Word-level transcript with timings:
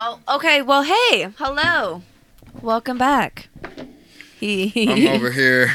Oh, 0.00 0.20
okay. 0.28 0.62
Well, 0.62 0.84
hey, 0.84 1.28
hello, 1.38 2.02
welcome 2.62 2.98
back. 2.98 3.48
I'm 4.40 5.08
over 5.08 5.30
here 5.32 5.72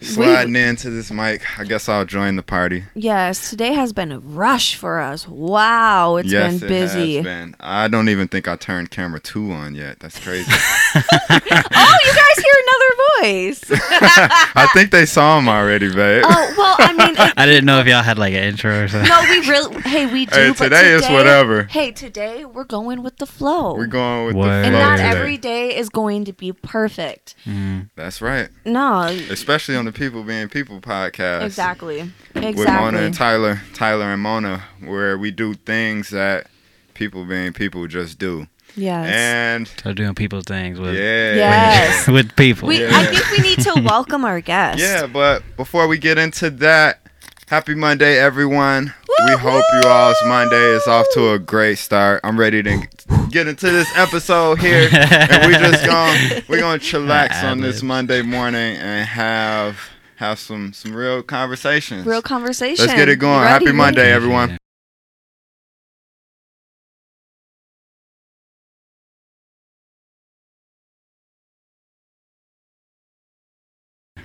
sliding 0.00 0.56
into 0.56 0.90
this 0.90 1.10
mic. 1.10 1.42
I 1.58 1.64
guess 1.64 1.88
I'll 1.88 2.04
join 2.04 2.36
the 2.36 2.42
party. 2.42 2.84
Yes, 2.94 3.50
today 3.50 3.72
has 3.74 3.92
been 3.92 4.12
a 4.12 4.18
rush 4.18 4.74
for 4.74 5.00
us. 5.00 5.26
Wow, 5.26 6.16
it's 6.16 6.30
yes, 6.30 6.60
been 6.60 6.68
busy. 6.68 7.16
it 7.16 7.16
has 7.16 7.24
been. 7.24 7.56
I 7.60 7.88
don't 7.88 8.08
even 8.08 8.28
think 8.28 8.48
I 8.48 8.56
turned 8.56 8.90
camera 8.90 9.20
two 9.20 9.50
on 9.52 9.74
yet. 9.74 10.00
That's 10.00 10.18
crazy. 10.18 10.50
oh, 10.94 10.98
you 11.30 12.14
guys 12.14 12.44
hear 12.44 12.54
another 12.62 12.94
voice. 13.22 13.64
I 13.70 14.68
think 14.72 14.90
they 14.90 15.06
saw 15.06 15.38
him 15.38 15.48
already, 15.48 15.92
babe. 15.92 16.24
oh 16.26 16.54
well, 16.56 16.76
I 16.78 16.92
mean, 16.92 17.16
it, 17.16 17.32
I 17.36 17.46
didn't 17.46 17.64
know 17.64 17.80
if 17.80 17.86
y'all 17.86 18.02
had 18.02 18.18
like 18.18 18.34
an 18.34 18.44
intro 18.44 18.84
or 18.84 18.88
something. 18.88 19.08
no, 19.08 19.20
we 19.22 19.48
really. 19.48 19.80
Hey, 19.82 20.06
we 20.06 20.26
do. 20.26 20.34
Hey, 20.34 20.48
but 20.50 20.64
today 20.64 20.92
is 20.92 21.08
whatever. 21.08 21.64
Hey, 21.64 21.90
today 21.90 22.44
we're 22.44 22.64
going 22.64 23.02
with 23.02 23.16
the 23.16 23.26
flow. 23.26 23.74
We're 23.74 23.86
going 23.86 24.26
with 24.26 24.36
Word. 24.36 24.44
the 24.44 24.48
flow. 24.48 24.62
and 24.62 24.72
not 24.74 24.96
today. 24.96 25.08
every 25.08 25.36
day 25.36 25.76
is 25.76 25.88
going 25.88 26.24
to 26.26 26.32
be 26.32 26.52
perfect. 26.52 27.34
Mm. 27.44 27.90
That's 27.96 28.22
right. 28.22 28.48
No, 28.64 29.02
Especially 29.30 29.76
on 29.76 29.84
the 29.92 29.98
People 29.98 30.22
Being 30.22 30.48
People 30.48 30.80
podcast. 30.80 31.44
exactly, 31.46 32.02
With 32.34 32.34
Mona 32.34 32.48
exactly. 32.48 33.04
and 33.06 33.14
Tyler, 33.14 33.60
Tyler 33.74 34.12
and 34.12 34.22
Mona, 34.22 34.62
where 34.84 35.16
we 35.16 35.30
do 35.30 35.54
things 35.54 36.10
that 36.10 36.46
people 36.94 37.24
being 37.24 37.52
people 37.52 37.86
just 37.86 38.18
do. 38.18 38.46
Yes. 38.76 39.08
And 39.08 39.68
So 39.82 39.92
doing 39.94 40.14
people 40.14 40.42
things 40.42 40.78
with 40.78 40.94
yeah. 40.94 41.34
Yes. 41.34 42.06
with 42.16 42.36
people. 42.36 42.68
We, 42.68 42.82
Yeah. 42.82 42.90
I 42.92 43.06
think 43.06 43.30
we 43.30 43.38
need 43.38 43.60
to 43.60 43.80
welcome 43.84 44.24
our 44.24 44.40
guests. 44.40 44.82
Yeah, 44.82 45.06
but 45.06 45.42
before 45.56 45.88
we 45.88 45.96
get 45.96 46.18
into 46.18 46.50
that, 46.50 47.00
happy 47.46 47.74
Monday, 47.74 48.18
everyone. 48.18 48.92
We 49.26 49.36
hope 49.36 49.64
you 49.82 49.88
all's 49.88 50.16
Monday 50.26 50.76
is 50.76 50.86
off 50.86 51.06
to 51.14 51.32
a 51.32 51.38
great 51.38 51.78
start. 51.78 52.20
I'm 52.22 52.38
ready 52.38 52.62
to 52.62 52.86
get 53.30 53.46
into 53.46 53.70
this 53.70 53.88
episode 53.96 54.60
here, 54.60 54.88
and 54.92 55.46
we 55.46 55.52
just 55.58 55.84
going 55.86 56.42
we're 56.48 56.60
gonna 56.60 56.78
chillax 56.78 57.42
on 57.42 57.60
this 57.60 57.82
Monday 57.82 58.22
morning 58.22 58.76
and 58.76 59.06
have 59.06 59.78
have 60.16 60.38
some 60.38 60.72
some 60.72 60.94
real 60.94 61.22
conversations. 61.22 62.06
Real 62.06 62.22
conversation. 62.22 62.86
Let's 62.86 62.96
get 62.98 63.08
it 63.08 63.16
going. 63.16 63.40
Ready, 63.40 63.48
Happy 63.50 63.64
ready? 63.66 63.76
Monday, 63.76 64.12
everyone. 64.12 64.58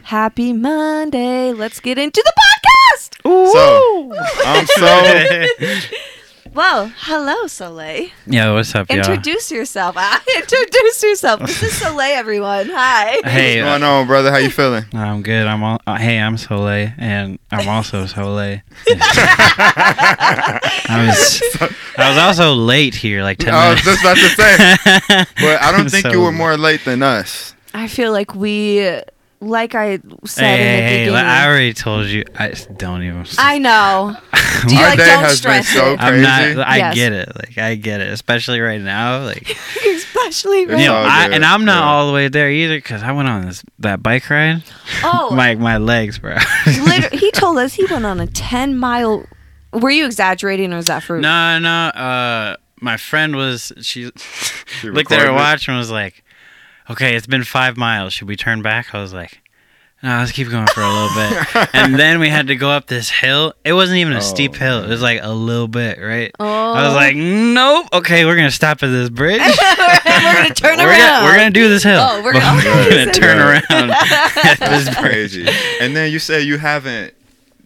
Happy 0.03 0.53
Monday. 0.53 1.53
Let's 1.53 1.79
get 1.79 1.97
into 1.97 2.21
the 2.23 2.33
podcast. 2.33 3.21
So 3.23 4.13
I'm 4.45 4.65
so 4.67 5.97
Well, 6.53 6.91
hello, 6.97 7.47
Soleil. 7.47 8.09
Yeah, 8.27 8.53
what's 8.53 8.75
up, 8.75 8.87
y'all? 8.89 8.99
Introduce 8.99 9.49
yourself. 9.51 9.95
Ah, 9.97 10.21
Introduce 10.37 11.01
yourself. 11.01 11.39
This 11.39 11.63
is 11.63 11.73
Soleil, 11.75 12.15
everyone. 12.15 12.69
Hi. 12.69 13.19
Hey, 13.23 13.59
what's 13.59 13.67
uh, 13.67 13.79
going 13.79 13.83
on, 13.83 14.05
brother? 14.07 14.29
How 14.29 14.37
you 14.37 14.51
feeling? 14.51 14.85
I'm 14.93 15.23
good. 15.23 15.47
I'm 15.47 15.63
all, 15.63 15.79
uh, 15.87 15.95
hey, 15.95 16.19
I'm 16.19 16.37
Soleil, 16.37 16.91
and 16.99 17.39
I'm 17.51 17.67
also 17.67 18.05
Soleil. 18.15 18.61
I 18.87 20.59
was 21.07 21.41
I 21.97 22.09
was 22.09 22.17
also 22.19 22.53
late 22.53 22.93
here, 22.93 23.23
like 23.23 23.39
ten 23.39 23.55
I 23.55 23.73
was 23.73 23.83
minutes. 23.83 24.03
just 24.03 24.03
about 24.03 24.17
to 24.17 24.29
say, 24.29 24.57
but 25.43 25.59
I 25.61 25.71
don't 25.75 25.89
think 25.89 26.05
So- 26.05 26.11
you 26.11 26.21
were 26.21 26.31
more 26.31 26.55
late 26.55 26.85
than 26.85 27.01
us. 27.01 27.55
I 27.73 27.87
feel 27.87 28.11
like 28.11 28.35
we, 28.35 29.01
like 29.43 29.75
I 29.75 29.99
said 30.25 30.43
Hey, 30.43 30.53
in 30.53 30.59
the 30.59 30.65
hey, 30.65 30.81
hey, 30.81 30.89
beginning. 31.05 31.13
like, 31.13 31.25
I 31.25 31.47
already 31.47 31.73
told 31.73 32.07
you. 32.07 32.23
I 32.37 32.53
don't 32.77 33.03
even. 33.03 33.25
I 33.37 33.57
know. 33.59 34.15
Do 34.67 34.75
you 34.75 34.81
Our 34.81 34.87
like 34.89 34.97
day 34.99 35.05
don't 35.05 35.23
has 35.23 35.41
been 35.41 35.63
stress 35.63 35.67
so 35.69 35.93
it? 35.93 35.99
I'm 35.99 36.21
not. 36.21 36.67
I 36.67 36.77
Yes. 36.77 36.95
get 36.95 37.11
it. 37.13 37.29
Like 37.35 37.57
I 37.57 37.75
get 37.75 38.01
it, 38.01 38.07
especially 38.13 38.59
right 38.61 38.81
now. 38.81 39.23
Like 39.25 39.49
Especially 39.85 40.65
right 40.65 40.79
you 40.79 40.85
know, 40.85 40.95
I, 40.95 41.29
and 41.31 41.43
I'm 41.43 41.65
not 41.65 41.81
yeah. 41.83 41.89
all 41.89 42.07
the 42.07 42.13
way 42.13 42.27
there 42.29 42.49
either 42.49 42.77
because 42.77 43.03
I 43.03 43.11
went 43.11 43.27
on 43.27 43.45
this 43.45 43.63
that 43.79 44.01
bike 44.01 44.29
ride. 44.29 44.63
Oh, 45.03 45.31
My 45.35 45.55
my 45.55 45.77
legs, 45.77 46.17
bro. 46.19 46.37
he 47.11 47.31
told 47.31 47.57
us 47.57 47.73
he 47.73 47.85
went 47.85 48.05
on 48.05 48.19
a 48.19 48.27
10 48.27 48.77
mile. 48.77 49.25
Were 49.73 49.89
you 49.89 50.05
exaggerating 50.05 50.71
or 50.71 50.77
was 50.77 50.85
that 50.85 51.03
for 51.03 51.19
No, 51.19 51.59
no. 51.59 51.69
Uh, 51.87 52.55
my 52.79 52.97
friend 52.97 53.35
was 53.35 53.71
she, 53.81 54.11
She 54.79 54.89
looked 54.89 55.11
at 55.11 55.19
her 55.19 55.25
recorded 55.27 55.29
it? 55.29 55.35
watch 55.35 55.67
and 55.67 55.77
was 55.77 55.89
like, 55.91 56.22
"Okay, 56.89 57.15
it's 57.15 57.27
been 57.27 57.43
five 57.43 57.77
miles. 57.77 58.13
Should 58.13 58.27
we 58.27 58.35
turn 58.35 58.61
back?" 58.61 58.93
I 58.93 58.99
was 59.01 59.13
like, 59.13 59.41
"No, 60.01 60.17
let's 60.19 60.31
keep 60.31 60.49
going 60.49 60.67
for 60.67 60.81
a 60.81 60.89
little 60.91 61.09
bit." 61.15 61.69
and 61.73 61.95
then 61.95 62.19
we 62.19 62.29
had 62.29 62.47
to 62.47 62.55
go 62.55 62.69
up 62.69 62.87
this 62.87 63.09
hill. 63.09 63.53
It 63.63 63.73
wasn't 63.73 63.97
even 63.97 64.13
a 64.13 64.21
steep 64.21 64.51
Oh, 64.55 64.59
hill. 64.59 64.83
It 64.83 64.89
was 64.89 65.01
like 65.01 65.19
a 65.23 65.31
little 65.31 65.67
bit, 65.67 65.99
right? 65.99 66.31
Oh. 66.39 66.73
I 66.73 66.85
was 66.87 66.95
like, 66.95 67.15
"Nope. 67.15 67.87
Okay, 67.93 68.25
we're 68.25 68.35
gonna 68.35 68.51
stop 68.51 68.81
at 68.83 68.87
this 68.87 69.09
bridge. 69.21 69.39
we're 69.41 70.33
going 70.33 70.47
to 70.47 70.53
turn 70.53 70.77
we're 70.77 70.87
around. 70.87 70.99
Gonna, 70.99 71.25
we're 71.25 71.37
gonna 71.37 71.51
do 71.51 71.69
this 71.69 71.83
hill. 71.83 71.99
Oh, 72.01 72.21
we're 72.23 72.33
gonna- 72.33 72.55
we're 72.55 72.89
gonna 72.89 73.11
turn 73.13 73.37
Yeah. 73.37 73.61
around." 73.69 73.91
at 73.91 74.57
this 74.59 74.95
crazy. 74.95 75.47
And 75.81 75.95
then 75.95 76.11
you 76.11 76.19
say 76.19 76.41
you 76.41 76.57
haven't 76.57 77.13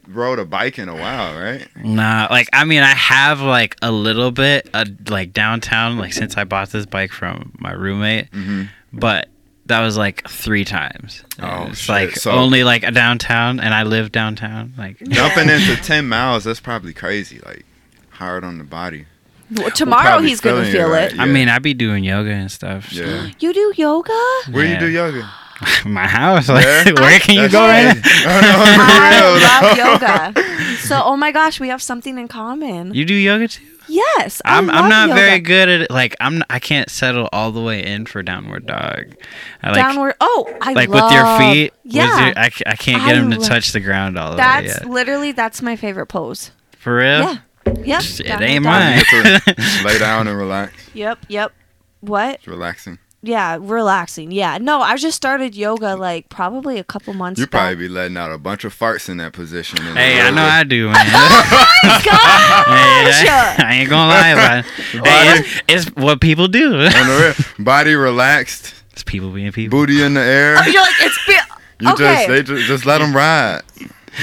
rode 0.08 0.40
a 0.40 0.46
bike 0.46 0.80
in 0.80 0.88
a 0.88 0.96
while, 0.96 1.38
right? 1.38 1.68
Nah, 1.84 2.28
like 2.32 2.48
I 2.54 2.64
mean, 2.64 2.82
I 2.82 2.94
have 2.94 3.42
like 3.42 3.76
a 3.82 3.92
little 3.92 4.32
bit, 4.32 4.70
uh, 4.74 4.86
like 5.10 5.34
downtown, 5.34 5.98
like 5.98 6.14
since 6.14 6.38
I 6.38 6.44
bought 6.46 6.70
this 6.70 6.86
bike 6.86 7.12
from 7.12 7.54
my 7.60 7.72
roommate, 7.74 8.32
Mm-hmm. 8.32 8.64
But 8.94 9.28
that 9.66 9.82
was 9.82 9.98
like 9.98 10.28
three 10.30 10.64
times. 10.66 11.24
Oh, 11.42 11.68
it's 11.70 11.80
shit. 11.80 11.90
like 11.90 12.12
So- 12.16 12.32
only 12.32 12.64
like 12.64 12.84
a 12.84 12.92
downtown, 12.92 13.60
and 13.60 13.74
I 13.74 13.84
live 13.84 14.12
downtown. 14.12 14.74
Like, 14.78 14.98
Jumping 15.10 15.50
into 15.50 15.76
10 15.76 16.08
miles, 16.08 16.44
that's 16.46 16.60
probably 16.62 16.94
crazy. 16.94 17.40
Like, 17.46 17.66
hard 18.12 18.44
on 18.44 18.58
the 18.58 18.64
body. 18.64 19.06
Well, 19.52 19.72
tomorrow 19.72 20.04
probably 20.04 20.30
he's 20.30 20.42
going 20.42 20.64
to 20.64 20.72
feeling 20.72 20.76
it, 20.76 20.80
feel 20.86 20.90
right? 20.90 21.12
it. 21.14 21.20
I 21.20 21.26
mean, 21.26 21.48
I 21.50 21.60
be 21.60 21.74
doing 21.74 22.04
yoga 22.04 22.32
and 22.32 22.52
stuff. 22.52 22.90
so- 22.92 23.02
Yeah. 23.04 23.30
You 23.40 23.54
do 23.54 23.74
yoga? 23.78 24.14
Where 24.52 24.66
you 24.66 24.78
do 24.80 24.88
yoga? 24.90 25.30
my 25.86 26.06
house. 26.08 26.50
Like, 26.50 26.64
Yeah? 26.66 26.92
where 27.02 27.20
can 27.20 27.36
you 27.36 27.50
go 27.50 27.62
right 27.66 27.92
crazy. 27.94 28.02
now? 28.26 28.38
I 28.38 28.42
know, 28.42 28.58
for 28.58 29.82
real, 29.82 29.82
I 29.82 30.32
love 30.32 30.34
yoga. 30.34 30.78
So, 30.88 31.02
oh 31.04 31.18
my 31.18 31.32
gosh, 31.32 31.60
we 31.60 31.68
have 31.70 31.82
something 31.82 32.18
in 32.18 32.28
common. 32.28 32.94
You 32.94 33.06
do 33.06 33.14
yoga 33.14 33.48
too? 33.48 33.66
Yes, 33.88 34.42
I 34.46 34.58
I'm 34.58 34.68
love 34.68 34.76
I'm 34.76 34.90
not 34.90 35.10
yoga. 35.10 35.22
very 35.22 35.40
good 35.40 35.70
at 35.70 35.82
it. 35.82 35.92
Like 35.92 36.16
I'm 36.20 36.44
I 36.50 36.60
can't 36.60 36.90
settle 36.90 37.30
all 37.32 37.52
the 37.52 37.62
way 37.62 37.84
in 37.86 38.06
for 38.06 38.22
downward 38.24 38.66
dog. 38.66 39.16
I 39.64 39.68
like 39.72 39.76
Downward. 39.76 40.16
Oh, 40.20 40.54
I 40.62 40.74
like 40.74 40.90
love, 40.90 41.04
with 41.06 41.14
your 41.14 41.38
feet. 41.40 41.74
with 41.84 41.94
Yeah, 41.96 42.26
your- 42.28 42.38
I, 42.40 42.50
I 42.66 42.76
can't 42.76 43.02
I 43.04 43.08
get 43.08 43.16
them 43.16 43.32
to 43.32 43.40
love- 43.40 43.48
touch 43.48 43.72
the 43.72 43.80
ground 43.80 44.18
all 44.18 44.32
the 44.32 44.38
way. 44.38 44.44
that's 44.44 44.86
literally 44.86 45.32
that's 45.32 45.62
my 45.62 45.76
favorite 45.76 46.08
pose. 46.08 46.52
For 46.78 46.98
real? 46.98 47.20
Yeah. 47.20 47.38
Yep. 47.66 48.04
It 48.20 48.24
downward 48.28 48.46
ain't 48.46 48.64
dog. 48.64 48.72
mine. 48.72 49.04
You 49.58 49.84
lay 49.86 49.98
down 50.00 50.28
and 50.28 50.38
relax. 50.38 50.74
Yep. 50.94 51.20
Yep. 51.28 51.52
What? 52.02 52.36
It's 52.36 52.48
relaxing. 52.48 52.98
Yeah, 53.28 53.58
relaxing. 53.60 54.32
Yeah. 54.32 54.58
No, 54.60 54.82
I 54.82 54.96
just 54.96 55.18
started 55.18 55.54
yoga 55.56 55.96
like 55.96 56.30
probably 56.30 56.80
a 56.80 56.84
couple 56.84 57.14
months. 57.14 57.40
You 57.40 57.46
back. 57.46 57.52
probably 57.52 57.76
be 57.76 57.88
letting 57.90 58.16
out 58.16 58.32
a 58.32 58.38
bunch 58.38 58.64
of 58.64 58.74
farts 58.74 59.10
in 59.10 59.18
that 59.18 59.34
position. 59.34 59.86
in 59.86 59.96
Hey, 59.98 60.22
I 60.22 60.32
know. 60.32 60.44
I 60.44 60.64
do, 60.64 60.88
man. 60.92 60.96
Oh 60.98 62.02
gosh! 62.06 62.06
Hey, 62.06 63.28
I, 63.30 63.56
I 63.68 63.74
ain't 63.76 63.90
gonna 63.90 64.10
lie 64.10 64.30
about 64.30 64.58
it. 64.66 64.66
Hey, 65.06 65.40
it's, 65.68 65.86
it's 65.88 65.96
what 65.98 66.22
people 66.22 66.48
do. 66.48 66.76
On 66.76 66.80
the 66.84 67.36
real, 67.58 67.66
body 67.66 67.96
relaxed, 67.96 68.74
it's 68.94 69.04
people 69.04 69.32
being 69.32 69.52
people. 69.52 69.78
booty 69.78 70.02
in 70.02 70.14
the 70.14 70.22
air. 70.22 70.56
Oh, 70.58 70.66
you're 70.66 70.82
like 70.82 70.94
it's 71.00 71.26
be- 71.28 71.86
You 71.86 71.92
okay. 71.94 71.98
just 71.98 72.28
they 72.30 72.44
just, 72.44 72.68
just 72.68 72.86
let 72.86 73.00
them 73.00 73.14
ride. 73.16 73.62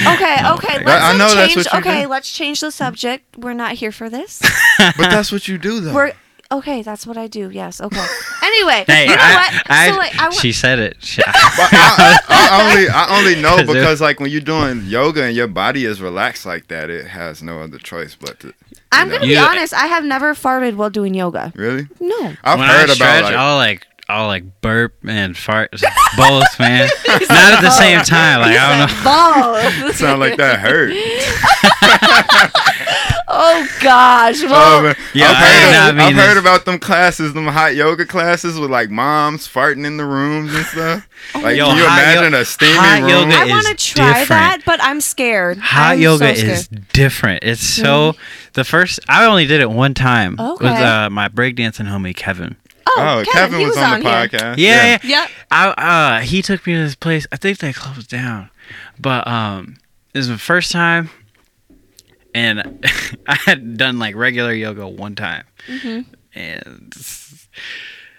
okay. 0.06 0.36
Oh 0.44 0.54
okay. 0.54 0.82
Let's 0.82 1.04
I 1.04 1.12
know 1.18 1.34
that's 1.34 1.52
change. 1.54 1.66
what 1.66 1.72
you 1.74 1.78
okay, 1.80 2.02
do. 2.04 2.08
let's 2.08 2.32
change 2.32 2.60
the 2.60 2.70
subject. 2.70 3.36
We're 3.36 3.52
not 3.52 3.72
here 3.74 3.92
for 3.92 4.08
this. 4.08 4.40
But 4.78 5.10
that's 5.10 5.30
what 5.30 5.46
you 5.46 5.58
do 5.58 5.80
though. 5.80 5.94
We're 5.94 6.12
okay. 6.52 6.82
That's 6.82 7.06
what 7.06 7.16
I 7.16 7.26
do. 7.26 7.50
Yes. 7.50 7.80
Okay. 7.80 8.06
Anyway, 8.44 8.84
Hey, 8.86 9.04
you 9.04 9.16
know 9.16 9.16
I, 9.18 9.34
what? 9.34 9.62
I, 9.70 9.90
so 9.90 9.96
like, 9.96 10.16
I 10.18 10.22
want. 10.24 10.34
she 10.34 10.52
said 10.52 10.78
it. 10.78 10.96
She, 11.00 11.22
I, 11.26 12.18
I 12.28 12.70
only 12.70 12.88
I 12.88 13.18
only 13.18 13.34
know 13.42 13.56
'Cause 13.56 13.60
it- 13.62 13.66
because 13.72 14.00
like 14.02 14.20
when 14.20 14.30
you're 14.30 14.42
doing 14.42 14.82
yoga 14.84 15.22
and 15.24 15.34
your 15.34 15.48
body 15.48 15.86
is 15.86 16.00
relaxed 16.02 16.44
like 16.44 16.68
that, 16.68 16.90
it 16.90 17.06
has 17.06 17.42
no 17.42 17.60
other 17.60 17.78
choice 17.78 18.14
but 18.14 18.38
to. 18.40 18.52
I'm 18.92 19.08
know. 19.08 19.14
gonna 19.16 19.26
You- 19.26 19.34
be 19.36 19.38
honest. 19.38 19.72
I 19.72 19.86
have 19.86 20.04
never 20.04 20.34
farted 20.34 20.76
while 20.76 20.90
doing 20.90 21.14
yoga. 21.14 21.52
Really, 21.56 21.88
No. 22.00 22.34
I've 22.44 22.58
when 22.58 22.68
heard 22.68 22.80
I 22.80 22.84
about 22.84 22.94
stretch, 22.96 23.24
like 23.24 23.34
I'll 23.34 23.56
like 23.56 23.86
I'll 24.08 24.26
like 24.26 24.60
burp 24.60 24.94
and 25.08 25.34
fart 25.36 25.70
both, 26.16 26.58
man. 26.60 26.88
Not 27.08 27.54
at 27.54 27.60
the 27.62 27.70
same 27.70 28.00
time. 28.00 28.40
Like 28.42 28.56
I 28.58 28.78
don't 28.78 28.88
know. 28.88 29.82
Balls. 29.82 29.96
sound 30.00 30.20
like 30.20 30.36
that 30.36 30.60
hurt. 30.60 30.92
oh 33.28 33.68
gosh. 33.80 34.42
Well, 34.42 34.86
Oh. 34.86 34.94
Yeah, 35.14 35.28
I've, 35.30 35.36
heard, 35.36 35.72
not 35.72 35.88
I've 35.88 35.96
mean 35.96 36.14
heard 36.16 36.36
about 36.36 36.64
them 36.64 36.78
classes, 36.78 37.32
them 37.34 37.46
hot 37.46 37.74
yoga 37.76 38.04
classes 38.06 38.58
with 38.58 38.70
like 38.70 38.90
moms 38.90 39.46
farting 39.48 39.86
in 39.86 39.96
the 39.96 40.04
rooms 40.04 40.54
and 40.54 40.64
stuff. 40.66 41.08
Like, 41.34 41.56
Yo, 41.56 41.66
can 41.68 41.76
you 41.78 41.84
hot 41.86 42.02
imagine 42.02 42.32
yo- 42.32 42.40
a 42.40 42.44
steamy 42.44 42.72
hot 42.76 43.00
room? 43.00 43.30
yoga 43.30 43.36
I 43.36 43.46
want 43.48 43.66
to 43.68 43.74
try 43.74 44.20
different. 44.20 44.28
that, 44.28 44.62
but 44.66 44.80
I'm 44.82 45.00
scared. 45.00 45.58
Hot 45.58 45.92
I'm 45.92 46.00
yoga 46.00 46.34
so 46.36 46.46
is 46.46 46.68
different. 46.68 47.44
It's 47.44 47.62
so 47.62 48.14
the 48.54 48.64
first. 48.64 49.00
I 49.08 49.26
only 49.26 49.46
did 49.46 49.60
it 49.60 49.70
one 49.70 49.94
time 49.94 50.36
Okay. 50.38 50.64
with 50.64 50.80
uh, 50.80 51.10
my 51.10 51.28
breakdancing 51.28 51.86
homie 51.86 52.14
Kevin. 52.14 52.56
Oh, 52.96 53.20
Oh, 53.20 53.24
Kevin, 53.24 53.32
Kevin 53.32 53.58
he 53.60 53.66
was, 53.66 53.76
was 53.76 53.84
on, 53.84 54.00
the 54.02 54.08
here. 54.10 54.28
podcast. 54.28 54.54
Yeah, 54.58 54.98
yeah. 55.02 55.20
Yep. 55.22 55.30
I, 55.50 55.68
uh, 55.68 56.20
he 56.20 56.42
took 56.42 56.66
me 56.66 56.74
to 56.74 56.78
this 56.80 56.94
place. 56.94 57.26
I 57.32 57.36
think 57.36 57.58
they 57.58 57.72
closed 57.72 58.08
down, 58.10 58.50
but 58.98 59.26
um, 59.28 59.76
this 60.12 60.20
was 60.20 60.28
the 60.28 60.38
first 60.38 60.72
time, 60.72 61.10
and 62.34 62.84
I 63.26 63.34
had 63.46 63.76
done 63.76 63.98
like 63.98 64.14
regular 64.14 64.52
yoga 64.52 64.86
one 64.88 65.14
time, 65.14 65.44
Mm-hmm. 65.68 66.00
and 66.34 66.94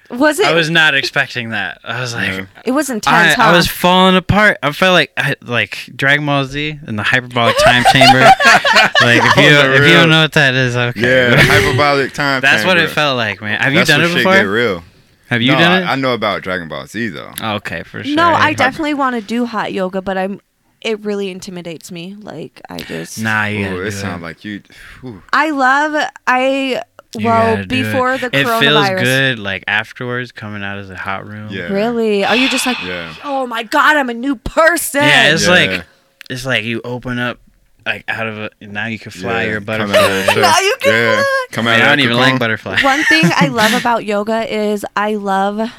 Was 0.10 0.40
it? 0.40 0.46
I 0.46 0.54
was 0.54 0.70
not 0.70 0.94
expecting 0.94 1.50
that. 1.50 1.80
I 1.84 2.00
was 2.00 2.14
like, 2.14 2.30
Yeah. 2.30 2.46
it 2.64 2.72
was 2.72 2.90
intense. 2.90 3.34
I, 3.38 3.42
huh? 3.42 3.50
I 3.52 3.56
was 3.56 3.68
falling 3.68 4.16
apart. 4.16 4.58
I 4.62 4.72
felt 4.72 4.94
like 4.94 5.12
I, 5.18 5.36
like 5.42 5.90
Dragon 5.96 6.26
Ball 6.26 6.46
Z 6.46 6.80
in 6.88 6.96
the 6.96 7.04
hyperbolic 7.04 7.58
time 7.58 7.84
chamber. 7.92 8.20
like 9.02 9.22
if 9.24 9.36
you 9.38 9.44
On 9.58 9.72
the 9.72 9.76
if 9.76 9.88
you 9.88 9.94
don't 9.94 10.10
know 10.10 10.22
what 10.22 10.34
that 10.34 10.54
is, 10.54 10.76
okay. 10.76 11.02
Yeah, 11.02 11.36
hyperbolic 11.40 12.14
time. 12.14 12.42
That's 12.42 12.64
what 12.66 12.78
it 12.78 12.90
felt 12.92 13.18
like, 13.18 13.42
man. 13.42 13.60
Have 13.60 13.74
you 13.74 13.84
done 13.84 14.02
when 14.02 14.10
it 14.12 14.14
shit 14.14 14.18
before? 14.20 14.34
Get 14.34 14.42
real. 14.42 14.84
Have 15.30 15.42
you 15.42 15.54
no, 15.54 15.58
done 15.60 15.72
I, 15.72 15.82
it? 15.82 15.86
I 15.86 15.96
know 15.96 16.14
about 16.14 16.44
Dragon 16.44 16.68
Ball 16.68 16.86
Z 16.86 17.10
though. 17.10 17.32
Oh, 17.42 17.56
okay, 17.56 17.82
for 17.82 18.04
sure. 18.04 18.16
no, 18.16 18.26
I 18.28 18.54
definitely 18.54 18.94
want 18.94 19.16
to 19.16 19.22
do 19.22 19.46
hot 19.46 19.74
yoga, 19.74 20.02
but 20.02 20.18
I'm. 20.18 20.40
It 20.82 21.00
really 21.00 21.32
intimidates 21.32 21.92
me. 21.92 22.14
Like 22.14 22.62
I 22.70 22.78
just. 22.78 23.18
Nah, 23.20 23.46
you 23.46 23.66
Ooh, 23.70 23.82
it 23.82 23.92
sounds 23.92 24.22
like 24.22 24.46
you. 24.46 24.62
whew. 25.02 25.24
I 25.34 25.50
love. 25.50 26.12
I. 26.28 26.84
You 27.20 27.26
well, 27.26 27.66
before 27.66 28.14
it. 28.16 28.22
the 28.22 28.28
it 28.28 28.46
coronavirus. 28.46 28.60
feels 28.60 29.00
good 29.02 29.40
like 29.40 29.64
afterwards 29.68 30.32
coming 30.32 30.64
out 30.64 30.78
of 30.78 30.88
the 30.88 30.96
hot 30.98 31.28
room. 31.28 31.50
Yeah. 31.52 31.72
Really? 31.72 32.24
Are 32.26 32.36
you 32.36 32.50
just 32.50 32.66
like? 32.66 32.82
Yeah. 32.84 33.14
Oh 33.24 33.46
my 33.48 33.64
god, 33.64 33.98
I'm 33.98 34.10
a 34.10 34.14
new 34.14 34.36
person. 34.36 35.04
Yeah, 35.04 35.34
it's 35.34 35.46
Yeah. 35.46 35.52
like 35.52 35.86
it's 36.30 36.46
like 36.46 36.64
you 36.64 36.82
open 36.84 37.20
up 37.20 37.40
like 37.86 38.04
out 38.08 38.26
of 38.28 38.38
a 38.40 38.50
now 38.62 38.88
you 38.88 38.98
can 38.98 39.12
fly 39.12 39.44
Yeah, 39.44 39.50
your 39.50 39.58
come 39.60 39.66
butterfly. 39.66 39.96
out 39.98 40.30
of 40.30 40.36
Now 40.42 40.60
you 40.60 40.76
can 40.82 40.92
yeah. 40.94 41.16
fly. 41.22 41.46
Come 41.52 41.68
I, 41.70 41.74
out 41.74 41.76
mean, 41.76 41.82
of 41.82 41.86
I 41.86 41.90
don't 41.90 41.98
that 41.98 42.04
even 42.04 42.18
like 42.18 42.26
cocoon. 42.26 42.40
butterfly. 42.40 42.82
One 42.82 43.04
thing 43.06 43.24
I 43.36 43.48
love 43.50 43.74
about 43.80 44.06
yoga 44.06 44.52
is 44.54 44.86
I 44.96 45.16
love 45.16 45.72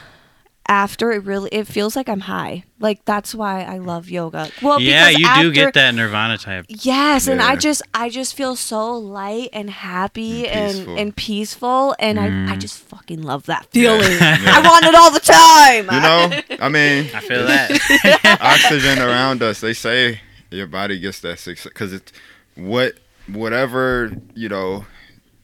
after 0.69 1.13
it 1.13 1.25
really 1.25 1.49
it 1.53 1.67
feels 1.67 1.97
like 1.97 2.09
I'm 2.09 2.21
high. 2.21 2.65
Like 2.79 3.05
that's 3.05 3.35
why 3.35 3.63
I 3.63 3.79
love 3.79 4.11
yoga. 4.11 4.51
Well, 4.63 4.81
yeah, 4.81 5.09
you 5.09 5.27
after, 5.27 5.43
do 5.45 5.53
get 5.53 5.75
that 5.75 5.95
Nirvana 5.95 6.37
type. 6.39 6.67
Yes, 6.69 7.27
and 7.27 7.41
I 7.41 7.57
just 7.57 7.83
I 7.95 8.09
just 8.11 8.35
feel 8.35 8.55
so 8.57 8.95
light 8.97 9.49
and 9.53 9.71
happy 9.71 10.47
And 10.49 10.57
and 10.59 10.77
peaceful. 10.77 10.99
and 10.99 11.17
peaceful 11.17 11.97
and 11.99 12.21
I, 12.21 12.27
I 12.27 12.57
Mm. 12.57 12.61
just 12.61 12.79
fucking 12.81 13.23
love 13.23 13.47
that 13.47 13.67
feeling. 13.71 14.01
Yeah. 14.21 14.43
I 14.47 14.61
want 14.69 14.85
it 14.85 14.95
all 14.95 15.11
the 15.11 15.21
time. 15.21 15.85
You 15.87 16.01
know, 16.01 16.57
I 16.65 16.69
mean, 16.69 17.11
I 17.15 17.21
feel 17.21 17.47
that. 17.47 18.39
oxygen 18.41 18.99
around 18.99 19.43
us. 19.43 19.61
They 19.61 19.73
say 19.73 20.21
your 20.51 20.67
body 20.67 20.99
gets 20.99 21.21
that 21.21 21.39
six 21.39 21.65
because 21.65 21.93
it's 21.93 22.13
what 22.55 22.95
whatever 23.29 24.13
you 24.35 24.49
know 24.49 24.85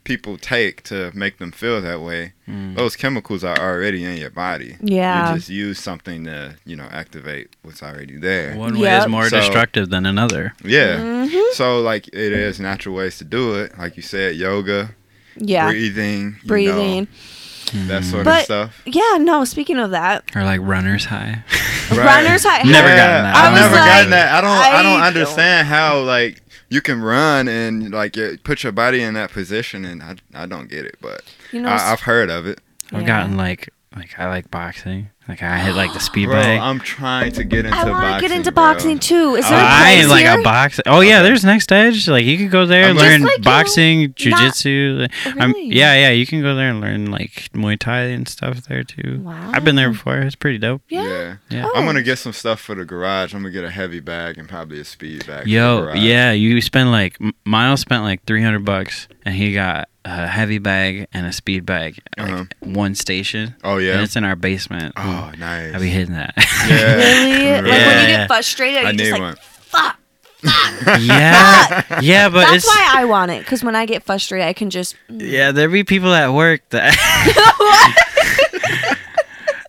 people 0.04 0.37
take 0.37 0.82
to 0.84 1.10
make 1.14 1.38
them 1.38 1.52
feel 1.52 1.81
that 1.81 2.00
way. 2.00 2.32
Mm. 2.49 2.75
Those 2.76 2.96
chemicals 2.96 3.44
are 3.44 3.56
already 3.58 4.04
in 4.04 4.16
your 4.16 4.31
body. 4.31 4.76
Yeah. 4.81 5.31
You 5.31 5.37
just 5.38 5.49
use 5.49 5.78
something 5.78 6.25
to 6.25 6.56
you 6.66 6.76
know 6.76 6.88
activate 6.90 7.54
what's 7.62 7.82
already 7.82 8.16
there. 8.16 8.56
One 8.56 8.78
way 8.78 8.96
is 8.99 9.06
more 9.06 9.28
So- 9.28 9.38
destructive 9.38 9.90
than 9.90 10.04
another. 10.06 10.54
Yeah. 10.64 10.96
Mhm. 10.96 11.52
So 11.52 11.81
like 11.81 12.08
it 12.08 12.32
is 12.32 12.58
natural 12.60 12.94
ways 12.96 13.19
to 13.19 13.25
do 13.25 13.54
it, 13.54 13.78
like 13.78 13.96
you 13.96 14.02
said, 14.02 14.37
yoga, 14.37 14.90
Yeah. 15.37 15.69
breathing, 15.69 16.37
you 16.43 16.48
Breathing. 16.48 17.06
Mm. 17.06 17.75
know, 17.75 17.87
that 17.87 18.05
sort 18.05 18.26
of 18.26 18.38
stuff. 18.40 18.82
Yeah, 18.84 19.16
no, 19.19 19.44
speaking 19.44 19.78
of 19.78 19.93
that. 19.93 20.25
Or 20.34 20.43
like 20.44 20.60
runner's 20.62 21.06
high. 21.06 21.43
Right. 21.90 21.98
Runner's 22.25 22.43
high. 22.44 22.62
Never 22.64 22.88
Yeah, 22.88 22.96
gotten 22.96 23.25
that. 23.25 23.37
I 23.37 23.46
I've 23.46 23.52
was 23.52 23.60
never 23.62 23.75
like, 23.76 23.84
gotten 23.90 24.10
that. 24.10 24.34
I 24.34 24.40
don't. 24.40 24.50
I, 24.50 24.78
I 24.78 24.82
don't 24.82 24.93
don't- 24.98 25.02
understand 25.06 25.69
how 25.69 26.00
like 26.00 26.41
you 26.72 26.80
can 26.80 27.00
run 27.02 27.48
and 27.48 27.90
like 27.92 28.16
put 28.44 28.62
your 28.62 28.72
body 28.72 29.02
in 29.02 29.12
that 29.14 29.30
position, 29.30 29.84
and 29.84 30.02
I, 30.02 30.16
I 30.34 30.46
don't 30.46 30.69
get 30.70 30.86
it, 30.86 30.96
but 31.02 31.22
You 31.52 31.60
know, 31.60 31.69
I, 31.69 31.92
I've 31.92 32.00
heard 32.00 32.30
of 32.30 32.46
it. 32.46 32.60
I've 32.92 33.02
Yeah. 33.02 33.06
gotten 33.06 33.36
like 33.36 33.69
like 33.96 34.18
I 34.18 34.28
like 34.28 34.50
boxing. 34.50 35.08
Like 35.28 35.40
I 35.42 35.58
hit 35.60 35.76
like 35.76 35.92
the 35.92 36.00
speed 36.10 36.26
Bro, 36.26 36.34
bag. 36.34 36.58
I'm 36.60 36.80
trying 36.80 37.30
to 37.32 37.44
get 37.44 37.64
into 37.64 37.76
I 37.76 37.84
boxing. 37.84 37.92
want 37.92 38.22
to 38.22 38.28
get 38.28 38.36
into 38.36 38.50
bro. 38.52 38.62
boxing 38.64 38.98
too. 38.98 39.34
Is 39.36 39.44
Oh, 39.46 39.50
there 39.50 39.58
a 39.58 39.62
I 39.64 39.82
place 39.82 40.00
ain't 40.00 40.08
like 40.10 40.24
here? 40.26 40.40
a 40.40 40.42
box. 40.42 40.80
Oh 40.86 41.00
yeah, 41.00 41.18
Okay. 41.18 41.22
there's 41.28 41.44
next 41.44 41.70
edge. 41.70 42.08
Like 42.08 42.24
you 42.24 42.36
could 42.38 42.50
go 42.50 42.66
there 42.66 42.88
and 42.88 42.98
learn 42.98 43.20
Just 43.20 43.24
like 43.24 43.38
you- 43.38 43.44
boxing, 43.44 44.00
not- 44.02 44.16
jujitsu. 44.16 45.08
Oh, 45.26 45.32
I'm 45.38 45.52
Really? 45.52 45.74
yeah, 45.74 45.94
yeah. 45.94 46.10
You 46.10 46.26
can 46.26 46.42
go 46.42 46.54
there 46.56 46.70
and 46.70 46.80
learn 46.80 47.10
like 47.10 47.48
Muay 47.54 47.78
Thai 47.78 48.00
and 48.06 48.26
stuff 48.26 48.62
there 48.66 48.82
too. 48.82 49.20
Wow. 49.22 49.50
I've 49.52 49.64
been 49.64 49.76
there 49.76 49.90
before. 49.90 50.18
It's 50.18 50.34
pretty 50.34 50.58
dope. 50.58 50.82
Yeah. 50.88 51.02
Yeah. 51.06 51.34
Yeah. 51.50 51.66
Oh. 51.66 51.72
I'm 51.76 51.84
gonna 51.86 52.02
get 52.02 52.18
some 52.18 52.32
stuff 52.32 52.60
for 52.60 52.74
the 52.74 52.84
garage. 52.84 53.32
I'm 53.34 53.42
gonna 53.42 53.52
get 53.52 53.64
a 53.64 53.70
heavy 53.70 54.00
bag 54.00 54.38
and 54.38 54.48
probably 54.48 54.80
a 54.80 54.84
speed 54.84 55.26
bag. 55.26 55.42
for 55.42 55.44
the 55.44 55.50
Yo, 55.50 55.92
yeah, 55.94 56.32
you 56.32 56.60
spend 56.60 56.90
like 56.90 57.16
Miles 57.44 57.80
spent 57.80 58.02
like 58.02 58.24
three 58.24 58.42
hundred 58.42 58.64
bucks, 58.64 59.06
and 59.24 59.34
he 59.36 59.52
got 59.52 59.88
a 60.04 60.26
heavy 60.26 60.58
bag 60.58 61.06
and 61.12 61.26
a 61.26 61.32
speed 61.32 61.64
bag, 61.64 61.99
like 62.19 62.28
Uh-huh. 62.31 62.44
one 62.60 62.94
station, 62.94 63.54
Oh 63.62 63.76
yeah, 63.78 63.93
and 63.93 63.99
yeah. 64.00 64.04
it's 64.04 64.16
in 64.16 64.25
our 64.25 64.37
basement. 64.37 64.94
Oh 64.96 65.31
nice. 65.38 65.75
I'll 65.75 65.81
be 65.81 65.88
hitting 65.88 66.14
that. 66.14 66.34
Yeah. 66.69 67.60
Really? 67.60 67.70
Like 67.70 67.87
when 67.87 68.04
you 68.04 68.10
Yeah. 68.12 68.16
get 68.19 68.26
frustrated, 68.28 68.84
I 68.84 68.90
you 68.90 68.96
just 68.99 69.12
like, 69.12 69.20
one. 69.20 69.37
fuck. 69.60 69.99
yeah, 71.00 72.00
yeah, 72.00 72.28
but 72.28 72.40
That's 72.46 72.64
it's 72.64 72.66
why 72.66 72.90
I 72.96 73.04
want 73.04 73.31
it. 73.31 73.44
Because 73.44 73.62
when 73.62 73.76
I 73.76 73.87
get 73.87 74.02
frustrated, 74.02 74.44
I 74.44 74.52
can 74.52 74.70
just. 74.70 74.96
yeah. 75.08 75.52
There 75.52 75.69
be 75.69 75.84
people 75.84 76.12
at 76.12 76.32
work 76.32 76.62
that. 76.70 76.96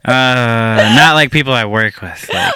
uh, 0.05 0.93
not 0.95 1.13
like 1.13 1.31
people 1.31 1.53
I 1.53 1.65
work 1.65 2.01
with. 2.01 2.29
Like, 2.33 2.53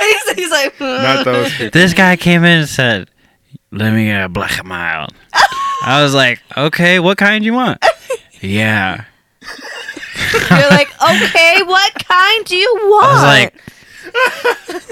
he's, 0.00 0.30
he's 0.32 0.50
like. 0.50 0.80
Not 0.80 1.24
those 1.24 1.52
people. 1.52 1.70
this 1.70 1.94
guy 1.94 2.16
came 2.16 2.42
in 2.44 2.60
and 2.60 2.68
said, 2.68 3.08
"Let 3.70 3.92
me 3.92 4.06
get 4.06 4.24
a 4.24 4.28
black 4.28 4.58
and 4.58 4.66
mild." 4.68 5.12
I 5.84 6.02
was 6.02 6.14
like, 6.14 6.40
"Okay, 6.56 6.98
what 6.98 7.18
kind 7.18 7.44
you 7.44 7.54
want?" 7.54 7.84
yeah. 8.40 9.04
You're 10.50 10.70
like, 10.70 10.88
okay, 11.02 11.62
what 11.64 11.92
kind 12.08 12.44
do 12.44 12.56
you 12.56 12.78
want? 12.82 13.06
I 13.06 13.12
was 13.14 13.22
like, 14.72 14.82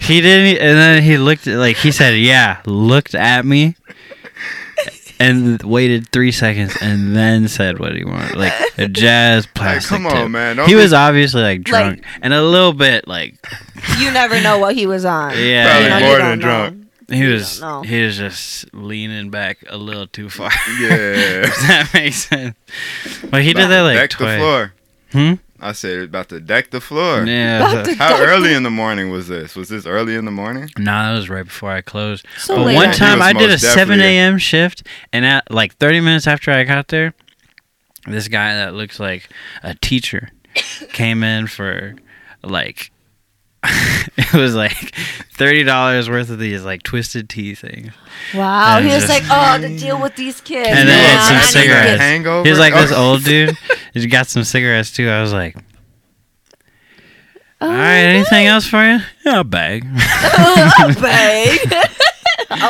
he 0.00 0.20
didn't, 0.20 0.60
and 0.62 0.76
then 0.78 1.02
he 1.02 1.16
looked 1.18 1.46
at, 1.46 1.58
like 1.58 1.76
he 1.76 1.90
said, 1.90 2.10
"Yeah," 2.18 2.60
looked 2.66 3.14
at 3.14 3.44
me, 3.44 3.74
and 5.18 5.60
waited 5.62 6.08
three 6.10 6.30
seconds, 6.32 6.76
and 6.80 7.16
then 7.16 7.48
said 7.48 7.78
what 7.78 7.94
he 7.96 8.04
wanted, 8.04 8.36
like 8.36 8.52
a 8.78 8.86
jazz 8.88 9.46
plastic. 9.46 9.88
come 9.88 10.06
on, 10.06 10.12
tip. 10.14 10.30
man. 10.30 10.56
Don't 10.56 10.68
He 10.68 10.74
be- 10.74 10.80
was 10.80 10.92
obviously 10.92 11.42
like 11.42 11.62
drunk 11.62 12.04
and 12.22 12.32
a 12.34 12.42
little 12.42 12.72
bit 12.74 13.08
like 13.08 13.34
you 13.98 14.10
never 14.10 14.40
know 14.40 14.58
what 14.58 14.74
he 14.74 14.86
was 14.86 15.04
on. 15.04 15.32
Yeah, 15.38 15.66
Probably 15.66 15.84
You 15.84 15.90
know, 15.90 15.98
you 15.98 16.04
more 16.04 16.18
don't 16.18 16.40
than 16.40 16.78
know. 16.80 16.83
Drunk. 17.06 17.18
he 17.20 17.26
You 17.28 17.32
was 17.34 17.62
he 17.86 18.02
was 18.04 18.16
just 18.16 18.72
leaning 18.74 19.30
back 19.30 19.58
a 19.68 19.76
little 19.76 20.06
too 20.06 20.28
far. 20.30 20.50
Yeah. 20.80 20.88
Does 21.42 21.66
that 21.66 21.90
makes 21.94 22.16
sense? 22.28 22.56
But 23.30 23.42
he 23.42 23.52
did 23.52 23.68
that 23.70 23.80
like 23.82 23.96
deck 23.96 24.10
the 24.10 24.16
twice. 24.16 24.38
floor. 24.38 24.72
Hmm? 25.12 25.32
I 25.60 25.72
said 25.72 26.00
about 26.02 26.28
to 26.30 26.40
deck 26.40 26.70
the 26.70 26.80
floor. 26.80 27.24
Yeah. 27.24 27.70
About 27.82 27.96
How 27.96 28.22
early 28.22 28.52
in 28.52 28.64
the 28.64 28.70
morning 28.70 29.10
was 29.10 29.28
this? 29.28 29.54
Was 29.56 29.68
this 29.70 29.86
early 29.86 30.14
in 30.14 30.24
the 30.26 30.30
morning? 30.30 30.68
Nah, 30.76 31.08
that 31.10 31.16
was 31.16 31.30
right 31.30 31.44
before 31.44 31.70
I 31.70 31.80
closed. 31.80 32.26
So 32.38 32.56
But 32.56 32.66
late. 32.66 32.74
one 32.74 32.92
time 32.92 33.22
I 33.22 33.32
did 33.32 33.48
a 33.50 33.58
7 33.58 33.98
a.m. 34.00 34.36
shift, 34.36 34.86
and 35.12 35.24
at 35.24 35.50
like 35.50 35.74
30 35.76 36.00
minutes 36.00 36.26
after 36.26 36.50
I 36.50 36.64
got 36.64 36.88
there, 36.88 37.14
this 38.06 38.28
guy 38.28 38.54
that 38.54 38.74
looks 38.74 39.00
like 39.00 39.30
a 39.62 39.74
teacher 39.74 40.30
came 40.92 41.22
in 41.22 41.46
for 41.46 41.94
like 42.42 42.90
it 44.16 44.32
was 44.34 44.54
like 44.54 44.94
thirty 45.32 45.62
dollars 45.64 46.08
worth 46.08 46.30
of 46.30 46.38
these 46.38 46.64
like 46.64 46.82
twisted 46.82 47.28
tea 47.28 47.54
things. 47.54 47.92
Wow. 48.34 48.76
And 48.78 48.86
He 48.86 48.92
was 48.94 49.04
just- 49.06 49.28
like, 49.28 49.30
oh, 49.30 49.60
to 49.60 49.76
deal 49.78 50.00
with 50.00 50.16
these 50.16 50.40
kids. 50.40 50.68
And 50.68 50.78
You 50.80 50.84
then 50.86 50.98
man. 50.98 51.16
were 51.16 51.20
some 51.22 51.34
I 51.36 51.38
need 51.38 51.40
to 51.40 51.44
messing 51.46 51.60
with 51.60 51.68
get- 51.68 51.80
cigarettes. 51.82 52.00
Hangover? 52.02 52.44
He 52.44 52.50
was 52.50 52.58
like 52.58 52.74
this 52.74 52.92
Oh. 52.92 53.10
old 53.10 53.24
dude. 53.24 53.56
He's 53.94 54.06
got 54.06 54.26
some 54.26 54.44
cigarettes 54.44 54.90
too. 54.92 55.08
I 55.08 55.20
was 55.22 55.32
like, 55.32 55.56
Oh, 57.60 57.66
all 57.68 57.72
right, 57.72 58.00
anything 58.00 58.46
else 58.46 58.66
for 58.66 58.84
you? 58.84 58.98
Yeah, 59.24 59.40
a 59.40 59.44
bag. 59.44 59.84
a 59.86 61.00
bag. 61.00 61.58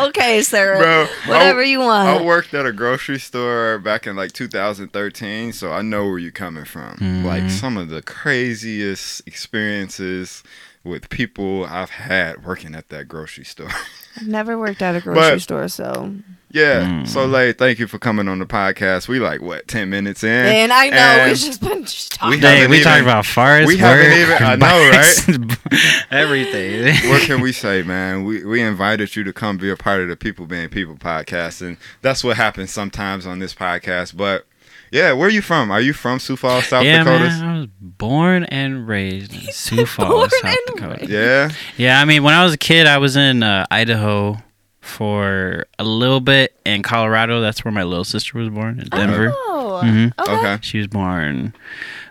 okay, 0.09 0.43
Sarah. 0.43 0.79
Bro, 0.79 1.07
Whatever 1.27 1.63
I, 1.63 1.65
you 1.65 1.81
want. 1.81 2.09
I 2.09 2.23
worked 2.23 2.55
at 2.55 2.65
a 2.67 2.73
grocery 2.73 3.19
store 3.19 3.79
back 3.79 4.07
in 4.07 4.15
like 4.15 4.33
2013, 4.33 5.53
so 5.53 5.73
I 5.73 5.83
know 5.83 6.05
where 6.05 6.19
you're 6.19 6.31
coming 6.31 6.65
from. 6.65 6.97
Mhm. 6.99 7.25
Like 7.25 7.51
some 7.51 7.77
of 7.77 7.89
the 7.89 8.03
craziest 8.03 9.27
experiences 9.27 10.45
with 10.85 11.09
people 11.09 11.65
I've 11.65 11.91
had 11.91 12.45
working 12.45 12.75
at 12.75 12.91
that 12.91 13.09
grocery 13.09 13.45
store. 13.45 13.71
I've 14.17 14.29
never 14.29 14.57
worked 14.59 14.83
at 14.83 14.95
a 14.95 15.01
grocery 15.01 15.21
But- 15.37 15.41
store, 15.43 15.67
so. 15.69 16.15
yeah. 16.53 16.83
Mm. 17.03 17.09
So, 17.09 17.25
like, 17.27 17.59
thank 17.59 17.81
you 17.81 17.89
for 17.89 17.99
coming 17.99 18.29
on 18.29 18.39
the 18.39 18.47
podcast. 18.47 19.09
We 19.09 19.19
like 19.19 19.41
what 19.43 19.67
10 19.67 19.91
minutes 19.91 20.23
in, 20.23 20.31
And 20.31 20.73
I 20.73 20.89
know 20.91 20.97
and 20.97 21.31
we've 21.33 21.39
just 21.41 21.61
been 21.61 21.83
just 21.85 22.13
talking. 22.13 22.37
we 22.37 22.41
Dang, 22.41 22.55
haven't 22.57 22.71
we 22.71 22.77
even- 22.77 22.89
talked 22.93 23.03
about 23.03 23.25
farts, 23.25 23.67
we 23.67 23.77
haven't 23.79 24.13
even- 24.13 24.41
I 24.41 24.55
know, 24.57 24.91
bikes, 24.93 26.07
everything. 26.11 27.11
what 27.11 27.23
can 27.23 27.41
we 27.41 27.51
say, 27.53 27.83
man? 27.83 28.25
We 28.25 28.45
we 28.45 28.61
invited 28.63 29.17
you 29.17 29.25
to 29.25 29.33
come 29.33 29.57
be 29.57 29.71
a 29.71 29.77
part 29.77 30.01
of 30.01 30.09
the 30.09 30.17
People 30.17 30.47
Being 30.47 30.69
People 30.69 30.95
podcast, 30.97 31.61
and 31.63 31.77
that's 32.03 32.23
what 32.23 32.37
happens 32.37 32.71
sometimes 32.71 33.27
on 33.27 33.39
this 33.39 33.55
podcast. 33.55 34.17
But 34.17 34.47
yeah, 34.95 35.13
where 35.13 35.27
are 35.29 35.31
you 35.31 35.43
from? 35.43 35.71
Are 35.71 35.81
you 35.81 35.93
from 35.93 36.19
Sioux 36.21 36.37
Falls, 36.37 36.67
South 36.69 36.85
yeah, 36.85 36.99
Dakota? 36.99 37.25
man, 37.25 37.45
I 37.45 37.59
was 37.59 37.67
born 37.81 38.45
and 38.45 38.87
raised 38.87 39.35
in 39.35 39.41
Sioux 39.53 39.85
Falls, 39.87 40.33
South 40.41 40.57
Dakota. 40.67 40.97
raised. 41.01 41.11
Yeah. 41.11 41.51
Yeah, 41.77 42.01
I 42.01 42.05
mean, 42.05 42.23
when 42.23 42.33
I 42.35 42.45
was 42.45 42.55
a 42.55 42.59
kid, 42.59 42.87
I 42.87 42.99
was 42.99 43.17
in 43.17 43.43
uh, 43.43 43.67
Idaho 43.71 44.37
for 44.81 45.67
a 45.79 45.85
little 45.85 46.21
bit, 46.21 46.55
and 46.65 46.85
Colorado. 46.85 47.41
That's 47.41 47.65
where 47.65 47.73
my 47.73 47.83
little 47.83 48.05
sister 48.05 48.39
was 48.39 48.51
born 48.51 48.79
in 48.81 48.89
Denver. 48.89 49.33
Oh. 49.35 49.81
Mhm. 49.83 50.13
Okay. 50.19 50.33
Okay. 50.33 50.59
She 50.63 50.79
was 50.79 50.87
born 50.87 51.55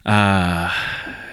uh, 0.05 0.69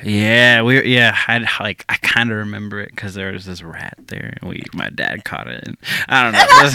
Yeah, 0.05 0.63
we 0.63 0.83
yeah. 0.85 1.17
I 1.29 1.39
like 1.63 1.85
I 1.89 1.97
kind 1.97 2.31
of 2.31 2.37
remember 2.39 2.81
it 2.81 2.91
because 2.91 3.15
there 3.15 3.33
was 3.33 3.45
this 3.45 3.63
rat 3.63 3.95
there, 4.07 4.35
and 4.41 4.49
we 4.51 4.63
my 4.73 4.89
dad 4.91 5.25
caught 5.25 5.49
it. 5.49 5.67
And, 5.67 5.77
I 6.09 6.23
don't 6.23 6.33
know. 6.33 6.41
Was- 6.63 6.75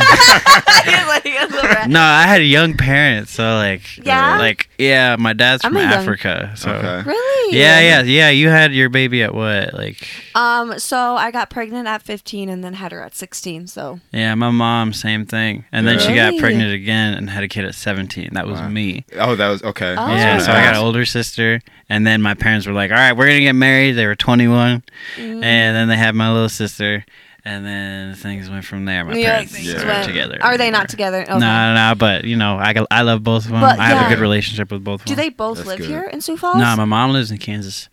no, 1.88 2.01
I 2.01 2.24
had 2.24 2.41
young 2.44 2.75
parents, 2.75 3.32
so 3.32 3.44
like 3.55 3.98
Yeah? 4.05 4.38
like 4.39 4.70
yeah. 4.77 5.15
My 5.17 5.34
dad's 5.34 5.63
I'm 5.63 5.72
from 5.72 5.77
a 5.77 5.82
young- 5.84 5.94
Africa, 5.94 6.51
so 6.55 6.72
Okay. 6.72 7.10
really? 7.10 7.58
yeah, 7.58 7.79
yeah, 7.79 8.01
yeah. 8.01 8.29
You 8.29 8.50
had 8.50 8.74
your 8.74 8.89
baby 8.89 9.24
at 9.24 9.34
what? 9.34 9.74
Like 9.74 10.08
Um, 10.36 10.77
so 10.79 11.15
I 11.15 11.32
got 11.32 11.50
pregnant 11.50 11.88
at 11.88 12.01
15 12.01 12.50
and 12.50 12.63
then 12.63 12.74
had 12.74 12.91
her 12.91 13.01
at 13.01 13.15
16. 13.15 13.67
So 13.67 14.00
yeah, 14.12 14.36
my 14.36 14.50
mom, 14.51 14.94
same 14.94 15.25
thing, 15.25 15.65
and 15.72 15.88
then 15.88 16.00
she 16.00 16.13
got 16.15 16.38
pregnant 16.38 16.74
again 16.74 17.13
and 17.15 17.29
had 17.29 17.44
a 17.44 17.48
kid 17.48 17.65
at 17.65 17.75
seventeen. 17.75 18.29
That 18.34 18.48
was 18.48 18.60
Wow. 18.60 18.70
me. 18.70 19.05
Oh, 19.17 19.36
that 19.36 19.48
was 19.50 19.63
okay. 19.63 19.96
Oh. 19.98 20.08
Yeah, 20.15 20.38
so 20.39 20.51
I 20.51 20.63
got 20.63 20.75
an 20.75 20.82
older 20.82 21.05
sister, 21.05 21.62
and 21.89 22.05
then 22.05 22.22
my 22.22 22.34
parents 22.34 22.67
were 22.67 22.74
like, 22.74 22.91
"All 22.91 22.98
right, 22.98 23.13
we're 23.15 23.27
gonna 23.27 23.39
get 23.41 23.55
married." 23.55 23.93
They 23.93 24.05
were 24.05 24.15
21, 24.15 24.84
Mm. 25.17 25.43
and 25.43 25.75
then 25.75 25.88
they 25.88 25.98
had 25.98 26.15
my 26.15 26.31
little 26.31 26.50
sister, 26.50 27.05
and 27.43 27.65
then 27.65 28.15
things 28.15 28.50
went 28.50 28.65
from 28.65 28.86
there. 28.86 29.03
My 29.05 29.13
Yeah, 29.13 29.31
parents 29.34 29.53
things 29.53 29.74
aren't 29.74 29.86
went- 29.88 30.07
together. 30.07 30.38
Are 30.41 30.57
they 30.57 30.72
not 30.72 30.89
together? 30.89 31.22
Okay. 31.22 31.31
No, 31.34 31.39
no, 31.39 31.74
no, 31.75 31.95
but 31.95 32.25
you 32.25 32.36
know, 32.36 32.57
I 32.57 32.74
got- 32.74 32.88
I 32.91 33.01
love 33.01 33.24
both 33.24 33.45
of 33.45 33.51
them. 33.51 33.62
But, 33.62 33.79
I 33.79 33.86
have 33.88 33.98
yeah. 34.01 34.05
a 34.07 34.10
good 34.10 34.19
relationship 34.19 34.72
with 34.72 34.84
both 34.84 35.01
of 35.01 35.05
them. 35.05 35.12
Do 35.12 35.15
them. 35.15 35.25
they 35.25 35.29
both 35.29 35.57
That's 35.57 35.67
live 35.67 35.77
good. 35.79 35.88
here 35.88 36.10
in 36.12 36.22
Sioux 36.22 36.38
Falls? 36.38 36.57
No, 36.57 36.75
my 36.75 36.86
mom 36.86 37.12
lives 37.12 37.29
in 37.31 37.38
Kansas, 37.38 37.88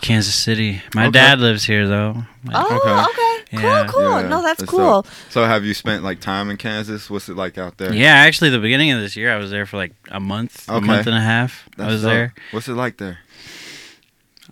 Kansas 0.00 0.34
City. 0.34 0.82
My 0.94 1.04
Okay. 1.06 1.12
dad 1.12 1.40
lives 1.40 1.64
here 1.64 1.88
though. 1.88 2.24
Like, 2.44 2.56
Oh, 2.70 2.76
okay. 3.10 3.30
Cool, 3.50 3.60
Yeah. 3.62 3.86
cool. 3.88 4.20
Yeah, 4.20 4.28
no, 4.28 4.42
that's 4.42 4.58
that's 4.60 4.70
cool. 4.70 5.02
dope. 5.02 5.06
So 5.30 5.44
have 5.44 5.64
you 5.64 5.74
spent 5.74 6.02
like 6.02 6.20
time 6.20 6.50
in 6.50 6.56
Kansas? 6.56 7.08
What's 7.08 7.28
it 7.28 7.36
like 7.36 7.56
out 7.56 7.78
there? 7.78 7.92
Yeah, 7.94 8.14
actually, 8.14 8.50
the 8.50 8.58
beginning 8.58 8.90
of 8.92 9.00
this 9.00 9.16
year, 9.16 9.32
I 9.32 9.36
was 9.36 9.50
there 9.50 9.64
for 9.66 9.76
like 9.76 9.92
a 10.10 10.18
month, 10.20 10.68
a 10.68 10.74
Okay. 10.74 10.86
month 10.86 11.06
and 11.06 11.16
a 11.16 11.20
half. 11.20 11.64
That's 11.76 11.88
I 11.88 11.92
was 11.92 12.02
dope. 12.02 12.10
there. 12.10 12.34
What's 12.50 12.68
it 12.68 12.74
like 12.74 12.96
there? 12.98 13.18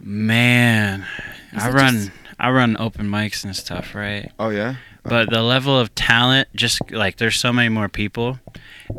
Man, 0.02 1.06
Is 1.54 1.62
I 1.62 1.70
run, 1.70 1.94
just- 1.94 2.10
I 2.38 2.50
run 2.50 2.76
open 2.78 3.08
mics 3.08 3.44
and 3.44 3.54
stuff, 3.56 3.94
right? 3.94 4.30
Oh 4.38 4.48
yeah. 4.50 4.74
but 5.04 5.30
the 5.30 5.42
level 5.42 5.78
of 5.78 5.94
talent 5.94 6.48
just 6.54 6.90
like 6.92 7.16
there's 7.16 7.36
so 7.36 7.52
many 7.52 7.68
more 7.68 7.88
people 7.88 8.38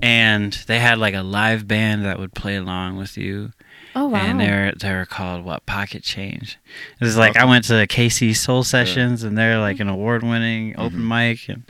and 0.01 0.51
they 0.67 0.79
had 0.79 0.97
like 0.97 1.13
a 1.13 1.21
live 1.23 1.65
band 1.67 2.03
that 2.05 2.19
would 2.19 2.33
play 2.33 2.55
along 2.57 2.97
with 2.97 3.17
you 3.17 3.51
Oh 3.95 4.07
wow. 4.07 4.17
and 4.19 4.37
they're 4.39 4.73
they're 4.77 5.05
called 5.05 5.45
what 5.45 5.65
pocket 5.65 6.03
change 6.03 6.57
it 6.99 7.05
was 7.05 7.15
like 7.15 7.37
i 7.37 7.45
went 7.45 7.63
to 7.65 7.75
the 7.75 7.87
kc 7.87 8.35
soul 8.35 8.63
sessions 8.65 9.23
and 9.23 9.37
they're 9.37 9.59
like 9.59 9.79
an 9.79 9.87
award-winning 9.87 10.75
open 10.77 10.99
Mhm. 10.99 11.07
mic 11.07 11.47
and 11.47 11.63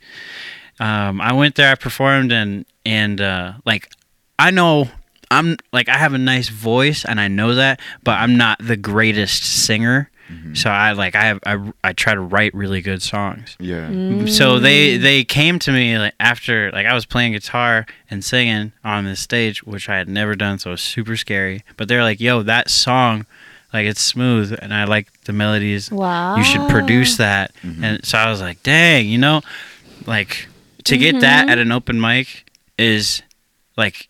um, 0.80 1.22
i 1.22 1.32
went 1.34 1.54
there 1.54 1.72
i 1.72 1.76
performed 1.76 2.32
and 2.32 2.66
and 2.86 3.22
uh, 3.22 3.54
like 3.66 3.88
i 4.40 4.50
know 4.50 4.90
i'm 5.34 5.58
like 5.72 5.90
i 5.90 5.98
have 5.98 6.14
a 6.14 6.18
nice 6.18 6.50
voice 6.50 7.04
and 7.06 7.20
i 7.20 7.28
know 7.28 7.56
that 7.56 7.80
but 8.04 8.20
i'm 8.20 8.38
not 8.38 8.58
the 8.62 8.78
greatest 8.78 9.44
singer 9.44 10.10
Mhm. 10.32 10.56
so 10.58 10.70
i 10.70 10.94
like 10.94 11.16
i 11.16 11.24
have 11.26 11.40
I, 11.46 11.60
I 11.84 11.92
try 11.94 12.14
to 12.14 12.22
write 12.22 12.54
really 12.54 12.82
good 12.82 13.02
songs 13.02 13.58
Yeah. 13.60 13.90
Mm. 13.90 14.30
so 14.30 14.58
they 14.58 14.96
they 14.98 15.26
came 15.26 15.60
to 15.60 15.72
me 15.72 15.98
like 16.00 16.14
after 16.20 16.72
like 16.72 16.86
I 16.86 16.94
was 16.94 17.06
playing 17.06 17.34
guitar 17.34 17.86
and 18.10 18.24
singing 18.24 18.72
on 18.86 19.04
this 19.04 19.20
stage, 19.20 19.64
which 19.64 19.90
I 19.90 19.98
had 19.98 20.08
never 20.08 20.34
done, 20.36 20.60
so 20.60 20.70
it 20.70 20.74
was 20.80 20.82
super 20.82 21.18
scary. 21.18 21.64
But 21.78 21.88
they're 21.90 22.04
like, 22.04 22.22
"Yo, 22.22 22.42
that 22.44 22.70
song, 22.70 23.26
like 23.74 23.86
it's 23.86 24.02
smooth, 24.02 24.58
and 24.62 24.74
I 24.74 24.86
like 24.86 25.08
the 25.24 25.34
melodies. 25.34 25.92
Wow. 25.92 26.38
You 26.38 26.44
should 26.46 26.68
produce 26.70 27.18
that." 27.18 27.52
Mhm. 27.62 27.84
And 27.84 28.06
so 28.06 28.18
I 28.18 28.30
was 28.30 28.40
like, 28.40 28.64
"Dang, 28.64 29.10
you 29.10 29.18
know, 29.18 29.42
like 30.06 30.48
to 30.86 30.98
get 30.98 31.20
that 31.20 31.48
Mhm. 31.48 31.52
at 31.52 31.58
an 31.60 31.72
open 31.72 32.00
mic 32.00 32.46
is 32.78 33.22
like." 33.76 34.08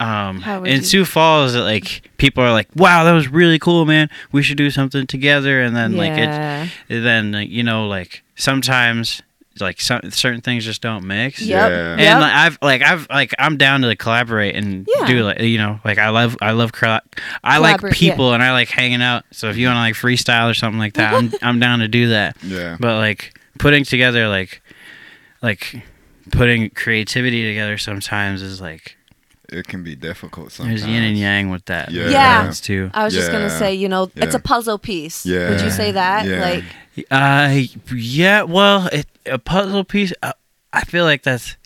Um, 0.00 0.42
in 0.64 0.76
you- 0.76 0.82
Sioux 0.82 1.04
Falls, 1.04 1.56
like 1.56 2.08
people 2.18 2.44
are 2.44 2.52
like, 2.52 2.68
"Wow, 2.76 3.04
that 3.04 3.12
was 3.12 3.28
really 3.28 3.58
cool, 3.58 3.84
man. 3.84 4.08
We 4.30 4.42
should 4.42 4.56
do 4.56 4.70
something 4.70 5.06
together." 5.06 5.60
And 5.60 5.74
then 5.74 5.96
like 5.96 6.12
it, 6.12 6.70
then 7.02 7.32
you 7.48 7.62
know 7.64 7.86
like 7.88 8.22
sometimes 8.36 9.22
like 9.60 9.80
some 9.80 10.00
certain 10.12 10.40
things 10.40 10.64
just 10.64 10.80
don't 10.80 11.04
mix 11.04 11.42
Yep. 11.42 11.70
Yeah. 11.70 11.90
and 11.94 12.00
Yep. 12.00 12.20
like, 12.20 12.32
i've 12.32 12.58
like 12.62 12.82
i've 12.82 13.06
like 13.10 13.34
i'm 13.40 13.56
down 13.56 13.80
to 13.82 13.96
collaborate 13.96 14.54
and 14.54 14.86
Yeah. 14.96 15.04
do 15.04 15.24
like 15.24 15.40
you 15.40 15.58
know 15.58 15.80
like 15.84 15.98
i 15.98 16.10
love 16.10 16.36
i 16.40 16.52
love 16.52 16.70
colla- 16.70 17.02
i 17.42 17.58
like 17.58 17.78
Collaborate, 17.80 18.00
yeah. 18.00 18.12
people 18.12 18.34
and 18.34 18.40
i 18.44 18.52
like 18.52 18.68
hanging 18.68 19.02
out 19.02 19.24
so 19.32 19.48
if 19.50 19.56
you 19.56 19.66
want 19.66 19.74
to 19.78 19.80
like 19.80 19.94
freestyle 19.96 20.48
or 20.48 20.54
something 20.54 20.78
like 20.78 20.94
that 20.94 21.12
i'm 21.12 21.32
i'm 21.42 21.58
down 21.58 21.80
to 21.80 21.88
do 21.88 22.10
that 22.10 22.36
Yeah. 22.40 22.76
but 22.78 22.98
like 22.98 23.36
putting 23.58 23.82
together 23.82 24.28
like 24.28 24.62
like 25.42 25.82
putting 26.30 26.70
creativity 26.70 27.44
together 27.48 27.78
sometimes 27.78 28.42
is 28.42 28.60
like 28.60 28.96
It 29.50 29.66
can 29.66 29.82
be 29.82 29.94
difficult 29.96 30.52
sometimes. 30.52 30.82
there's 30.82 30.92
yin 30.92 31.02
and 31.04 31.16
yang 31.18 31.48
with 31.50 31.64
that 31.66 31.90
Yeah. 31.90 32.04
with 32.04 32.12
Yeah. 32.12 32.50
too 32.60 32.90
I 32.94 33.04
was 33.04 33.14
just 33.14 33.32
gonna 33.32 33.48
say, 33.50 33.74
you 33.74 33.88
know, 33.88 34.10
it's 34.16 34.34
a 34.34 34.38
puzzle 34.40 34.78
piece. 34.78 35.24
Yeah, 35.24 35.48
Would 35.50 35.60
you 35.62 35.70
say 35.70 35.92
that? 35.92 36.26
Yeah. 36.26 36.40
Like, 36.40 36.64
Uh, 37.10 37.62
yeah. 37.94 38.42
Well, 38.42 38.88
it, 38.92 39.06
a 39.26 39.38
puzzle 39.38 39.84
piece. 39.84 40.12
Uh, 40.22 40.32
I 40.72 40.82
feel 40.84 41.04
like 41.04 41.22
that's 41.22 41.56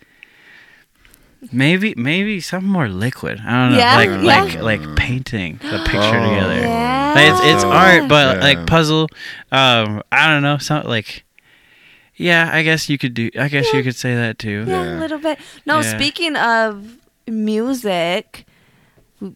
maybe 1.51 1.95
maybe 1.97 2.41
something 2.41 2.69
more 2.71 2.89
liquid. 2.89 3.41
I 3.45 3.51
don't 3.51 3.73
know. 3.73 3.79
Yeah, 3.79 3.97
like 3.97 4.09
yeah. 4.11 4.43
like 4.43 4.55
like 4.83 4.97
painting 4.97 5.59
the 5.63 5.79
picture 5.85 5.99
Oh. 5.99 6.29
together. 6.35 6.61
yeah. 6.61 7.13
Like, 7.15 7.27
it's 7.33 7.41
it's 7.57 7.65
Oh, 7.65 7.73
art, 7.73 8.09
but 8.09 8.37
yeah. 8.39 8.43
like 8.43 8.67
puzzle. 8.67 9.09
Um, 9.51 10.03
I 10.13 10.29
don't 10.29 10.43
know. 10.43 10.59
Some 10.59 10.85
like. 10.85 11.25
Yeah, 12.15 12.51
I 12.53 12.63
guess 12.63 12.89
you 12.89 12.99
could 12.99 13.15
do. 13.15 13.31
I 13.39 13.49
guess 13.49 13.67
Yeah. 13.73 13.79
you 13.79 13.83
could 13.85 13.97
say 13.97 14.15
that 14.15 14.39
too. 14.39 14.65
Yeah, 14.69 14.85
Yeah. 14.85 14.99
a 14.99 15.01
little 15.01 15.19
bit. 15.19 15.39
No, 15.67 15.81
Yeah. 15.81 15.97
speaking 15.97 16.37
of 16.37 16.85
music, 17.27 18.47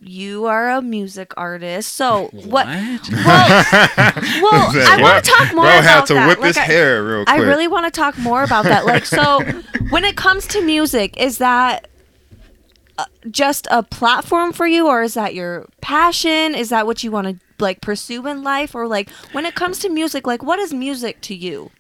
you 0.01 0.47
are 0.47 0.71
a 0.71 0.83
music 0.83 1.33
artist. 1.37 1.93
So 1.95 2.27
what? 2.33 2.67
Well, 2.67 2.99
well, 4.43 4.71
I 4.75 4.99
want 5.01 5.25
to 5.25 5.31
talk 5.31 5.55
more 5.55 5.65
Bro 5.65 5.79
about 5.79 5.85
had 5.85 6.07
to 6.07 6.15
that. 6.15 6.29
whip 6.29 6.39
Like, 6.39 6.47
his 6.49 6.59
I- 6.59 6.63
hair 6.63 7.05
real 7.05 7.25
quick. 7.25 7.29
I 7.29 7.43
really 7.43 7.69
want 7.69 7.87
to 7.87 7.91
talk 7.91 8.19
more 8.19 8.43
about 8.43 8.65
that. 8.65 8.85
Like, 8.87 9.05
so 9.07 9.41
when 9.91 10.05
it 10.05 10.17
comes 10.17 10.47
to 10.49 10.63
music, 10.63 11.17
is 11.17 11.39
that 11.39 11.89
uh, 12.99 13.05
just 13.31 13.69
a 13.71 13.83
platform 13.83 14.53
for 14.53 14.67
you, 14.67 14.87
or 14.89 15.03
is 15.03 15.15
that 15.15 15.35
your 15.35 15.67
passion? 15.81 16.55
Is 16.55 16.71
that 16.71 16.87
what 16.87 17.05
you 17.05 17.11
want 17.11 17.29
to 17.29 17.37
like 17.59 17.81
pursue 17.81 18.27
in 18.27 18.43
life, 18.43 18.75
or 18.75 18.87
like 18.89 19.09
when 19.33 19.47
it 19.47 19.55
comes 19.55 19.79
to 19.81 19.89
music, 19.89 20.27
like 20.27 20.43
what 20.43 20.59
is 20.59 20.73
music 20.75 21.21
to 21.23 21.35
you? 21.35 21.71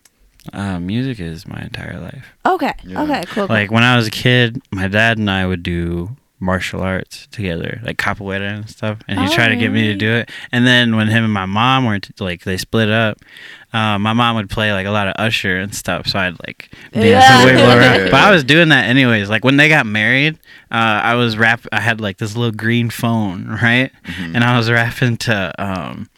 Uh, 0.53 0.79
music 0.81 1.21
is 1.21 1.47
my 1.47 1.61
entire 1.61 1.99
life. 2.00 2.35
Okay, 2.45 2.73
Yeah. 2.85 3.03
okay, 3.03 3.23
cool. 3.26 3.47
cool. 3.47 3.55
Like 3.55 3.71
when 3.71 3.83
I 3.83 3.97
was 3.97 4.07
a 4.07 4.11
kid, 4.11 4.61
my 4.71 4.88
dad 4.88 5.19
and 5.19 5.31
I 5.31 5.47
would 5.47 5.62
do 5.62 6.17
martial 6.38 6.83
arts 6.83 7.26
together, 7.31 7.81
like 7.83 7.97
capoeira 7.97 8.55
and 8.57 8.69
stuff. 8.69 8.99
And 9.09 9.19
he 9.21 9.26
Oh, 9.26 9.35
tried 9.35 9.49
to 9.49 9.57
get 9.57 9.73
me 9.73 9.87
to 9.88 9.95
do 9.95 10.12
it. 10.12 10.31
And 10.53 10.67
then 10.67 10.95
when 10.97 11.09
him 11.09 11.25
and 11.25 11.33
my 11.33 11.47
mom 11.47 11.87
were 11.87 11.99
t- 11.99 12.12
like 12.21 12.45
they 12.45 12.59
split 12.59 12.91
up, 12.91 13.19
uh, 13.73 13.99
my 13.99 14.12
mom 14.12 14.37
would 14.37 14.50
play 14.50 14.73
like 14.73 14.87
a 14.87 14.91
lot 14.91 15.09
of 15.09 15.15
Usher 15.19 15.57
and 15.57 15.75
stuff. 15.75 16.07
So 16.07 16.19
I'd 16.19 16.38
like 16.47 16.71
dance 16.93 17.07
Yeah. 17.07 17.37
and 17.38 17.45
wiggle 17.47 17.71
around. 17.71 18.11
But 18.11 18.21
I 18.21 18.31
was 18.31 18.45
doing 18.45 18.69
that 18.69 18.85
anyways. 18.88 19.31
Like 19.31 19.45
when 19.45 19.57
they 19.57 19.69
got 19.71 19.87
married, 19.87 20.35
uh, 20.71 21.00
I 21.03 21.15
was 21.15 21.38
rap. 21.38 21.67
I 21.73 21.81
had 21.81 22.00
like 22.03 22.19
this 22.19 22.37
little 22.37 22.53
green 22.53 22.91
phone, 22.91 23.47
right? 23.62 23.91
Mhm. 24.05 24.35
And 24.35 24.45
I 24.45 24.59
was 24.59 24.71
rapping 24.71 25.17
to 25.19 25.53
um, 25.59 26.09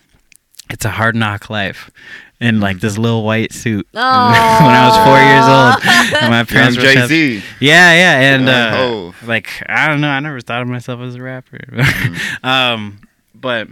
"It's 0.69 0.85
a 0.85 0.91
Hard 0.91 1.15
Knock 1.15 1.49
Life." 1.49 1.91
In 2.40 2.61
like 2.61 2.78
this 2.78 2.97
little 2.97 3.25
white 3.25 3.52
suit 3.52 3.87
when 3.92 4.04
I 4.04 4.87
was 4.87 4.97
four 5.04 5.18
years 5.18 6.12
old, 6.14 6.23
and 6.23 6.30
my 6.30 6.37
Young 6.38 6.47
parents 6.47 6.76
were 6.76 6.83
Jay-Z. 6.85 7.42
yeah, 7.61 7.92
yeah, 7.95 8.21
and 8.35 8.47
Young 8.47 8.54
uh, 8.54 8.76
Hov. 8.76 9.26
like 9.28 9.62
I 9.68 9.88
don't 9.88 10.00
know, 10.00 10.09
I 10.09 10.21
never 10.21 10.40
thought 10.40 10.62
of 10.62 10.68
myself 10.68 11.00
as 11.00 11.16
a 11.16 11.23
rapper. 11.23 11.59
um, 12.45 13.00
but 13.35 13.66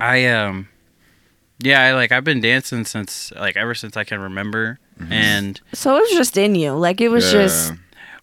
I 0.00 0.26
um, 0.26 0.68
yeah, 1.60 1.82
I 1.82 1.92
like 1.94 2.10
I've 2.10 2.24
been 2.24 2.40
dancing 2.40 2.84
since 2.84 3.30
like 3.36 3.56
ever 3.56 3.74
since 3.76 3.96
I 3.96 4.02
can 4.02 4.18
remember, 4.20 4.80
Mhm. 5.00 5.12
and 5.12 5.60
So 5.72 5.96
it 5.96 6.00
was 6.00 6.10
just 6.10 6.36
in 6.36 6.56
you. 6.56 6.72
Like 6.72 7.00
it 7.00 7.10
was 7.10 7.30
just 7.30 7.72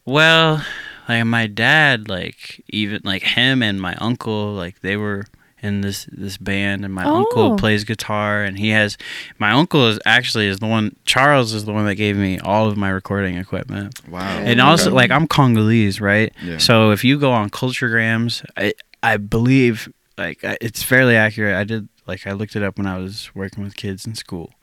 well, 0.03 0.65
like 1.07 1.24
my 1.25 1.47
dad, 1.47 2.09
like 2.09 2.62
even 2.67 3.00
like 3.05 3.24
him 3.24 3.63
and 3.63 3.79
my 3.81 3.95
uncle, 3.95 4.51
like 4.53 4.81
they 4.81 4.97
were 4.97 5.25
in 5.65 5.81
this 5.81 6.07
this 6.12 6.38
band, 6.38 6.86
and 6.86 6.93
my 6.93 7.03
Oh. 7.05 7.15
uncle 7.17 7.55
plays 7.57 7.84
guitar, 7.84 8.43
and 8.43 8.57
he 8.57 8.69
has 8.69 8.98
my 9.39 9.51
uncle 9.51 9.88
is 9.88 10.00
actually 10.05 10.48
is 10.48 10.60
the 10.60 10.67
one 10.67 10.95
Charles 11.05 11.53
is 11.53 11.65
the 11.65 11.74
one 11.74 11.86
that 11.86 11.95
gave 11.95 12.15
me 12.17 12.39
all 12.39 12.67
of 12.67 12.77
my 12.77 12.89
recording 12.89 13.36
equipment. 13.38 14.00
Wow. 14.07 14.22
And 14.22 14.62
also, 14.62 14.91
like, 14.93 15.12
I'm 15.12 15.27
Congolese, 15.27 16.00
right? 16.00 16.31
Yeah. 16.43 16.57
So 16.60 16.91
if 16.91 17.03
you 17.03 17.19
go 17.19 17.31
on 17.31 17.50
Culturegrams, 17.50 18.45
I 18.55 18.74
I 19.03 19.17
believe 19.17 19.89
like 20.17 20.39
it's 20.62 20.84
fairly 20.84 21.15
accurate. 21.15 21.55
I 21.55 21.63
did 21.63 21.89
like 22.07 22.25
I 22.27 22.31
looked 22.34 22.55
it 22.55 22.63
up 22.63 22.77
when 22.77 22.88
I 22.88 22.98
was 22.98 23.29
working 23.36 23.63
with 23.63 23.75
kids 23.75 24.05
in 24.05 24.15
school. 24.15 24.53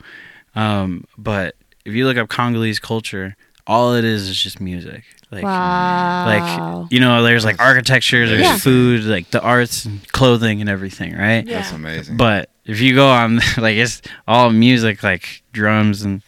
Um, 0.54 1.04
but 1.18 1.56
if 1.84 1.92
you 1.94 2.06
look 2.06 2.16
up 2.16 2.28
Congolese 2.28 2.78
culture, 2.78 3.36
all 3.66 3.94
it 3.94 4.04
is 4.04 4.28
is 4.28 4.40
just 4.42 4.60
music. 4.60 5.04
Like, 5.32 5.44
wow. 5.44 6.26
like 6.26 6.92
you 6.92 7.00
know, 7.00 7.22
there's 7.22 7.44
like 7.44 7.58
architecture, 7.60 8.28
there's 8.28 8.42
Yeah. 8.42 8.58
food, 8.58 9.04
like 9.04 9.30
the 9.30 9.40
arts 9.40 9.86
and 9.86 10.06
clothing 10.12 10.60
and 10.60 10.68
everything, 10.68 11.16
right? 11.16 11.44
Yeah. 11.46 11.60
That's 11.60 11.72
amazing. 11.72 12.16
But 12.18 12.50
if 12.66 12.80
you 12.80 12.94
go 12.94 13.08
on, 13.08 13.36
like 13.58 13.76
it's 13.76 14.02
all 14.28 14.50
music, 14.50 15.02
like 15.02 15.42
drums 15.52 16.02
and 16.02 16.22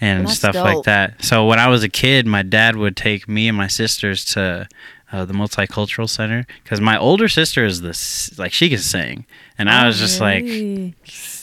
and 0.00 0.26
That's 0.28 0.36
stuff 0.38 0.52
dope. 0.54 0.64
like 0.64 0.82
that. 0.84 1.24
So 1.24 1.46
when 1.46 1.58
I 1.58 1.68
was 1.68 1.82
a 1.82 1.88
kid, 1.88 2.26
my 2.26 2.42
dad 2.42 2.76
would 2.76 2.96
take 2.96 3.28
me 3.28 3.48
and 3.48 3.56
my 3.56 3.66
sisters 3.66 4.24
to 4.26 4.68
uh, 5.10 5.24
the 5.24 5.32
multicultural 5.34 6.08
center 6.08 6.46
because 6.62 6.80
my 6.80 6.98
older 6.98 7.28
sister 7.28 7.64
is 7.64 7.80
this 7.80 8.36
like 8.38 8.52
she 8.52 8.68
can 8.68 8.78
sing 8.78 9.24
and 9.56 9.70
i 9.70 9.84
Oh, 9.84 9.86
was 9.86 9.98
just 10.00 10.20
like 10.20 10.42
really? 10.42 10.94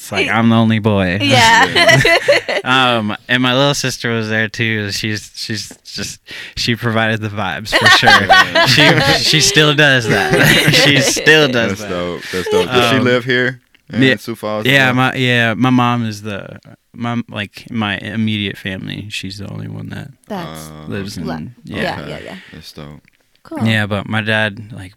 It's 0.04 0.12
like 0.12 0.28
i'm 0.30 0.50
the 0.50 0.56
only 0.56 0.80
boy 0.80 1.18
yeah. 1.22 2.18
um 2.66 3.16
and 3.30 3.42
my 3.42 3.54
little 3.56 3.74
sister 3.74 4.12
was 4.12 4.28
there 4.30 4.50
too 4.50 4.92
she's 4.92 5.32
she's 5.34 5.70
just 5.86 6.20
she 6.58 6.76
provided 6.76 7.22
the 7.22 7.30
vibes 7.30 7.70
for 7.78 7.86
sure 7.98 8.68
she 8.68 9.24
she 9.24 9.40
still 9.42 9.74
does 9.74 10.08
that 10.10 10.74
she 10.74 11.00
still 11.00 11.48
does 11.48 11.80
That's 11.80 11.82
that 11.82 11.90
dope. 11.90 12.22
That's 12.32 12.50
dope. 12.50 12.66
Does 12.68 12.90
she 12.92 12.98
Um, 12.98 13.04
live 13.04 13.24
here 13.26 13.62
in 13.92 14.02
yeah, 14.02 14.16
Sioux 14.18 14.36
Falls? 14.36 14.66
yeah 14.66 14.88
well? 14.88 14.96
my 14.96 15.14
yeah 15.16 15.54
my 15.54 15.70
mom 15.70 16.06
is 16.06 16.22
the 16.24 16.60
my 16.94 17.22
like 17.30 17.70
my 17.72 17.98
immediate 18.00 18.58
family 18.58 19.10
she's 19.10 19.38
the 19.38 19.48
only 19.50 19.68
one 19.68 19.90
that 19.90 20.10
That's 20.28 20.70
Uh, 20.70 20.86
lives 20.88 21.18
in 21.18 21.26
Le- 21.28 21.52
yeah 21.64 21.82
yeah, 21.82 22.08
yeah, 22.08 22.20
yeah. 22.20 22.38
That's 22.52 22.72
dope. 22.74 23.02
Cool. 23.44 23.66
Yeah, 23.66 23.86
but 23.88 24.08
my 24.08 24.22
dad 24.22 24.72
like 24.72 24.94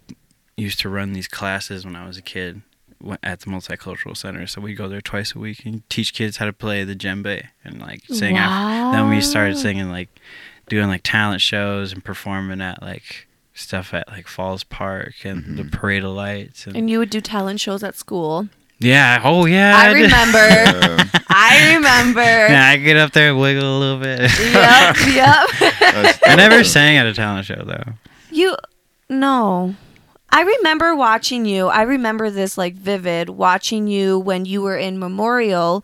used 0.57 0.79
to 0.79 0.89
run 0.89 1.13
these 1.13 1.27
classes 1.27 1.85
when 1.85 1.95
I 1.95 2.07
was 2.07 2.17
a 2.17 2.21
kid 2.21 2.53
wa- 2.55 2.61
at 3.23 3.41
the 3.41 3.45
multicultural 3.47 4.15
center. 4.17 4.47
So 4.47 4.61
we 4.61 4.73
go 4.73 4.87
there 4.87 5.01
twice 5.01 5.35
a 5.35 5.39
week 5.39 5.65
and 5.65 5.87
teach 5.89 6.13
kids 6.13 6.37
how 6.37 6.45
to 6.45 6.53
play 6.53 6.83
the 6.83 6.95
djembe 6.95 7.45
and 7.63 7.79
like 7.79 8.01
sing. 8.05 8.37
After. 8.37 8.97
Then 8.97 9.09
we 9.09 9.21
started 9.21 9.57
singing 9.57 9.89
like 9.89 10.09
doing 10.69 10.87
like 10.87 11.01
talent 11.03 11.41
shows 11.41 11.93
and 11.93 12.03
performing 12.03 12.61
at 12.61 12.81
like 12.81 13.27
stuff 13.53 13.93
at 13.93 14.07
like 14.09 14.27
Falls 14.27 14.63
Park 14.63 15.23
and 15.23 15.57
the 15.57 15.63
Mhm. 15.63 15.71
Parade 15.71 16.03
of 16.03 16.11
Lights 16.11 16.67
and, 16.67 16.75
And 16.75 16.89
you 16.89 16.99
would 16.99 17.09
do 17.09 17.21
talent 17.21 17.59
shows 17.59 17.83
at 17.83 17.95
school. 17.95 18.49
yeah. 18.79 19.21
Oh 19.23 19.45
yeah, 19.45 19.75
I 19.75 19.93
did. 19.93 20.03
remember. 20.03 21.09
I 21.29 21.73
remember. 21.75 22.21
Yeah, 22.21 22.67
I 22.69 22.77
get 22.77 22.97
up 22.97 23.11
there 23.13 23.29
and 23.31 23.39
wiggle 23.39 23.77
a 23.77 23.79
little 23.79 23.99
bit. 23.99 24.19
Yep, 24.21 24.95
yep. 25.15 26.19
I 26.25 26.35
never 26.35 26.63
sang 26.63 26.97
at 26.97 27.05
a 27.07 27.13
talent 27.13 27.45
show 27.45 27.63
though. 27.65 27.93
You 28.31 28.55
no. 29.09 29.75
I 30.29 30.41
remember 30.41 30.95
watching 30.95 31.45
you. 31.45 31.67
I 31.67 31.83
remember 31.83 32.29
this 32.29 32.57
like 32.57 32.75
vivid 32.75 33.29
watching 33.29 33.87
you 33.87 34.19
when 34.19 34.45
you 34.45 34.61
were 34.61 34.77
in 34.77 34.99
Memorial. 34.99 35.83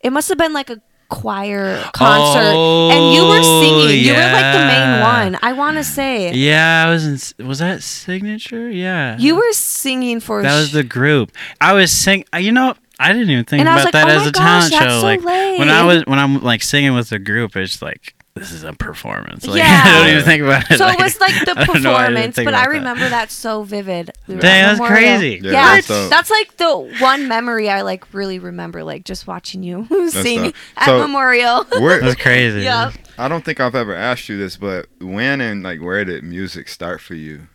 It 0.00 0.10
must 0.10 0.28
have 0.28 0.38
been 0.38 0.52
like 0.52 0.68
a 0.70 0.80
choir 1.08 1.80
concert 1.92 2.40
and 2.56 3.14
you 3.14 3.22
were 3.22 3.38
oh, 3.40 3.62
singing. 3.62 4.04
You 4.04 4.12
were 4.12 4.18
like 4.18 4.52
the 4.52 4.66
main 4.66 5.00
Oh, 5.00 5.02
one. 5.02 5.38
I 5.42 5.52
want 5.52 5.76
to 5.76 5.84
say. 5.84 6.32
Yeah, 6.32 6.84
I 6.86 6.90
was 6.90 7.34
in. 7.38 7.46
Was 7.46 7.60
that 7.60 7.82
signature? 7.82 8.68
Yeah. 8.70 9.16
You 9.18 9.36
were 9.36 9.52
singing 9.52 10.20
for 10.20 10.42
That 10.42 10.58
was 10.58 10.72
the 10.72 10.82
group. 10.84 11.30
I 11.60 11.72
was 11.72 11.92
sing. 11.92 12.24
You 12.38 12.52
know, 12.52 12.74
I 12.98 13.12
didn't 13.12 13.30
even 13.30 13.44
think 13.44 13.60
And 13.60 13.68
about 13.68 13.84
like, 13.84 13.92
that 13.92 14.08
"Oh 14.08 14.20
as 14.20 14.26
a 14.26 14.32
gosh, 14.32 14.70
talent 14.70 14.74
show. 14.74 15.00
so 15.00 15.06
like 15.06 15.24
when 15.24 15.68
I 15.70 15.84
was 15.84 16.04
when 16.06 16.18
I'm 16.18 16.42
like 16.42 16.62
singing 16.62 16.94
with 16.94 17.10
the 17.10 17.18
group, 17.18 17.56
it's 17.56 17.80
like 17.80 18.13
this 18.34 18.50
is 18.50 18.64
a 18.64 18.72
performance. 18.72 19.46
Like 19.46 19.58
Yeah. 19.62 19.82
I 19.84 19.98
don't 20.00 20.10
even 20.10 20.24
think 20.24 20.42
about 20.42 20.68
it. 20.70 20.78
So 20.78 20.84
like, 20.86 20.98
it 20.98 21.02
was 21.04 21.20
like 21.20 21.44
the 21.44 21.54
I 21.56 21.64
don't 21.66 21.82
know 21.82 21.92
why 21.92 22.04
I 22.04 22.08
performance, 22.08 22.36
but 22.36 22.46
I 22.48 22.50
about 22.50 22.62
that. 22.64 22.68
remember 22.70 23.08
that 23.08 23.30
so 23.30 23.62
vivid. 23.62 24.10
We 24.26 24.34
Dang, 24.34 24.40
that's 24.64 24.80
Memorial. 24.80 25.18
crazy. 25.18 25.40
Yeah, 25.42 25.50
Yeah, 25.52 25.74
that's 25.76 25.86
dope. 25.88 26.10
that's 26.10 26.30
like 26.30 26.56
the 26.56 26.76
one 27.00 27.28
memory 27.28 27.70
I 27.70 27.82
like 27.82 28.12
really 28.12 28.38
remember, 28.40 28.82
like 28.82 29.04
just 29.04 29.26
watching 29.28 29.62
you 29.62 29.86
sing 30.10 30.42
dope. 30.42 30.54
at 30.76 30.86
So- 30.86 30.98
Memorial. 30.98 31.64
Where, 31.78 32.00
That's 32.00 32.20
crazy. 32.20 32.62
yeah. 32.62 32.90
I 33.16 33.28
don't 33.28 33.44
think 33.44 33.60
I've 33.60 33.76
ever 33.76 33.94
asked 33.94 34.28
you 34.28 34.36
this, 34.36 34.56
but 34.56 34.86
when 35.00 35.40
and 35.40 35.62
like 35.62 35.80
where 35.80 36.04
did 36.04 36.24
music 36.24 36.68
start 36.68 37.00
for 37.00 37.14
you? 37.14 37.46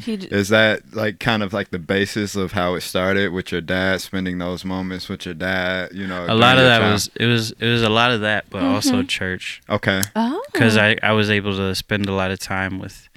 He 0.00 0.16
d- 0.16 0.28
Is 0.30 0.48
that 0.48 0.94
like 0.94 1.18
kind 1.20 1.42
of 1.42 1.52
like 1.52 1.70
the 1.70 1.78
basis 1.78 2.34
of 2.36 2.52
how 2.52 2.74
it 2.74 2.80
started 2.82 3.32
with 3.32 3.52
your 3.52 3.60
dad, 3.60 4.00
spending 4.00 4.38
those 4.38 4.64
moments 4.64 5.08
with 5.08 5.24
your 5.24 5.34
dad? 5.34 5.92
You 5.92 6.06
know, 6.06 6.26
A 6.28 6.34
lot 6.34 6.58
of 6.58 6.64
that 6.64 6.80
time? 6.80 6.92
was 6.92 7.10
it 7.14 7.26
was 7.26 7.52
it 7.52 7.66
was 7.68 7.82
a 7.82 7.88
lot 7.88 8.10
of 8.12 8.20
that, 8.22 8.50
but 8.50 8.62
also 8.62 8.98
Mm-hmm. 8.98 9.06
church 9.06 9.62
okay. 9.68 10.02
oh, 10.16 10.42
because 10.52 10.76
I 10.76 10.96
I 11.02 11.12
was 11.12 11.30
able 11.30 11.56
to 11.56 11.74
spend 11.74 12.06
a 12.06 12.12
lot 12.12 12.30
of 12.30 12.38
time 12.38 12.78
with, 12.78 13.08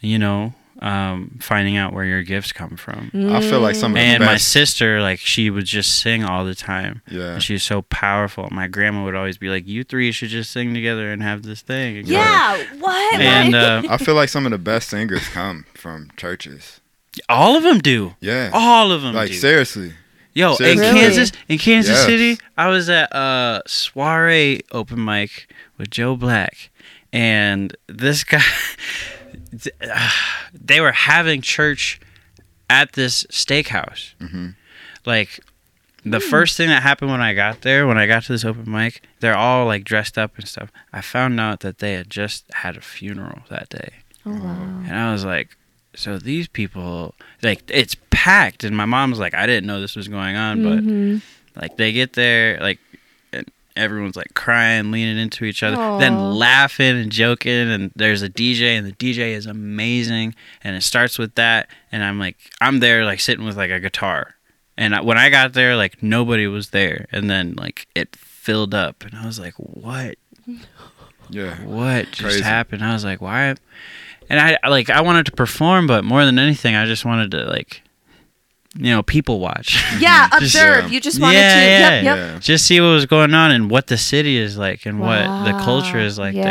you 0.00 0.18
know, 0.18 0.54
um, 0.80 1.38
finding 1.40 1.76
out 1.76 1.92
where 1.92 2.04
your 2.04 2.22
gifts 2.22 2.52
come 2.52 2.76
from. 2.76 3.10
I 3.14 3.40
feel 3.40 3.60
like 3.60 3.74
some 3.76 3.92
of 3.92 3.96
the 3.96 4.00
And 4.02 4.20
my 4.24 4.34
best. 4.34 4.48
sister, 4.48 5.00
like, 5.00 5.18
she 5.20 5.50
would 5.50 5.64
just 5.66 5.98
sing 6.00 6.24
all 6.24 6.44
the 6.44 6.54
time. 6.54 7.02
yeah. 7.10 7.34
And 7.34 7.42
she's 7.42 7.62
so 7.62 7.82
powerful. 7.82 8.48
My 8.50 8.66
grandma 8.66 9.04
would 9.04 9.14
always 9.14 9.38
be 9.38 9.48
like, 9.48 9.66
"You 9.68 9.84
three 9.84 10.10
should 10.12 10.30
just 10.30 10.50
sing 10.50 10.74
together 10.74 11.12
and 11.12 11.22
have 11.22 11.42
this 11.42 11.60
thing." 11.62 11.98
And 11.98 12.06
go- 12.06 12.12
yeah. 12.14 12.64
What? 12.78 13.20
And 13.20 13.54
uh, 13.54 13.82
I 13.88 13.96
feel 13.98 14.14
like 14.14 14.28
some 14.28 14.44
of 14.46 14.52
the 14.52 14.58
best 14.58 14.88
singers 14.88 15.26
come 15.28 15.66
from 15.74 16.10
churches. 16.16 16.80
all 17.28 17.56
of 17.56 17.62
them 17.62 17.78
do. 17.78 18.14
Yeah. 18.20 18.50
All 18.52 18.90
of 18.90 19.02
them 19.02 19.14
like 19.14 19.28
do. 19.28 19.34
seriously. 19.34 19.92
Yo, 20.34 20.52
in 20.52 20.56
seriously. 20.56 20.86
Really? 20.86 21.00
Kansas, 21.00 21.32
in 21.48 21.58
Kansas 21.58 21.94
Yes. 21.94 22.06
City, 22.06 22.38
I 22.56 22.68
was 22.68 22.88
at 22.88 23.10
a 23.14 23.60
soiree 23.66 24.62
open 24.72 25.04
mic 25.04 25.46
with 25.76 25.90
Joe 25.90 26.16
Black, 26.16 26.70
and 27.12 27.76
this 27.86 28.24
guy, 28.24 28.40
they 30.52 30.80
were 30.80 30.92
having 30.92 31.40
church 31.42 32.00
at 32.70 32.92
this 32.92 33.24
steakhouse. 33.24 34.14
hmm 34.20 34.50
Like, 35.04 35.40
the 36.04 36.18
first 36.20 36.56
thing 36.56 36.68
that 36.68 36.82
happened 36.82 37.10
when 37.12 37.20
I 37.20 37.32
got 37.32 37.60
there, 37.60 37.86
when 37.86 37.96
I 37.98 38.06
got 38.06 38.24
to 38.24 38.32
this 38.32 38.44
open 38.44 38.68
mic, 38.70 39.02
they're 39.20 39.36
all 39.36 39.66
like 39.66 39.84
dressed 39.84 40.18
up 40.18 40.36
and 40.36 40.48
stuff. 40.48 40.70
I 40.92 41.00
found 41.00 41.38
out 41.38 41.60
that 41.60 41.78
they 41.78 41.92
had 41.94 42.10
just 42.10 42.44
had 42.54 42.76
a 42.76 42.80
funeral 42.80 43.40
that 43.50 43.68
day. 43.68 43.90
Oh, 44.26 44.32
wow. 44.32 44.82
And 44.84 44.96
I 44.96 45.12
was 45.12 45.24
like, 45.24 45.56
so 45.94 46.18
these 46.18 46.48
people, 46.48 47.14
like, 47.42 47.62
it's 47.68 47.96
packed. 48.10 48.64
And 48.64 48.76
my 48.76 48.84
mom 48.86 49.10
was 49.10 49.18
like, 49.20 49.34
I 49.34 49.46
didn't 49.46 49.66
know 49.66 49.80
this 49.80 49.94
was 49.94 50.08
going 50.08 50.34
on, 50.36 50.62
but 50.62 50.82
Mhm. 50.82 51.20
like, 51.54 51.76
they 51.76 51.92
get 51.92 52.14
there, 52.14 52.58
like, 52.60 52.78
and 52.90 52.91
everyone's 53.76 54.16
like 54.16 54.34
crying, 54.34 54.90
leaning 54.90 55.18
into 55.18 55.44
each 55.44 55.62
other, 55.62 55.76
Aw. 55.76 55.98
then 55.98 56.18
laughing 56.34 56.96
and 57.00 57.10
joking. 57.12 57.70
And 57.70 57.92
there's 57.96 58.22
a 58.22 58.28
DJ, 58.28 58.76
and 58.78 58.86
the 58.86 58.92
DJ 58.92 59.32
is 59.34 59.46
amazing. 59.46 60.34
And 60.62 60.76
it 60.76 60.82
starts 60.82 61.18
with 61.18 61.34
that. 61.36 61.68
And 61.90 62.02
I'm 62.04 62.18
like, 62.18 62.36
I'm 62.60 62.80
there, 62.80 63.04
like, 63.04 63.20
sitting 63.20 63.44
with 63.44 63.56
like 63.56 63.70
a 63.70 63.80
guitar. 63.80 64.34
And 64.76 64.94
I, 64.94 65.00
when 65.02 65.18
I 65.18 65.28
got 65.30 65.52
there, 65.52 65.76
like, 65.76 66.02
nobody 66.02 66.46
was 66.46 66.70
there. 66.70 67.06
And 67.12 67.28
then, 67.28 67.54
like, 67.56 67.86
it 67.94 68.16
filled 68.16 68.74
up. 68.74 69.04
And 69.04 69.14
I 69.14 69.26
was 69.26 69.38
like, 69.38 69.54
what? 69.56 70.16
Yeah. 71.30 71.54
what 71.64 72.06
just 72.10 72.20
Crazy. 72.22 72.42
happened? 72.42 72.84
I 72.84 72.92
was 72.92 73.04
like, 73.04 73.20
why? 73.22 73.54
And 74.28 74.38
I 74.38 74.58
I, 74.62 74.68
like 74.68 74.90
I 74.90 75.00
wanted 75.00 75.24
to 75.26 75.32
perform, 75.32 75.86
but 75.86 76.04
more 76.04 76.26
than 76.26 76.38
anything, 76.38 76.74
I 76.74 76.84
just 76.84 77.04
wanted 77.06 77.30
to 77.30 77.44
like, 77.44 77.80
you 78.74 78.84
know, 78.90 79.02
people 79.02 79.38
watch. 79.40 79.82
Yeah, 79.98 80.28
Just- 80.30 80.42
observe. 80.56 80.84
yeah. 80.86 80.90
You 80.90 81.00
just 81.00 81.20
wanted 81.20 81.36
Yeah, 81.38 81.54
to. 81.54 81.60
yeah, 81.66 81.78
Yep, 81.94 82.04
yep. 82.04 82.16
Yeah. 82.16 82.38
just 82.40 82.66
see 82.66 82.80
what 82.80 82.88
was 82.88 83.06
going 83.06 83.34
on 83.34 83.50
and 83.50 83.70
what 83.70 83.86
the 83.88 83.98
city 83.98 84.36
is 84.36 84.56
like 84.56 84.86
and 84.86 84.98
what 84.98 85.22
the 85.44 85.52
culture 85.62 85.98
is 85.98 86.18
like 86.18 86.34
yeah. 86.34 86.42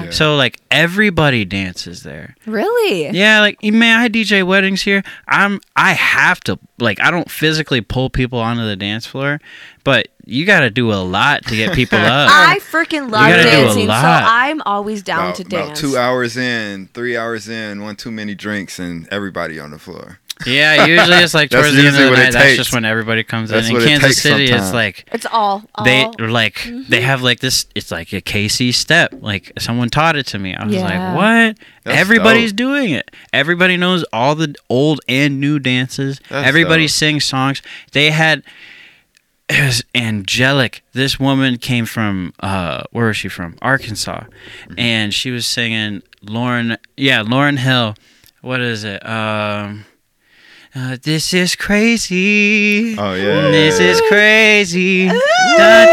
there. 0.00 0.04
Yeah. 0.06 0.10
So 0.10 0.36
like 0.36 0.58
everybody 0.70 1.44
dances 1.44 2.02
there. 2.02 2.34
Really? 2.46 3.08
Yeah, 3.10 3.40
like 3.40 3.62
man, 3.62 4.00
I 4.00 4.08
DJ 4.08 4.44
weddings 4.46 4.82
here. 4.82 5.02
I'm 5.28 5.60
I 5.76 5.92
have 5.92 6.40
to 6.44 6.58
like 6.78 7.00
I 7.00 7.10
don't 7.10 7.30
physically 7.30 7.80
pull 7.82 8.08
people 8.10 8.38
onto 8.38 8.64
the 8.64 8.76
dance 8.76 9.06
floor, 9.06 9.40
but 9.84 10.08
you 10.24 10.44
got 10.46 10.60
to 10.60 10.70
do 10.70 10.92
a 10.92 10.96
lot 11.04 11.44
to 11.44 11.54
get 11.56 11.72
people 11.74 11.98
up. 12.00 12.28
I 12.32 12.58
freaking 12.70 13.10
love 13.12 13.28
gotta 13.30 13.42
do 13.42 13.48
a 13.48 13.52
dancing, 13.52 13.86
so. 13.86 13.92
I'm 13.92 14.60
always 14.62 15.02
down 15.02 15.20
About, 15.26 15.34
to 15.36 15.42
about 15.42 15.66
dance. 15.68 15.80
two 15.80 15.96
hours 15.96 16.36
in, 16.36 16.88
three 16.94 17.16
hours 17.16 17.48
in, 17.48 17.82
one 17.82 17.94
too 17.96 18.10
many 18.10 18.34
drinks, 18.34 18.78
and 18.80 19.06
everybody 19.12 19.60
on 19.60 19.70
the 19.70 19.78
floor. 19.78 20.18
Yeah, 20.44 20.84
usually 20.84 21.16
it's 21.18 21.32
like 21.32 21.48
towards 21.50 21.72
the 21.74 21.86
end 21.86 21.96
of 21.96 22.10
the 22.10 22.10
night. 22.10 22.32
That's 22.32 22.56
just 22.56 22.72
when 22.74 22.84
everybody 22.84 23.22
comes 23.24 23.48
That's 23.50 23.68
in. 23.70 23.76
In 23.76 23.82
Kansas 23.82 24.08
takes 24.16 24.22
City, 24.22 24.44
it's 24.52 24.72
like 24.72 25.08
It's 25.12 25.24
all. 25.24 25.62
all 25.74 25.84
they 25.84 26.04
like 26.18 26.54
Mm-hmm. 26.56 26.90
they 26.90 27.00
have 27.00 27.22
like 27.22 27.40
this. 27.40 27.64
It's 27.74 27.90
like 27.90 28.12
a 28.12 28.20
KC 28.20 28.74
step. 28.74 29.14
Like 29.20 29.52
someone 29.58 29.88
taught 29.88 30.16
it 30.16 30.26
to 30.28 30.38
me. 30.38 30.54
I 30.54 30.64
was 30.66 30.74
Yeah. 30.74 30.82
like, 30.82 31.16
what? 31.16 31.58
That's 31.84 31.98
Everybody's 31.98 32.52
dope. 32.52 32.56
doing 32.58 32.90
it. 32.90 33.10
Everybody 33.32 33.76
knows 33.78 34.04
all 34.12 34.34
the 34.34 34.54
old 34.68 35.00
and 35.08 35.40
new 35.40 35.58
dances. 35.58 36.20
That's 36.28 36.46
Everybody 36.46 36.82
dope. 36.84 36.90
sings 36.90 37.24
songs. 37.24 37.62
They 37.92 38.10
had. 38.10 38.42
It 39.48 39.64
was 39.64 39.82
angelic. 39.94 40.82
This 40.92 41.20
woman 41.20 41.56
came 41.58 41.86
from 41.86 42.32
uh 42.40 42.82
where 42.90 43.06
was 43.06 43.16
she 43.16 43.28
from? 43.28 43.56
Arkansas. 43.62 44.24
Mm-hmm. 44.24 44.74
And 44.78 45.14
she 45.14 45.30
was 45.30 45.46
singing 45.46 46.02
Lauryn 46.24 46.76
yeah, 46.96 47.22
Lauryn 47.22 47.58
Hill. 47.58 47.94
What 48.42 48.60
is 48.60 48.82
it? 48.84 49.06
Um 49.08 49.84
uh, 50.76 50.96
this 51.02 51.32
is 51.32 51.56
crazy. 51.56 52.96
Oh 52.98 53.14
yeah. 53.14 53.50
This 53.50 53.80
is 53.80 54.00
crazy. 54.08 55.06
Da, 55.08 55.16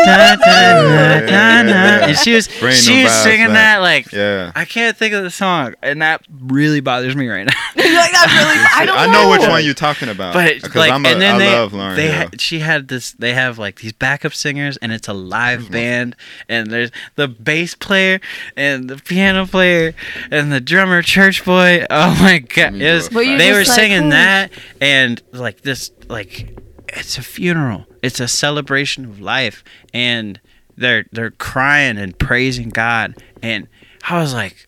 da, 0.04 0.36
da, 0.36 0.36
da, 0.36 1.20
da, 1.22 1.64
da. 1.64 2.06
And 2.08 2.18
she 2.18 2.34
was 2.34 2.48
Bring 2.60 2.74
she 2.74 3.04
was 3.04 3.12
singing 3.14 3.48
back. 3.48 3.54
that 3.54 3.78
like 3.78 4.12
Yeah. 4.12 4.52
I 4.56 4.66
can't 4.66 4.98
think 4.98 5.14
of 5.14 5.24
the 5.24 5.32
song, 5.32 5.76
and 5.82 6.02
that 6.02 6.22
really 6.42 6.82
bothers 6.82 7.16
me 7.16 7.30
right 7.30 7.46
now. 7.46 7.54
like 7.76 8.12
that 8.12 8.28
really. 8.28 8.82
I 8.82 8.86
don't 8.86 8.98
I 8.98 9.06
know 9.12 9.30
which 9.30 9.48
one 9.48 9.64
you're 9.64 9.74
talking 9.74 10.10
about. 10.10 10.34
But 10.34 10.76
like, 10.76 10.92
I'm 10.92 11.06
a, 11.06 11.10
and 11.10 11.22
then 11.22 11.36
I 11.36 11.40
they, 11.40 11.52
love 11.54 11.72
Lauryn 11.72 11.96
they 11.96 12.04
Hill. 12.08 12.14
had, 12.14 12.42
she 12.42 12.60
had 12.60 12.88
this. 12.90 13.14
They 13.14 13.34
have 13.34 13.58
like 13.58 13.80
these 13.80 13.94
backup 13.94 14.34
singers, 14.34 14.76
and 14.78 14.92
it's 14.92 15.08
a 15.08 15.14
live 15.14 15.72
band, 15.72 16.16
and 16.50 16.70
there's 16.70 16.92
the 17.16 17.30
bass 17.30 17.74
player, 17.74 18.20
and 18.58 18.90
the 18.90 18.98
piano 18.98 19.46
player, 19.48 19.94
and 20.30 20.52
the 20.52 20.60
drummer, 20.60 21.02
church 21.02 21.46
boy. 21.46 21.86
Oh 21.90 22.18
my 22.22 22.40
god, 22.40 22.76
it 22.76 22.94
was, 22.94 23.08
do 23.08 23.16
a 23.16 23.18
Were 23.18 23.24
you 23.24 23.38
they 23.38 23.52
were 23.52 23.60
like, 23.60 23.68
singing 23.68 24.00
"Holy 24.00 24.12
that, 24.12 24.52
and 24.82 25.22
like 25.32 25.62
this, 25.62 25.92
like 26.10 26.58
it's 26.90 27.18
a 27.18 27.22
funeral. 27.22 27.86
It's 28.02 28.20
a 28.20 28.28
celebration 28.28 29.06
of 29.06 29.20
life, 29.20 29.64
and 29.94 30.40
they're 30.76 31.06
they're 31.12 31.32
crying 31.32 31.98
and 31.98 32.18
praising 32.18 32.70
God, 32.70 33.16
and 33.42 33.68
I 34.08 34.20
was 34.20 34.34
like, 34.34 34.66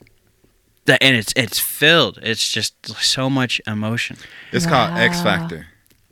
that 0.85 1.01
and 1.01 1.15
it's 1.15 1.33
it's 1.35 1.59
filled. 1.59 2.19
It's 2.21 2.51
just 2.51 2.87
so 2.87 3.29
much 3.29 3.59
emotion. 3.67 4.17
It's 4.51 4.65
called 4.65 4.97
Ex-Factor. 4.97 5.67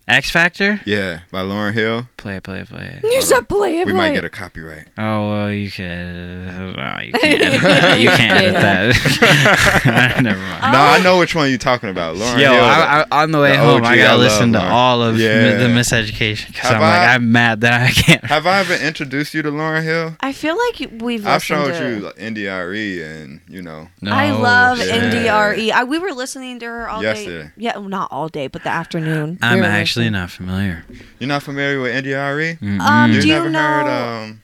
X 0.08 0.32
Factor. 0.32 0.82
Yeah, 0.86 1.22
by 1.32 1.42
Lauryn 1.42 1.74
Hill. 1.74 2.10
Play 2.24 2.38
it, 2.38 2.44
play 2.44 2.62
it, 2.62 2.70
play 2.70 2.86
it. 2.86 3.04
You 3.04 3.22
said 3.22 3.50
play 3.50 3.80
it. 3.80 3.86
We 3.86 3.92
might 3.92 4.12
play 4.12 4.14
get 4.16 4.24
a 4.24 4.30
copyright. 4.30 4.88
Oh 4.98 5.30
well, 5.30 5.52
you 5.52 5.70
can. 5.70 6.46
No, 6.46 6.82
uh, 6.82 6.96
oh, 6.98 7.02
you 7.02 7.12
can't. 7.20 8.00
you 8.00 8.08
can't 8.12 8.40
edit 8.40 8.54
that. 8.54 10.22
Never 10.24 10.40
mind. 10.40 10.62
No, 10.72 10.80
Oh. 10.80 10.82
I 10.82 11.04
know 11.04 11.20
which 11.20 11.36
one 11.36 11.50
you're 11.50 11.58
talking 11.58 11.90
about. 11.90 12.16
Lauryn 12.16 12.40
Yo, 12.40 12.54
Hill. 12.54 12.64
I, 12.64 13.06
I, 13.12 13.24
on 13.24 13.32
the 13.32 13.40
way 13.42 13.52
the 13.52 13.58
home, 13.58 13.82
OG, 13.82 13.86
I 13.86 13.92
I 13.92 13.98
gotta 13.98 14.12
love 14.14 14.20
listen 14.22 14.54
to 14.54 14.60
Lauryn. 14.60 14.70
all 14.70 15.04
of 15.04 15.20
Yeah. 15.20 15.58
the 15.58 15.66
Miseducation 15.66 16.48
because 16.48 16.72
I'm 16.72 16.80
like, 16.80 17.00
I- 17.00 17.14
I'm 17.16 17.30
mad 17.34 17.60
that 17.60 17.82
I 17.82 17.92
can't. 17.92 18.24
have 18.24 18.48
I 18.48 18.60
ever 18.60 18.74
introduced 18.76 19.34
you 19.34 19.42
to 19.42 19.52
Lauryn 19.52 19.84
Hill? 19.84 20.16
I 20.22 20.32
feel 20.32 20.58
like 20.58 20.90
we've. 21.02 21.28
I've 21.28 21.42
listened 21.42 21.66
showed 21.66 21.78
to- 21.78 21.90
you 21.90 22.00
like, 22.06 22.18
India.Arie 22.18 23.04
and 23.04 23.42
you 23.50 23.62
know. 23.62 23.90
I 24.06 24.32
love 24.32 24.78
shit. 24.80 24.96
India.Arie. 24.96 25.74
I, 25.74 25.84
we 25.84 26.00
were 26.00 26.12
listening 26.14 26.60
to 26.60 26.66
her 26.68 26.88
all 26.88 27.04
Yesterday. 27.04 27.44
day. 27.48 27.52
Yeah, 27.58 27.78
well, 27.80 27.90
not 27.90 28.08
all 28.14 28.30
day, 28.30 28.48
but 28.48 28.64
the 28.64 28.70
afternoon. 28.70 29.40
I'm 29.42 29.60
We 29.60 29.66
actually 29.66 30.06
listening. 30.06 30.22
not 30.22 30.32
familiar. 30.32 30.86
You're 31.20 31.28
not 31.28 31.44
familiar 31.44 31.82
with 31.82 31.94
India.Arie? 31.94 32.13
Mm-mm. 32.14 32.80
Um, 32.80 33.12
you 33.12 33.22
do 33.22 33.28
you 33.28 33.34
never 33.34 33.50
know- 33.50 33.60
heard 33.60 33.88
um 34.24 34.42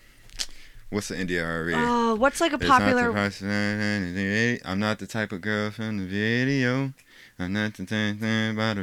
what's 0.89 1.08
the 1.10 1.19
India.Arie? 1.19 1.73
Oh, 1.75 2.15
what's 2.15 2.41
like 2.41 2.51
a 2.51 2.55
It's 2.55 2.65
not 2.67 2.79
the 2.79 2.86
popular? 2.86 3.12
person- 3.13 4.60
I'm 4.65 4.79
not 4.79 4.99
the 4.99 5.08
type 5.08 5.32
of 5.32 5.41
girl 5.41 5.71
from 5.71 5.97
the 5.99 6.05
video. 6.05 6.93
I'm 7.41 7.53
not 7.53 7.73
the 7.75 7.86
type 7.86 8.19
thing 8.19 8.51
about 8.51 8.77
a 8.77 8.82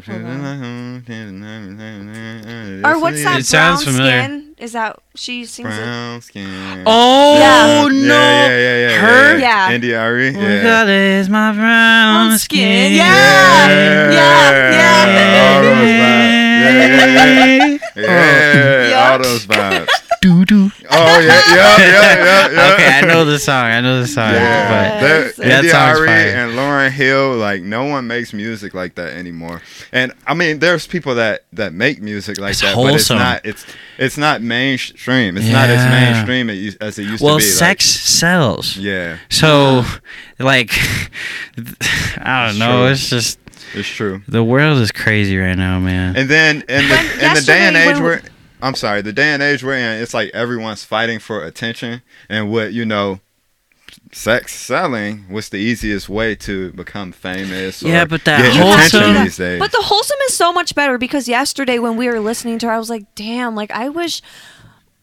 Or 2.89 2.99
what's 3.01 3.23
that? 3.23 3.41
It 3.41 3.45
sounds 3.47 3.85
familiar. 3.85 4.23
Skin? 4.23 4.55
Is 4.59 4.73
that 4.73 4.99
she 5.15 5.45
sings 5.45 5.69
it? 5.69 5.81
Brown 5.83 6.23
skin. 6.23 6.83
Oh 6.87 7.37
Yeah. 7.39 7.89
no! 7.89 8.15
Yeah, 8.15 8.49
yeah, 8.49 8.57
yeah, 8.57 8.89
yeah. 8.89 8.99
Her? 9.01 9.39
Yeah. 9.39 9.73
India.Arie. 9.73 10.31
My 10.33 10.41
Yeah. 10.41 10.63
God, 10.63 10.89
is 10.89 11.29
my 11.29 11.53
brown 11.53 12.29
Brown 12.29 12.39
skin. 12.39 12.59
skin. 12.87 12.93
Yeah. 12.97 14.11
Yeah, 14.11 14.11
yeah. 14.73 15.55
All 15.57 15.63
those 15.63 15.75
vibes. 15.77 15.85
Yeah, 15.85 15.91
yeah, 15.91 16.17
yeah. 16.17 16.31
Yeah, 16.33 16.46
Oh. 17.99 18.01
Yeah. 18.01 19.09
all 19.13 19.19
those 19.19 19.47
vibes. 19.47 19.89
Doo 20.23 20.45
doo. 20.45 20.71
Oh 20.91 21.21
yeah, 21.21 21.43
yeah, 21.49 21.77
yeah, 21.79 21.79
yeah, 21.79 22.51
yeah. 22.51 22.73
Okay, 22.75 22.89
I 22.89 23.01
know 23.03 23.25
the 23.25 23.39
song. 23.39 23.65
I 23.67 23.81
know 23.81 24.01
the 24.01 24.07
song. 24.07 24.33
Yeah, 24.33 25.01
Yes. 25.01 25.37
that, 25.37 25.45
That 25.47 25.65
song's 25.65 25.99
India.Arie 26.01 26.07
fire. 26.09 26.37
and 26.37 26.53
Lauryn 26.59 26.91
Hill, 26.91 27.37
like 27.37 27.63
no 27.63 27.85
one 27.85 28.07
makes 28.07 28.33
music 28.33 28.75
like 28.75 28.95
that 28.97 29.13
anymore. 29.13 29.63
And 29.93 30.13
I 30.27 30.35
mean, 30.35 30.59
there's 30.59 30.87
people 30.87 31.15
that 31.17 31.45
that 31.53 31.73
make 31.73 32.03
music 32.03 32.39
like 32.39 32.53
It's 32.53 32.61
that, 32.63 32.75
but 32.77 32.95
it's 32.95 33.11
not. 33.11 33.45
It's 33.47 33.65
it's 33.99 34.17
not 34.19 34.43
mainstream. 34.43 35.37
It's 35.37 35.49
not 35.49 35.69
as 35.71 35.85
mainstream 35.91 36.51
as 36.81 36.99
it- 36.99 37.05
used 37.05 37.23
well, 37.23 37.39
to 37.39 37.45
be. 37.45 37.49
Well, 37.49 37.57
sex 37.57 37.85
sells. 37.85 38.77
Yeah, 38.77 39.19
So, 39.31 39.85
like, 40.39 40.71
I 42.19 42.47
don't 42.47 42.51
It's 42.51 42.59
know. 42.59 42.83
true. 42.85 42.87
It's 42.93 43.09
just 43.09 43.39
it's 43.75 43.89
true. 43.89 44.23
the 44.29 44.45
world 44.45 44.79
is 44.79 44.93
crazy 44.93 45.37
right 45.39 45.57
now, 45.57 45.79
man. 45.81 46.17
And 46.17 46.29
then 46.29 46.57
in 46.69 46.89
the 46.89 47.27
in 47.27 47.35
the 47.35 47.43
day 47.45 47.61
and 47.61 47.77
age 47.77 47.95
when- 47.95 48.03
we're 48.03 48.21
I'm 48.63 48.75
sorry, 48.75 49.03
the 49.03 49.13
day 49.13 49.29
and 49.35 49.43
age 49.43 49.63
we're 49.63 49.77
in, 49.77 50.01
it's 50.03 50.15
like 50.15 50.31
everyone's 50.33 50.83
fighting 50.83 51.19
for 51.19 51.45
attention 51.45 52.03
and 52.29 52.51
what 52.51 52.73
you 52.73 52.85
know. 52.85 53.21
Sex 54.13 54.55
selling 54.55 55.25
was 55.31 55.49
the 55.49 55.57
easiest 55.59 56.09
way 56.09 56.35
to 56.37 56.73
become 56.73 57.13
famous. 57.13 57.83
Or 57.83 57.89
Yeah, 57.89 58.05
but 58.05 58.25
that 58.25 58.41
get 58.41 58.53
wholesome- 58.63 59.01
attention 59.03 59.25
these 59.25 59.37
days. 59.37 59.59
But 59.59 59.73
the 59.73 59.83
wholesome 59.83 60.17
is 60.29 60.35
so 60.37 60.53
much 60.53 60.75
better 60.75 60.97
because 60.97 61.29
yesterday 61.29 61.79
when 61.79 61.97
we 61.97 62.07
were 62.09 62.21
listening 62.21 62.59
to 62.61 62.67
her, 62.67 62.73
I 62.73 62.79
was 62.79 62.89
like, 62.89 63.05
damn, 63.15 63.55
like 63.55 63.71
I 63.73 63.89
wish 63.89 64.23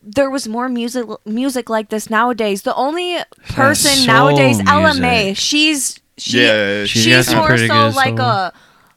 there 0.01 0.29
was 0.29 0.47
more 0.47 0.67
music 0.69 1.05
music 1.25 1.69
like 1.69 1.89
this 1.89 2.09
nowadays. 2.09 2.63
The 2.63 2.73
only 2.75 3.17
person 3.49 3.91
soul 3.91 4.07
nowadays, 4.07 4.59
Ella 4.65 4.81
music. 4.93 5.01
May, 5.01 5.33
she's 5.33 5.99
she, 6.17 6.43
Yeah, 6.45 6.85
She's 6.85 7.03
she's, 7.03 7.07
got 7.15 7.25
some 7.25 7.37
more 7.39 7.57
so 7.57 7.67
good 7.67 7.95
like 7.95 8.17
soul. 8.17 8.25
a 8.27 8.53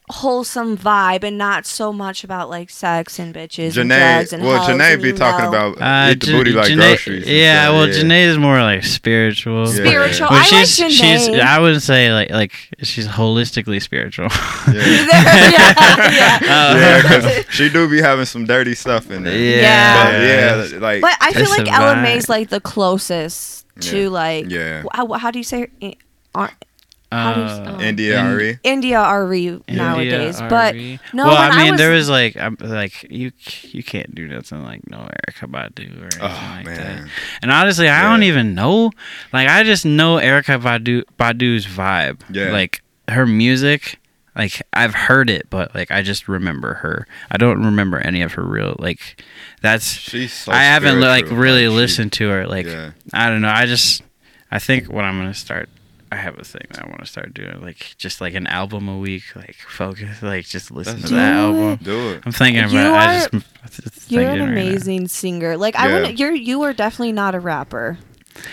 wholesome 0.08 0.78
vibe 0.78 1.24
and 1.24 1.36
not 1.36 1.66
so 1.66 1.92
much 1.92 2.22
about 2.22 2.48
like 2.48 2.70
sex 2.70 3.18
and 3.18 3.34
bitches 3.34 3.76
and 3.76 3.90
drugs 3.90 4.32
and 4.32 4.40
well, 4.44 4.64
Jhené 4.64 4.92
and 4.92 5.02
be 5.02 5.08
you 5.08 5.16
talking 5.16 5.50
know. 5.50 5.72
about 5.72 5.82
Uh, 5.82 6.12
eat 6.12 6.20
the 6.20 6.26
J- 6.26 6.32
booty 6.32 6.52
like 6.52 6.70
Jhené- 6.70 6.76
groceries. 6.76 7.26
Yeah, 7.28 7.64
stuff, 7.64 7.74
well, 7.74 7.88
yeah. 7.88 7.94
Jhené 7.94 8.20
is 8.28 8.38
more 8.38 8.60
like 8.62 8.84
spiritual. 8.84 9.66
Spiritual. 9.66 10.28
But 10.28 10.34
I 10.34 10.38
like 10.38 10.46
she's, 10.46 10.76
she's, 10.94 11.28
Jhené. 11.28 11.40
I 11.40 11.58
wouldn't 11.58 11.82
say 11.82 12.12
like 12.12 12.30
like 12.30 12.52
she's 12.84 13.08
holistically 13.08 13.82
spiritual. 13.82 14.28
Yeah. 14.72 15.06
yeah, 15.10 16.10
yeah. 16.12 16.38
Uh, 16.46 16.76
yeah, 16.78 17.42
she 17.50 17.68
do 17.68 17.88
be 17.88 18.00
having 18.00 18.26
some 18.26 18.44
dirty 18.46 18.74
stuff 18.76 19.10
in 19.10 19.24
there. 19.24 19.36
Yeah. 19.36 20.04
But 20.04 20.72
yeah, 20.72 20.78
like 20.78 21.00
But 21.00 21.16
I 21.20 21.32
feel 21.32 21.48
like 21.50 21.66
Ella 21.72 21.94
vibe. 21.96 22.02
May's 22.02 22.28
like 22.28 22.48
the 22.50 22.60
closest 22.60 23.66
to 23.80 24.08
like 24.10 24.48
Yeah. 24.50 24.84
how, 24.92 25.12
how 25.14 25.30
do 25.32 25.38
you 25.40 25.44
say 25.44 25.62
her? 25.82 25.92
Ar- 26.34 26.52
How 27.12 27.34
do 27.34 27.40
you 27.40 27.46
s- 27.46 27.52
Uh, 27.58 27.76
oh. 27.78 27.80
India.Arie. 27.80 28.58
India 28.64 29.00
RE 29.24 29.46
India 29.46 29.62
nowadays. 29.70 30.40
But 30.40 30.74
no, 30.74 31.24
well, 31.26 31.38
when 31.48 31.52
I 31.52 31.62
mean, 31.64 31.72
was, 31.72 31.80
there 31.80 31.92
was 31.92 32.08
like, 32.08 32.36
I'm 32.36 32.56
like 32.60 33.04
you, 33.10 33.32
you 33.62 33.82
can't 33.82 34.14
do 34.14 34.26
nothing 34.28 34.62
like 34.64 34.88
no 34.90 34.98
Erykah 35.28 35.50
Badu 35.50 35.98
or 36.00 36.04
anything 36.04 36.20
Oh 36.22 36.52
like 36.56 36.66
man. 36.66 36.76
that. 37.04 37.10
And 37.42 37.50
honestly, 37.52 37.88
I 37.88 38.02
don't 38.02 38.24
even 38.24 38.54
know. 38.54 38.90
Like, 39.32 39.48
I 39.48 39.62
just 39.62 39.84
know 39.86 40.16
Erykah 40.16 40.60
Badu 40.60 41.04
Badu's 41.18 41.66
vibe. 41.66 42.20
Yeah. 42.30 42.50
Like 42.50 42.82
her 43.08 43.24
music. 43.26 43.98
Like 44.34 44.60
I've 44.74 44.94
heard 44.94 45.30
it, 45.30 45.48
but 45.48 45.74
like 45.74 45.90
I 45.90 46.02
just 46.02 46.28
remember 46.28 46.74
her. 46.74 47.06
I 47.30 47.38
don't 47.38 47.64
remember 47.64 47.98
any 47.98 48.20
of 48.20 48.32
her 48.34 48.42
real 48.44 48.76
like. 48.78 49.22
That's 49.62 49.86
She's 49.86 50.32
so 50.34 50.52
I 50.52 50.64
haven't 50.64 51.00
like 51.00 51.30
really 51.30 51.66
like, 51.68 51.72
she- 51.72 51.76
listened 51.76 52.12
to 52.14 52.28
her. 52.28 52.46
Like 52.46 52.66
yeah. 52.66 52.90
I 53.14 53.30
don't 53.30 53.40
know. 53.40 53.48
I 53.48 53.64
just 53.64 54.02
I 54.50 54.58
think 54.58 54.92
what 54.92 55.04
I'm 55.06 55.16
gonna 55.18 55.32
start. 55.32 55.70
I 56.16 56.20
have 56.20 56.38
a 56.38 56.44
thing 56.44 56.62
that 56.70 56.82
I 56.84 56.88
want 56.88 57.00
to 57.00 57.06
start 57.06 57.34
doing, 57.34 57.60
like 57.60 57.94
just 57.98 58.20
like 58.20 58.34
an 58.34 58.46
album 58.46 58.88
a 58.88 58.98
week, 58.98 59.24
like 59.36 59.54
focus, 59.54 60.22
like 60.22 60.46
just 60.46 60.70
listen 60.70 60.96
That's 60.96 61.08
to 61.10 61.14
that 61.16 61.32
Do 61.32 61.38
album. 61.38 61.78
Do 61.82 62.10
it. 62.12 62.22
I'm 62.24 62.32
thinking 62.32 62.62
about. 62.64 62.72
You 62.72 62.78
it. 62.80 62.84
I 62.92 63.16
are- 63.24 63.28
just, 63.28 63.82
just 63.82 64.10
You're 64.10 64.22
thinking 64.24 64.40
an 64.42 64.54
right 64.54 64.62
amazing 64.66 65.08
singer. 65.08 65.56
Like 65.56 65.76
I 65.76 65.88
Yeah. 65.88 65.94
wouldn't. 65.94 66.18
You're 66.18 66.34
you 66.34 66.62
are 66.62 66.72
definitely 66.72 67.12
not 67.12 67.34
a 67.34 67.40
rapper. 67.40 67.98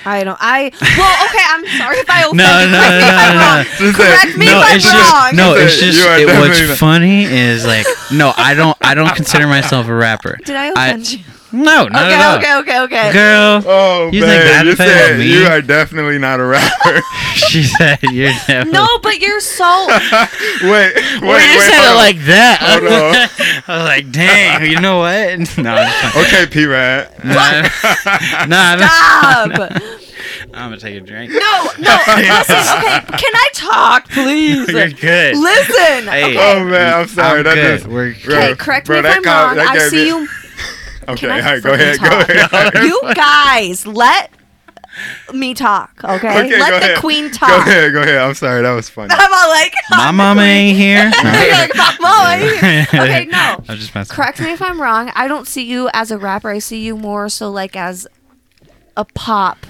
I 0.05 0.23
don't. 0.23 0.37
I 0.39 0.71
well. 0.81 1.25
Okay. 1.29 1.45
I'm 1.49 1.65
sorry 1.77 1.97
if 1.97 2.09
I 2.09 2.21
offended. 2.29 2.37
No, 2.37 2.69
no, 2.71 2.73
Correct 2.83 2.97
me 2.97 3.05
if 3.05 3.17
I'm 3.19 3.75
no, 3.75 3.91
no. 3.91 3.93
Correct 3.93 4.37
me 4.37 4.45
no, 4.45 4.59
if 4.59 4.65
I'm 4.65 4.75
it's 4.77 4.85
just 4.85 5.13
wrong. 5.13 5.35
no, 5.35 5.55
it's 5.55 5.79
just 5.79 5.99
it, 6.01 6.25
what's 6.39 6.67
not- 6.69 6.77
funny 6.77 7.23
is 7.25 7.65
like 7.65 7.85
no, 8.13 8.33
I 8.37 8.53
don't 8.53 8.77
I 8.81 8.93
don't 8.93 9.13
consider 9.15 9.47
myself 9.47 9.87
a 9.87 9.93
rapper. 9.93 10.37
Did 10.45 10.55
I 10.55 10.67
I- 10.75 10.87
offend 10.89 11.11
you? 11.13 11.19
No, 11.53 11.87
not 11.87 12.05
Okay. 12.05 12.13
at 12.15 12.21
all. 12.31 12.37
Okay. 12.37 12.57
Okay. 12.57 12.79
Okay. 12.81 13.13
Girl, 13.13 13.63
Oh, 13.65 14.09
You 14.11 14.21
babe, 14.21 14.29
think 14.29 14.43
that 14.43 14.65
you 14.65 14.75
said 14.75 15.19
me? 15.19 15.31
you 15.31 15.45
are 15.45 15.61
definitely 15.61 16.17
not 16.17 16.39
a 16.39 16.45
rapper. 16.45 17.01
she 17.35 17.63
said 17.63 17.99
you're 18.03 18.31
never. 18.49 18.71
No, 18.71 18.87
but 19.03 19.19
you're 19.19 19.39
so. 19.39 19.85
wait, 19.87 20.01
wait, 20.63 20.95
wait. 20.95 21.21
Well, 21.21 21.39
you 21.39 21.61
said 21.61 21.83
it 21.85 21.89
on. 21.89 21.95
like 21.95 22.17
that. 22.25 22.57
Hold 22.59 22.91
on. 22.91 23.15
I 23.67 23.77
was 23.77 23.85
like, 23.85 24.11
dang, 24.11 24.65
you 24.71 24.81
know 24.81 24.97
what? 24.97 25.57
No, 25.59 25.73
I'm 25.75 25.85
just 25.87 26.13
fine. 26.13 26.25
Okay, 26.25 26.45
P 26.47 26.65
Rat. 26.65 27.23
Nah, 27.23 28.45
nah, 28.47 28.75
nah. 28.75 28.87
Stop. 28.87 29.81
I'm 30.55 30.69
gonna 30.69 30.77
take 30.77 30.95
a 30.95 31.01
drink. 31.01 31.31
No. 31.31 31.39
No. 31.79 31.97
Listen. 32.07 32.55
Okay. 32.57 32.99
Can 33.17 33.33
I 33.35 33.49
talk, 33.53 34.07
please? 34.09 34.67
You're 34.69 34.89
good. 34.89 35.37
Listen. 35.37 36.07
Hey. 36.07 36.25
Okay. 36.35 36.37
Oh 36.39 36.63
man, 36.65 36.93
I'm 37.01 37.07
sorry. 37.07 37.39
I'm 37.39 37.43
that 37.45 37.55
good. 37.55 37.79
just 37.79 37.87
We're 37.87 38.15
bro, 38.23 38.35
Okay, 38.37 38.55
correct 38.55 38.87
bro, 38.87 39.01
me 39.01 39.09
if 39.09 39.15
I'm 39.17 39.23
call- 39.23 39.47
wrong. 39.55 39.59
I 39.59 39.77
see 39.89 39.97
me- 39.97 40.07
you. 40.07 40.27
Okay, 41.09 41.29
all 41.29 41.39
right, 41.39 41.61
go 41.63 41.73
ahead, 41.73 41.97
freaking 41.99 42.49
go 42.49 42.59
ahead. 42.59 42.73
You 42.83 43.01
guys, 43.15 43.85
let 43.85 44.31
me 45.33 45.53
talk, 45.53 45.91
okay? 46.03 46.45
Okay, 46.45 46.59
let 46.59 46.69
the 46.69 46.77
ahead. 46.77 46.97
queen 46.99 47.31
talk. 47.31 47.49
Go 47.49 47.57
ahead, 47.57 47.93
go 47.93 48.01
ahead. 48.01 48.17
I'm 48.19 48.33
sorry, 48.35 48.61
that 48.61 48.71
was 48.73 48.89
funny. 48.89 49.09
I'm 49.17 49.33
all 49.33 49.49
like, 49.49 49.73
My 49.89 50.11
mama 50.11 50.41
ain't 50.43 50.77
here. 50.77 51.11
Like, 51.23 51.71
Mama 51.99 52.29
ain't 52.35 52.59
here. 52.59 53.01
Okay, 53.01 53.25
no. 53.25 53.63
I'm 53.67 53.77
just 53.77 53.93
messing. 53.95 54.15
Correct 54.15 54.39
me 54.39 54.51
if 54.51 54.61
I'm 54.61 54.79
wrong. 54.81 55.11
I 55.15 55.27
don't 55.27 55.47
see 55.47 55.63
you 55.63 55.89
as 55.93 56.11
a 56.11 56.17
rapper. 56.17 56.49
I 56.49 56.59
see 56.59 56.81
you 56.83 56.95
more 56.95 57.27
so 57.29 57.49
like 57.49 57.75
as 57.75 58.07
a 58.95 59.03
pop 59.05 59.65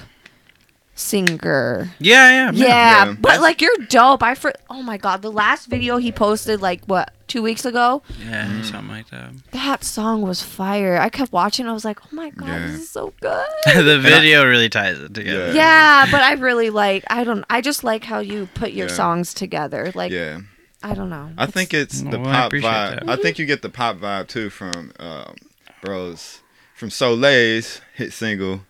singer. 0.96 1.90
Yeah, 2.00 2.30
yeah. 2.30 2.52
Yeah, 2.52 3.06
Yeah. 3.06 3.16
but 3.20 3.40
like 3.42 3.62
you're 3.62 3.76
dope. 3.90 4.22
I 4.24 4.36
for 4.36 4.54
oh 4.70 4.82
my 4.84 4.98
god, 4.98 5.22
the 5.22 5.32
last 5.32 5.68
video 5.68 5.98
he 5.98 6.12
posted 6.12 6.62
like 6.62 6.84
what 6.86 7.13
two 7.28 7.42
weeks 7.42 7.66
ago. 7.66 8.02
Yeah, 8.28 8.48
Mm. 8.48 8.66
something 8.66 8.90
like 8.90 9.10
that. 9.10 9.32
That 9.52 9.84
song 9.84 10.22
was 10.22 10.42
fire. 10.42 10.98
I 11.00 11.10
kept 11.10 11.32
watching. 11.32 11.68
I 11.68 11.74
was 11.74 11.86
like, 11.86 12.00
oh 12.04 12.10
my 12.12 12.30
god, 12.32 12.48
Yeah. 12.48 12.68
this 12.68 12.82
is 12.82 12.90
so 12.90 13.14
good. 13.22 13.48
the 13.74 14.00
video 14.00 14.46
really 14.46 14.70
ties 14.70 15.00
it 15.00 15.14
together. 15.14 15.54
Yeah, 15.54 16.06
but 16.12 16.22
I 16.22 16.34
really 16.34 16.70
like. 16.70 17.04
I 17.10 17.24
don't. 17.24 17.46
I 17.50 17.62
just 17.62 17.84
like 17.84 18.04
how 18.04 18.20
you 18.20 18.48
put 18.54 18.72
your 18.74 18.88
Yeah. 18.90 18.94
songs 18.96 19.34
together. 19.34 19.92
Like 19.96 20.12
Yeah, 20.12 20.40
I 20.84 20.94
don't 20.94 21.10
know. 21.10 21.32
I 21.38 21.46
think 21.46 21.74
it's 21.74 22.02
the 22.02 22.20
Well, 22.20 22.28
I 22.28 22.34
pop 22.34 22.46
appreciate 22.48 22.70
vibe. 22.72 23.06
that. 23.06 23.10
I 23.10 23.16
think 23.16 23.40
you 23.40 23.46
get 23.46 23.62
the 23.62 23.70
pop 23.70 23.98
vibe 24.00 24.28
too 24.28 24.50
from 24.50 24.92
um, 25.00 25.36
bros 25.82 26.40
from 26.76 26.90
Soleil's 26.90 27.82
hit 27.96 28.12
single 28.14 28.62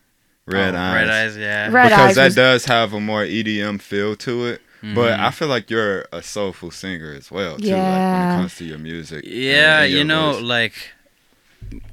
"Red 0.45 0.75
Oh, 0.75 0.77
Eyes." 0.77 0.93
Red 0.95 1.09
eyes, 1.09 1.37
yeah. 1.37 1.69
Red 1.71 1.89
because 1.89 1.99
Eyes 2.09 2.15
that 2.15 2.25
was- 2.25 2.35
does 2.35 2.65
have 2.65 2.93
a 2.93 2.99
more 2.99 3.23
EDM 3.23 3.79
feel 3.81 4.15
to 4.17 4.45
it. 4.47 4.61
But. 4.95 5.19
I 5.19 5.31
feel 5.31 5.47
like 5.47 5.69
you're 5.69 6.05
a 6.11 6.21
soulful 6.21 6.69
singer 6.71 7.13
as 7.13 7.31
well 7.31 7.57
too. 7.57 7.69
Like 7.69 7.77
when 7.77 8.31
it 8.31 8.35
comes 8.37 8.55
to 8.57 8.65
your 8.65 8.77
music. 8.79 9.23
Yeah, 9.25 9.81
and 9.83 9.91
your 9.91 9.99
you 9.99 10.05
know, 10.05 10.33
voice. 10.33 10.41
like 10.43 10.73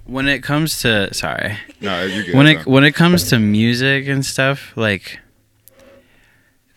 when 0.05 0.26
it 0.29 0.42
comes 0.42 0.81
to 0.83 1.12
sorry, 1.14 1.57
no, 1.81 2.03
you 2.05 2.24
good. 2.24 2.35
when 2.35 2.46
it 2.48 2.64
bro. 2.64 2.72
when 2.72 2.85
it 2.85 2.92
comes 2.96 3.29
to 3.31 3.38
music 3.38 4.09
and 4.09 4.26
stuff, 4.26 4.72
like 4.76 5.20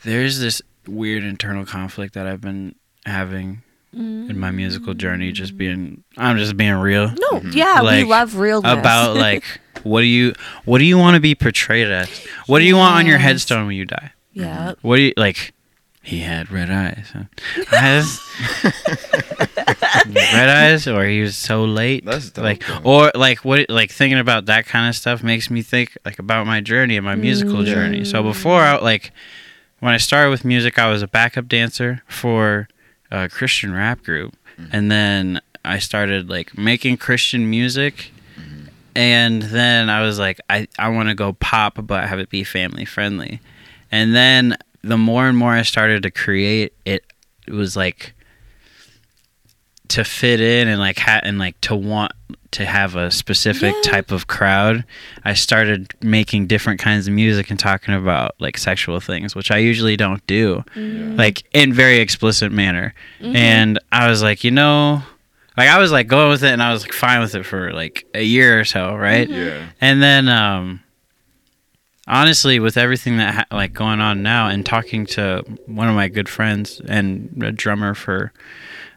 there's 0.03 0.39
this 0.39 0.61
weird 0.87 1.23
internal 1.23 1.65
conflict 1.65 2.13
that 2.13 2.27
I've 2.27 2.41
been 2.41 2.75
having 3.05 3.61
Mm. 3.95 4.27
in 4.31 4.39
my 4.39 4.49
musical 4.49 4.95
journey. 4.95 5.31
Just 5.31 5.55
being, 5.55 6.03
I'm 6.17 6.39
just 6.39 6.57
being 6.57 6.73
real 6.73 7.13
No, 7.31 7.41
yeah, 7.51 7.79
we 7.83 8.03
love 8.03 8.37
realness. 8.37 8.71
about 8.73 9.15
like 9.27 9.43
what 9.83 10.01
do 10.01 10.07
you 10.07 10.33
what 10.65 10.79
do 10.79 10.83
you 10.85 10.97
want 10.97 11.13
to 11.13 11.19
be 11.19 11.35
portrayed 11.35 11.91
as? 11.91 12.09
What 12.47 12.57
do 12.57 12.65
you 12.65 12.75
want 12.75 12.95
on 12.95 13.05
your 13.05 13.19
headstone 13.19 13.67
when 13.67 13.75
you 13.75 13.85
die? 13.85 14.11
yeah. 14.33 14.73
What 14.81 14.95
do 14.95 15.03
you 15.03 15.13
like? 15.15 15.53
He 16.05 16.19
had 16.19 16.51
red 16.51 16.69
eyes. 16.69 17.11
huh? 17.13 17.23
Eyes, 17.71 18.19
red 20.13 20.49
eyes, 20.49 20.85
or 20.85 21.05
he 21.05 21.21
was 21.21 21.37
so 21.37 21.63
late. 21.63 22.03
That's 22.03 22.29
dope, 22.29 22.43
like, 22.43 22.67
though. 22.67 22.81
or 22.83 23.11
like 23.15 23.45
what? 23.45 23.69
Like 23.69 23.89
thinking 23.89 24.19
about 24.19 24.45
that 24.47 24.65
kind 24.65 24.89
of 24.89 24.95
stuff 24.95 25.23
makes 25.23 25.49
me 25.49 25.61
think 25.61 25.97
like 26.03 26.19
about 26.19 26.45
my 26.45 26.59
journey 26.59 26.97
and 26.97 27.05
my 27.05 27.15
musical 27.15 27.59
mm. 27.59 27.65
journey. 27.65 28.03
So 28.03 28.21
before, 28.21 28.59
I, 28.59 28.79
like 28.79 29.13
when 29.79 29.93
I 29.93 29.97
started 29.97 30.29
with 30.29 30.43
music, 30.43 30.77
I 30.77 30.91
was 30.91 31.01
a 31.01 31.07
backup 31.07 31.47
dancer 31.47 32.03
for 32.05 32.67
a 33.09 33.29
Christian 33.29 33.73
rap 33.73 34.03
group, 34.03 34.35
mm. 34.59 34.69
and 34.73 34.91
then 34.91 35.39
I 35.63 35.79
started 35.79 36.29
like 36.29 36.57
making 36.57 36.97
Christian 36.97 37.49
music. 37.49 38.11
And 38.95 39.41
then 39.41 39.89
I 39.89 40.03
was 40.03 40.19
like, 40.19 40.39
I, 40.51 40.67
I 40.77 40.89
want 40.89 41.09
to 41.09 41.15
go 41.15 41.33
pop, 41.33 41.79
but 41.81 42.07
have 42.07 42.19
it 42.19 42.29
be 42.29 42.43
family 42.43 42.85
friendly. 42.85 43.39
And 43.91 44.13
then 44.13 44.55
the 44.83 44.97
more 44.97 45.27
and 45.27 45.37
more 45.37 45.51
I 45.53 45.61
started 45.63 46.03
to 46.03 46.11
create, 46.11 46.73
it, 46.85 47.05
it 47.47 47.53
was 47.53 47.75
like 47.75 48.13
to 49.89 50.03
fit 50.03 50.41
in 50.41 50.67
and 50.67 50.79
like 50.79 50.99
ha- 50.99 51.21
and 51.23 51.37
like 51.37 51.59
to 51.61 51.75
want 51.75 52.11
to 52.51 52.65
have 52.65 52.95
a 52.95 53.09
specific 53.09 53.73
Yeah. 53.83 53.91
type 53.91 54.11
of 54.11 54.27
crowd. 54.27 54.83
I 55.25 55.33
started 55.33 55.93
making 56.01 56.47
different 56.47 56.79
kinds 56.79 57.07
of 57.07 57.13
music 57.13 57.49
and 57.49 57.59
talking 57.59 57.93
about 57.93 58.35
like 58.39 58.57
sexual 58.57 58.99
things, 58.99 59.35
which 59.35 59.51
I 59.51 59.57
usually 59.57 59.97
don't 59.97 60.25
do, 60.27 60.63
mm-hmm. 60.75 61.15
like 61.15 61.43
in 61.53 61.73
very 61.73 61.97
explicit 61.99 62.51
manner. 62.51 62.93
Mm-hmm. 63.19 63.35
And 63.35 63.79
I 63.91 64.07
was 64.09 64.21
like, 64.21 64.43
you 64.43 64.51
know, 64.51 65.01
like 65.57 65.69
I 65.69 65.79
was 65.79 65.91
like 65.91 66.07
going 66.07 66.29
with 66.29 66.43
it, 66.43 66.51
and 66.51 66.61
I 66.61 66.71
was 66.73 66.83
like 66.83 66.93
fine 66.93 67.21
with 67.21 67.35
it 67.35 67.43
for 67.43 67.71
like 67.73 68.05
a 68.13 68.23
year 68.23 68.59
or 68.59 68.65
so, 68.65 68.95
right? 68.95 69.27
Mm-hmm. 69.27 69.39
Yeah. 69.39 69.65
And 69.81 70.01
then, 70.01 70.27
um, 70.29 70.79
honestly, 72.07 72.59
with 72.59 72.77
everything 72.77 73.17
that 73.17 73.33
ha- 73.33 73.55
like 73.55 73.73
going 73.73 73.99
on 73.99 74.21
now, 74.23 74.47
and 74.47 74.65
talking 74.65 75.05
to 75.07 75.43
one 75.65 75.87
of 75.87 75.95
my 75.95 76.07
good 76.07 76.29
friends 76.29 76.81
and 76.87 77.41
a 77.43 77.51
drummer 77.51 77.93
for, 77.93 78.31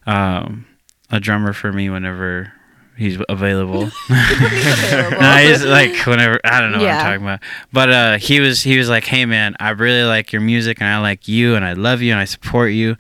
um, 0.07 0.67
a 1.11 1.21
drummer 1.21 1.53
for 1.53 1.73
me 1.73 1.89
whenever 1.91 2.53
he's 2.97 3.19
available. 3.29 3.83
no, 4.11 5.37
he's 5.43 5.65
like 5.65 5.95
whenever 6.07 6.41
I 6.45 6.61
don't 6.61 6.73
know 6.73 6.79
what 6.79 6.87
I'm 6.89 7.05
talking 7.05 7.23
about. 7.23 7.41
But 7.73 7.91
uh, 7.91 8.19
he 8.19 8.41
was 8.41 8.63
he 8.63 8.79
was 8.79 8.89
like, 8.89 9.05
"Hey 9.05 9.25
man, 9.25 9.57
I 9.61 9.71
really 9.71 10.05
like 10.05 10.33
your 10.33 10.43
music, 10.43 10.81
and 10.81 10.89
I 10.89 10.99
like 10.99 11.29
you, 11.29 11.55
and 11.55 11.65
I 11.65 11.75
love 11.75 12.03
you, 12.03 12.13
and 12.13 12.21
I 12.21 12.25
support 12.25 12.73
you. 12.73 12.97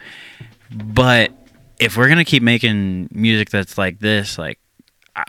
But 0.70 1.32
if 1.78 1.96
we're 1.96 2.08
gonna 2.08 2.24
keep 2.24 2.42
making 2.42 3.08
music 3.12 3.50
that's 3.50 3.78
like 3.78 3.98
this, 4.00 4.38
like." 4.38 4.58
I, 5.14 5.24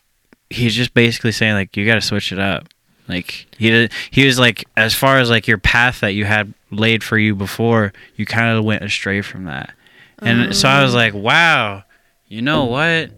He's 0.50 0.74
just 0.74 0.94
basically 0.94 1.34
saying 1.34 1.56
like 1.56 1.76
you 1.76 1.86
got 1.86 1.96
to 1.96 2.02
switch 2.02 2.32
it 2.32 2.40
up. 2.40 2.70
Like 3.08 3.48
he 3.58 3.70
did, 3.70 3.92
he 4.12 4.26
was 4.26 4.38
like 4.38 4.66
as 4.76 4.94
far 4.94 5.20
as 5.20 5.30
like 5.30 5.48
your 5.48 5.58
path 5.58 6.02
that 6.02 6.14
you 6.14 6.26
had 6.26 6.54
laid 6.72 7.04
for 7.04 7.18
you 7.18 7.36
before, 7.36 7.94
you 8.16 8.26
kind 8.26 8.58
of 8.58 8.66
went 8.66 8.84
astray 8.84 9.22
from 9.22 9.46
that. 9.46 9.74
And 10.20 10.56
so 10.56 10.68
I 10.68 10.82
was 10.82 10.94
mm. 10.94 10.96
like, 10.96 11.14
wow, 11.14 11.84
you 12.28 12.42
know 12.42 12.66
what? 12.66 13.12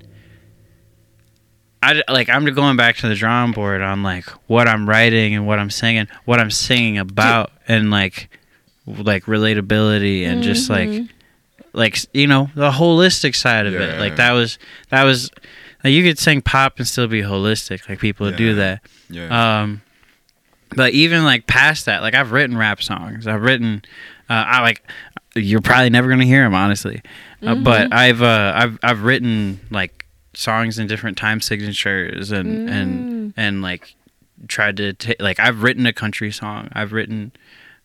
I 1.82 1.93
d- 1.93 2.04
like 2.10 2.30
I'm 2.30 2.45
going 2.54 2.75
back 2.75 2.97
to 2.97 3.08
the 3.08 3.15
drawing 3.15 3.54
board 3.54 3.82
on 3.82 4.04
like 4.04 4.25
what 4.47 4.67
I'm 4.67 4.88
writing 4.88 5.34
and 5.34 5.47
what 5.47 5.60
I'm 5.60 5.69
singing, 5.69 6.08
what 6.25 6.39
I'm 6.39 6.52
singing 6.52 6.97
about, 6.97 7.52
and 7.67 7.89
like 7.89 8.30
like 8.86 9.25
relatability 9.25 10.23
and 10.23 10.43
just 10.43 10.69
like 10.69 10.89
mm-hmm. 10.89 11.06
like 11.73 11.97
you 12.13 12.28
know 12.28 12.49
the 12.54 12.71
holistic 12.71 13.36
side 13.36 13.65
of 13.65 13.75
it. 13.75 13.99
Like 13.99 14.17
that 14.17 14.34
was 14.34 14.60
that 14.89 15.04
was 15.06 15.32
like, 15.84 15.94
you 15.94 16.04
could 16.04 16.20
sing 16.20 16.42
pop 16.42 16.78
and 16.78 16.88
still 16.88 17.08
be 17.08 17.22
holistic. 17.22 17.88
Like 17.88 18.00
people 18.00 18.32
do 18.32 18.56
that. 18.56 18.82
Yeah. 19.10 19.62
Um, 19.62 19.82
but 20.76 20.94
even 20.94 21.24
like 21.24 21.48
past 21.48 21.86
that, 21.86 22.02
like 22.02 22.13
I've 22.13 22.32
written 22.32 22.58
rap 22.58 22.82
songs. 22.82 23.28
I've 23.28 23.42
written, 23.42 23.84
uh, 24.30 24.44
I 24.48 24.62
like. 24.62 24.84
You're 25.36 25.62
probably 25.62 25.92
never 25.92 26.10
gonna 26.10 26.26
hear 26.26 26.44
them, 26.44 26.56
honestly. 26.56 27.02
Uh, 27.42 27.56
but 27.56 27.94
I've 27.94 28.22
uh, 28.22 28.52
I've 28.56 28.80
I've 28.84 29.04
written 29.04 29.60
like 29.70 30.06
songs 30.34 30.80
in 30.80 30.88
different 30.88 31.18
time 31.18 31.39
signatures 31.39 32.32
and 32.32 32.70
and 32.70 33.34
and 33.38 33.62
like 33.62 33.96
tried 34.48 34.78
to 34.78 34.94
ta- 34.94 35.13
like 35.20 35.39
I've 35.39 35.63
written 35.63 35.86
a 35.86 35.94
country 35.94 36.32
song. 36.32 36.70
I've 36.74 36.94
written, 36.94 37.32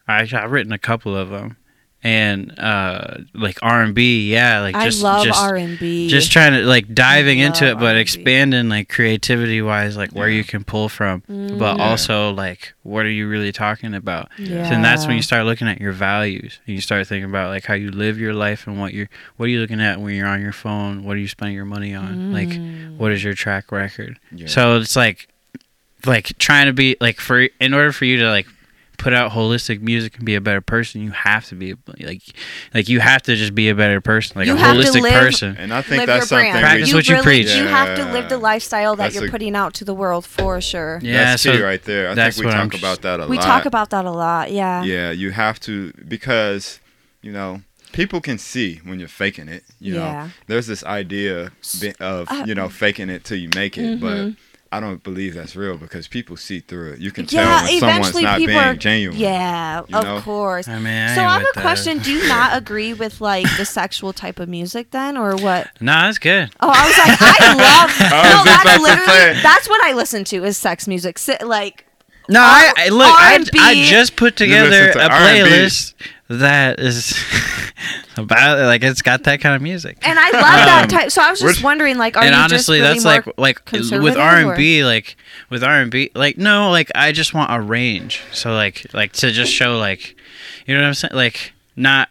I 0.09 0.28
I've 0.33 0.52
written 0.52 0.72
a 0.72 0.78
couple 0.78 1.16
of 1.16 1.28
them, 1.30 1.57
and 2.04 2.56
uh 2.58 3.16
like 3.32 3.58
R 3.62 3.82
and 3.82 3.94
B. 3.94 4.30
Yeah, 4.30 4.60
like 4.60 4.74
I 4.76 4.84
just 4.84 5.02
love 5.02 5.24
just, 5.24 5.42
R 5.42 5.56
and 5.56 5.78
B. 5.78 6.06
just 6.08 6.30
trying 6.30 6.52
to 6.52 6.60
like 6.60 6.94
diving 6.94 7.38
into 7.38 7.64
it 7.66 7.76
but 7.76 7.86
R&B. 7.96 8.00
expanding 8.00 8.68
like 8.68 8.90
creativity 8.90 9.62
wise 9.62 9.96
like 9.96 10.12
where 10.12 10.28
you 10.28 10.44
can 10.44 10.62
pull 10.64 10.88
from 10.90 11.20
but 11.26 11.34
Mm. 11.34 11.58
Yeah. 11.78 11.82
also 11.84 12.30
like 12.32 12.74
what 12.82 13.06
are 13.06 13.10
you 13.10 13.26
really 13.26 13.52
talking 13.52 13.94
about 13.94 14.28
yeah. 14.38 14.70
and 14.72 14.84
that's 14.84 15.06
when 15.06 15.16
you 15.16 15.22
start 15.22 15.46
looking 15.46 15.66
at 15.66 15.80
your 15.80 15.92
values 15.92 16.60
and 16.66 16.74
you 16.76 16.82
start 16.82 17.06
thinking 17.06 17.24
about 17.30 17.48
like 17.48 17.64
how 17.64 17.74
you 17.74 17.90
live 17.90 18.18
your 18.20 18.34
life 18.34 18.66
and 18.66 18.78
what 18.78 18.92
you're 18.92 19.08
what 19.38 19.46
are 19.46 19.48
you 19.48 19.60
looking 19.60 19.80
at 19.80 19.98
when 19.98 20.14
you're 20.14 20.26
on 20.28 20.42
your 20.42 20.52
phone 20.52 21.04
what 21.04 21.16
are 21.16 21.20
you 21.20 21.28
spending 21.28 21.56
your 21.56 21.64
money 21.64 21.94
on 21.94 22.32
like 22.34 22.48
Mm. 22.50 22.98
what 22.98 23.12
is 23.12 23.24
your 23.24 23.32
track 23.34 23.72
record 23.72 24.18
Yeah. 24.30 24.46
so 24.48 24.76
it's 24.76 24.94
like 24.94 25.26
like 26.04 26.36
trying 26.38 26.66
to 26.66 26.74
be 26.74 26.96
like 27.00 27.18
for 27.18 27.48
in 27.60 27.72
order 27.72 27.90
for 27.92 28.04
you 28.04 28.18
to 28.18 28.28
like 28.28 28.46
put 28.96 29.12
out 29.12 29.33
holistic 29.33 29.80
music 29.80 30.16
and 30.16 30.24
be 30.24 30.35
a 30.35 30.40
better 30.40 30.61
person 30.61 31.00
you 31.02 31.11
have 31.11 31.44
to 31.46 31.54
be 31.54 31.74
like 31.98 32.22
like 32.72 32.88
you 32.88 33.00
have 33.00 33.20
to 33.22 33.35
just 33.37 33.54
be 33.54 33.68
a 33.68 33.74
better 33.74 34.00
person 34.00 34.38
like 34.38 34.46
You 34.46 34.54
a 34.54 34.57
holistic 34.57 35.02
live- 35.02 35.12
person 35.12 35.57
and 35.59 35.72
I 35.74 35.83
think 35.83 36.07
that's 36.07 36.28
something 36.28 36.50
brand. 36.52 36.62
Practice 36.64 36.88
we, 36.92 36.94
what 36.98 37.09
you 37.09 37.14
really, 37.16 37.24
preach. 37.24 37.54
You 37.54 37.64
have 37.66 37.96
to 37.98 38.12
live 38.12 38.28
the 38.28 38.38
lifestyle 38.38 38.96
that 38.96 39.04
That's 39.04 39.14
you're 39.16 39.26
a- 39.26 39.30
putting 39.30 39.54
out 39.57 39.74
to 39.74 39.85
the 39.85 39.94
world 39.94 40.24
for 40.24 40.61
sure. 40.61 41.00
yeah 41.02 41.24
that's 41.24 41.42
so 41.42 41.52
key 41.52 41.62
right 41.62 41.83
there. 41.83 42.11
I 42.11 42.14
that's 42.14 42.37
think 42.37 42.46
we 42.46 42.52
what 42.52 42.57
I'm 42.61 42.70
talk 42.70 42.78
about 42.78 43.02
that 43.02 43.20
a 43.20 43.26
we 43.26 43.37
lot. 43.37 43.44
We 43.44 43.50
talk 43.50 43.66
about 43.66 43.90
that 43.90 44.04
a 44.04 44.11
lot. 44.11 44.50
Yeah. 44.52 44.83
yeah, 44.85 45.11
you 45.11 45.30
have 45.33 45.59
to 45.61 45.92
because 46.09 46.80
you 47.22 47.33
know 47.33 47.62
people 47.92 48.20
can 48.20 48.38
see 48.38 48.80
when 48.85 48.98
you're 48.98 49.09
faking 49.09 49.48
it. 49.48 49.64
You 49.80 49.94
Yeah. 49.96 50.00
know, 50.24 50.30
there's 50.46 50.66
this 50.66 50.83
idea 50.85 51.52
of 52.00 52.28
Uh, 52.30 52.44
you 52.46 52.54
know 52.54 52.68
faking 52.68 53.09
it 53.11 53.24
till 53.24 53.38
you 53.38 53.48
make 53.54 53.76
it, 53.78 54.00
but 54.00 54.16
Mhm. 54.16 54.37
I 54.72 54.81
don't 54.81 55.03
believe 55.05 55.35
that's 55.35 55.55
real 55.55 55.77
because 55.79 56.09
people 56.09 56.37
see 56.37 56.59
through 56.59 56.94
it. 56.94 56.98
You 56.98 57.12
can 57.12 57.27
Yeah, 57.31 57.44
tell 57.61 57.64
when 57.64 57.79
someone's 57.81 58.20
not 58.20 58.38
being 58.38 58.50
are- 58.59 58.74
genuine. 58.74 59.16
Yeah, 59.18 59.83
You 59.87 59.96
of 59.98 60.05
know? 60.05 60.20
course. 60.20 60.66
I 60.66 60.79
mean, 60.81 60.87
I 60.88 61.14
so 61.14 61.22
I 61.22 61.33
have 61.35 61.42
a 61.42 61.46
that. 61.55 61.61
question. 61.62 61.98
Do 61.98 62.11
you 62.12 62.27
not 62.29 62.57
agree 62.57 62.92
with 62.92 63.20
like 63.20 63.46
the 63.57 63.64
sexual 63.64 64.12
type 64.12 64.40
of 64.40 64.48
music 64.48 64.90
then, 64.90 65.16
or 65.16 65.37
what? 65.37 65.70
No, 65.81 65.92
that's 65.92 66.18
good. 66.18 66.50
Oh, 66.61 66.68
I 66.74 66.88
was 66.88 66.98
like, 66.98 67.18
I 67.20 67.55
love. 67.55 67.90
I 68.00 68.22
was 68.22 68.35
no, 68.35 68.44
just 68.44 68.44
that's 68.44 68.62
about 68.64 68.77
to 68.77 68.83
literally 68.83 69.35
say. 69.37 69.42
that's 69.42 69.68
what 69.68 69.85
I 69.85 69.92
listen 69.92 70.24
to 70.24 70.44
is 70.44 70.57
sex 70.57 70.88
music. 70.88 71.20
Like 71.42 71.87
No, 72.29 72.40
R- 72.40 72.46
I, 72.46 72.72
I 72.79 72.88
look. 72.88 73.07
I, 73.07 73.33
R&B. 73.35 73.50
I 73.61 73.85
just 73.85 74.16
put 74.16 74.35
together 74.37 74.92
to 74.92 74.98
a 74.98 75.09
R&B. 75.09 75.14
playlist 75.40 75.94
that 76.28 76.80
is 76.80 77.12
about 78.16 78.58
like 78.60 78.82
it's 78.82 79.02
got 79.02 79.24
that 79.24 79.40
kind 79.40 79.54
of 79.54 79.62
music. 79.62 79.98
And 80.02 80.18
I 80.18 80.30
love 80.30 80.42
that 80.42 80.82
Um, 80.84 80.88
type. 80.88 81.10
So 81.10 81.22
I 81.22 81.30
was 81.30 81.40
just 81.40 81.62
wondering, 81.62 81.98
like, 81.98 82.16
are 82.16 82.22
and 82.24 82.34
you 82.34 82.40
honestly, 82.40 82.56
just 82.56 82.68
really 83.04 83.12
that's 83.12 83.26
more 83.26 83.34
like 83.37 83.62
like 83.70 84.00
with 84.02 84.16
R 84.16 84.37
and 84.37 84.56
B, 84.56 84.84
like 84.84 85.16
with 85.50 85.62
R 85.62 85.80
and 85.80 85.90
B, 85.90 86.10
like 86.14 86.38
no, 86.38 86.70
like 86.70 86.90
I 86.94 87.12
just 87.12 87.34
want 87.34 87.52
a 87.52 87.60
range. 87.60 88.22
So 88.32 88.54
like 88.54 88.87
like 88.94 89.12
to 89.14 89.30
just 89.30 89.52
show 89.52 89.78
like, 89.78 90.16
you 90.66 90.74
know 90.74 90.80
what 90.80 90.87
I'm 90.88 90.94
saying? 90.94 91.14
Like 91.14 91.52
not. 91.76 92.08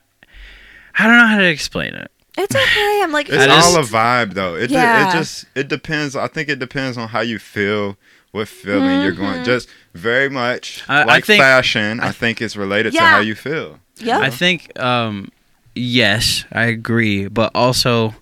I 0.97 1.07
don't 1.07 1.17
know 1.17 1.25
how 1.25 1.39
to 1.39 1.49
explain 1.49 1.95
it. 1.95 2.11
It's 2.37 2.55
okay. 2.55 3.01
I'm 3.03 3.11
like, 3.11 3.29
It's 3.29 3.45
just- 3.45 3.67
all 3.75 3.79
a 3.79 3.83
vibe 3.83 4.33
though. 4.33 4.55
It, 4.55 4.67
ju- 4.67 4.73
Yeah. 4.75 5.09
it 5.09 5.13
just 5.13 5.45
it 5.55 5.67
depends. 5.67 6.15
I 6.15 6.27
think 6.27 6.49
it 6.49 6.59
depends 6.59 6.97
on 6.97 7.07
how 7.09 7.21
you 7.21 7.39
feel, 7.39 7.97
what 8.31 8.47
feeling 8.47 9.01
you're 9.01 9.11
going. 9.11 9.41
Mhm. 9.41 9.45
Just 9.45 9.69
very 9.95 10.29
much 10.29 10.83
I- 10.87 11.01
I 11.01 11.05
like 11.05 11.25
think- 11.25 11.41
fashion. 11.41 11.99
I, 11.99 12.11
think 12.11 12.41
it's 12.41 12.55
related 12.55 12.93
to 12.93 12.99
how 12.99 13.19
you 13.19 13.33
feel. 13.35 13.79
Yep. 13.97 14.21
I 14.21 14.29
think 14.29 14.77
um 14.79 15.31
yes, 15.75 16.45
I 16.51 16.65
agree, 16.65 17.27
but 17.27 17.51
also 17.55 18.15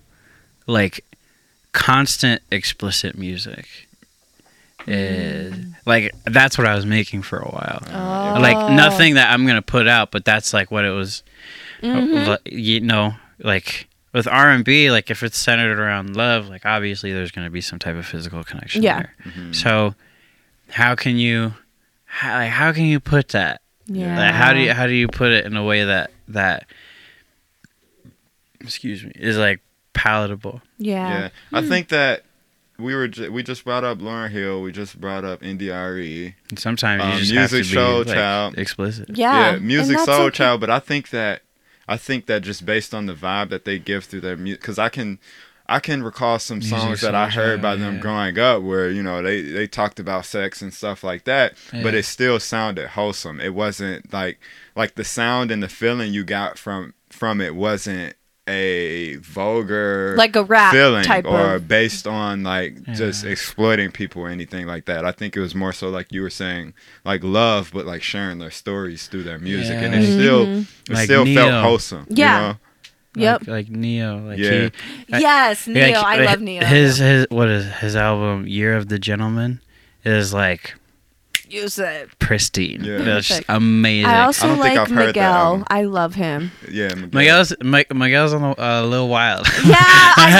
like 0.66 1.04
constant 1.72 2.42
explicit 2.50 3.16
music 3.16 3.66
is 4.86 5.54
like 5.86 6.12
that's 6.24 6.58
what 6.58 6.66
I 6.66 6.74
was 6.74 6.84
making 6.86 7.22
for 7.22 7.38
a 7.38 7.48
while. 7.48 7.82
Oh. 7.86 8.40
Like 8.40 8.72
nothing 8.72 9.14
that 9.14 9.30
I'm 9.32 9.46
gonna 9.46 9.62
put 9.62 9.86
out, 9.88 10.10
but 10.10 10.24
that's 10.24 10.52
like 10.52 10.70
what 10.70 10.84
it 10.84 10.90
was. 10.90 11.22
uh, 11.82 11.86
Mhm. 11.86 12.38
You 12.46 12.80
know, 12.80 13.14
like 13.38 13.88
with 14.12 14.26
R 14.28 14.50
and 14.50 14.64
B, 14.64 14.90
like 14.90 15.10
if 15.10 15.22
it's 15.22 15.38
centered 15.38 15.78
around 15.78 16.16
love, 16.16 16.48
like 16.48 16.66
obviously 16.66 17.12
there's 17.12 17.30
gonna 17.30 17.50
be 17.50 17.60
some 17.60 17.78
type 17.78 17.96
of 17.96 18.06
physical 18.06 18.42
connection 18.44 18.82
Yeah. 18.82 18.98
there. 18.98 19.14
Mhm. 19.24 19.54
So 19.54 19.94
how 20.70 20.94
can 20.94 21.16
you 21.16 21.54
how, 22.04 22.34
like, 22.40 22.50
how 22.50 22.72
can 22.72 22.84
you 22.84 23.00
put 23.00 23.28
that? 23.28 23.61
Yeah. 23.86 24.18
Like, 24.18 24.34
how 24.34 24.52
do 24.52 24.60
you 24.60 24.72
how 24.72 24.86
do 24.86 24.92
you 24.94 25.08
put 25.08 25.30
it 25.30 25.44
in 25.46 25.56
a 25.56 25.64
way 25.64 25.84
that 25.84 26.10
that 26.28 26.66
excuse 28.60 29.04
me 29.04 29.12
is 29.14 29.36
like 29.36 29.60
palatable? 29.92 30.62
Yeah. 30.78 31.08
Yeah, 31.20 31.28
I 31.52 31.66
think 31.66 31.88
that 31.88 32.24
we 32.78 32.94
were 32.94 33.08
ju- 33.08 33.30
we 33.32 33.42
just 33.42 33.64
brought 33.64 33.84
up 33.84 33.98
Lauryn 33.98 34.30
Hill. 34.30 34.62
We 34.62 34.72
just 34.72 35.00
brought 35.00 35.24
up 35.24 35.42
India.Arie. 35.42 36.34
And 36.50 36.58
sometimes 36.58 37.02
you 37.04 37.10
Um, 37.10 37.18
just 37.18 37.32
have 37.32 37.50
to 37.50 37.56
music 37.56 37.70
be 37.70 37.74
show 37.74 37.98
like, 37.98 38.06
child. 38.08 38.58
explicit. 38.58 39.10
Yeah. 39.16 39.58
music 39.58 39.98
and 39.98 40.06
that's 40.06 40.16
soul 40.16 40.26
okay. 40.26 40.36
child. 40.36 40.60
But 40.60 40.70
I 40.70 40.78
think 40.78 41.10
that 41.10 41.42
I 41.88 41.96
think 41.96 42.26
that 42.26 42.42
just 42.42 42.64
based 42.64 42.94
on 42.94 43.06
the 43.06 43.14
vibe 43.14 43.50
that 43.50 43.64
they 43.64 43.78
give 43.78 44.04
through 44.04 44.20
their 44.20 44.36
music, 44.36 44.60
because 44.60 44.78
I 44.78 44.88
can, 44.88 45.18
I 45.72 45.80
can 45.80 46.02
recall 46.02 46.38
some 46.38 46.58
Music 46.58 46.78
songs 46.78 47.00
that 47.00 47.14
I 47.14 47.28
heard 47.30 47.58
yeah, 47.58 47.62
by 47.62 47.76
them 47.76 47.94
yeah. 47.96 48.00
growing 48.00 48.38
up, 48.38 48.62
where 48.62 48.90
you 48.90 49.02
know 49.02 49.22
they 49.22 49.40
they 49.42 49.66
talked 49.66 49.98
about 49.98 50.26
sex 50.26 50.60
and 50.62 50.72
stuff 50.72 51.02
like 51.02 51.24
that, 51.24 51.54
but 51.72 51.94
it 51.94 52.04
still 52.04 52.38
sounded 52.38 52.88
wholesome. 52.88 53.40
It 53.40 53.54
wasn't 53.54 54.12
like 54.12 54.38
like 54.76 54.94
the 54.96 55.04
sound 55.04 55.50
and 55.50 55.62
the 55.62 55.68
feeling 55.68 56.12
you 56.12 56.24
got 56.24 56.58
from 56.58 56.92
from 57.10 57.40
it 57.40 57.54
wasn't 57.54 58.14
a 58.48 59.16
vulgar 59.16 60.16
like 60.18 60.34
a 60.34 60.42
rap 60.42 60.72
feeling 60.72 61.04
type 61.04 61.24
or 61.24 61.54
of. 61.54 61.68
based 61.68 62.08
on 62.08 62.42
like 62.42 62.82
just 62.92 63.24
exploiting 63.24 63.92
people 63.92 64.20
or 64.22 64.28
anything 64.28 64.66
like 64.66 64.84
that. 64.86 65.04
I 65.04 65.12
think 65.12 65.36
it 65.36 65.40
was 65.40 65.54
more 65.54 65.72
so 65.72 65.88
like 65.88 66.10
you 66.12 66.22
were 66.22 66.30
saying, 66.30 66.74
like 67.04 67.22
love, 67.22 67.70
but 67.72 67.86
like 67.86 68.02
sharing 68.02 68.38
their 68.38 68.50
stories 68.50 69.06
through 69.06 69.22
their 69.22 69.38
music, 69.38 69.76
and 69.76 69.94
it 69.94 70.02
Yeah. 70.02 70.14
still 70.16 70.46
mm-hmm. 70.46 70.92
it 70.92 70.94
Like 70.94 71.04
still 71.04 71.24
Neo. 71.24 71.40
felt 71.40 71.64
wholesome. 71.64 72.06
you 72.10 72.16
Yeah. 72.18 72.40
know? 72.40 72.56
Yep. 73.14 73.40
Like, 73.42 73.48
like 73.48 73.68
Ne-Yo. 73.68 74.16
Like 74.26 74.38
Yeah. 74.38 74.50
he, 74.50 74.70
I- 75.12 75.18
yes, 75.18 75.66
Ne-Yo. 75.66 76.00
like, 76.00 76.18
I 76.20 76.24
love 76.24 76.40
Ne-Yo. 76.40 76.64
His 76.64 76.96
his 76.98 77.26
what 77.30 77.48
is 77.48 77.66
his 77.74 77.94
album 77.96 78.46
Year 78.46 78.76
of 78.76 78.88
the 78.88 78.98
Gentleman 78.98 79.60
is 80.04 80.32
like 80.32 80.74
use 81.48 81.78
it. 81.78 82.08
pristine. 82.18 82.82
Yeah. 82.82 82.94
It's 83.18 83.28
just 83.28 83.40
Perfect. 83.46 83.50
amazing. 83.50 84.06
I 84.06 84.22
also 84.24 84.46
don't 84.46 84.62
think 84.62 84.76
like 84.76 84.78
I've 84.78 84.88
heard 84.88 84.98
that 84.98 85.06
Miguel. 85.08 85.64
I 85.68 85.82
love 85.84 86.14
him. 86.14 86.50
Yeah, 86.70 86.88
Miguel. 86.94 87.10
Miguel's 87.12 87.52
Mi- 87.60 87.84
Miguel's 87.94 88.32
on 88.32 88.40
the, 88.40 88.48
uh, 88.62 88.82
a 88.82 88.86
little 88.86 89.08
wild. 89.08 89.46
Yeah, 89.66 89.74
I 89.78 90.30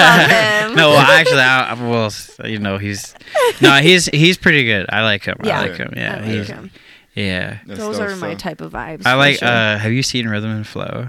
love 0.65 0.69
him. 0.71 0.75
no, 0.75 0.89
well, 0.89 0.97
actually, 0.99 1.41
I, 1.41 1.73
I- 1.73 1.89
well, 1.89 2.11
you 2.45 2.57
know, 2.57 2.79
he's 2.79 3.13
no, 3.61 3.75
he's 3.81 4.05
he's 4.07 4.37
pretty 4.39 4.63
good. 4.65 4.87
I 4.89 5.03
like 5.03 5.23
him. 5.23 5.37
Yeah. 5.43 5.59
I 5.59 5.61
like 5.67 5.77
him. 5.77 5.93
Yeah, 5.95 6.13
I 6.15 6.15
like 6.21 6.25
he's 6.25 6.47
him. 6.47 6.71
yeah. 7.13 7.59
That's 7.67 7.79
Those 7.79 7.99
dope 7.99 8.09
are 8.09 8.15
my 8.15 8.33
type 8.33 8.61
of 8.61 8.71
vibes. 8.71 9.05
I 9.05 9.13
like. 9.13 9.37
sure. 9.37 9.47
uh 9.47 9.77
Have 9.77 9.91
you 9.91 10.01
seen 10.01 10.27
Rhythm 10.27 10.49
and 10.49 10.65
Flow? 10.65 11.07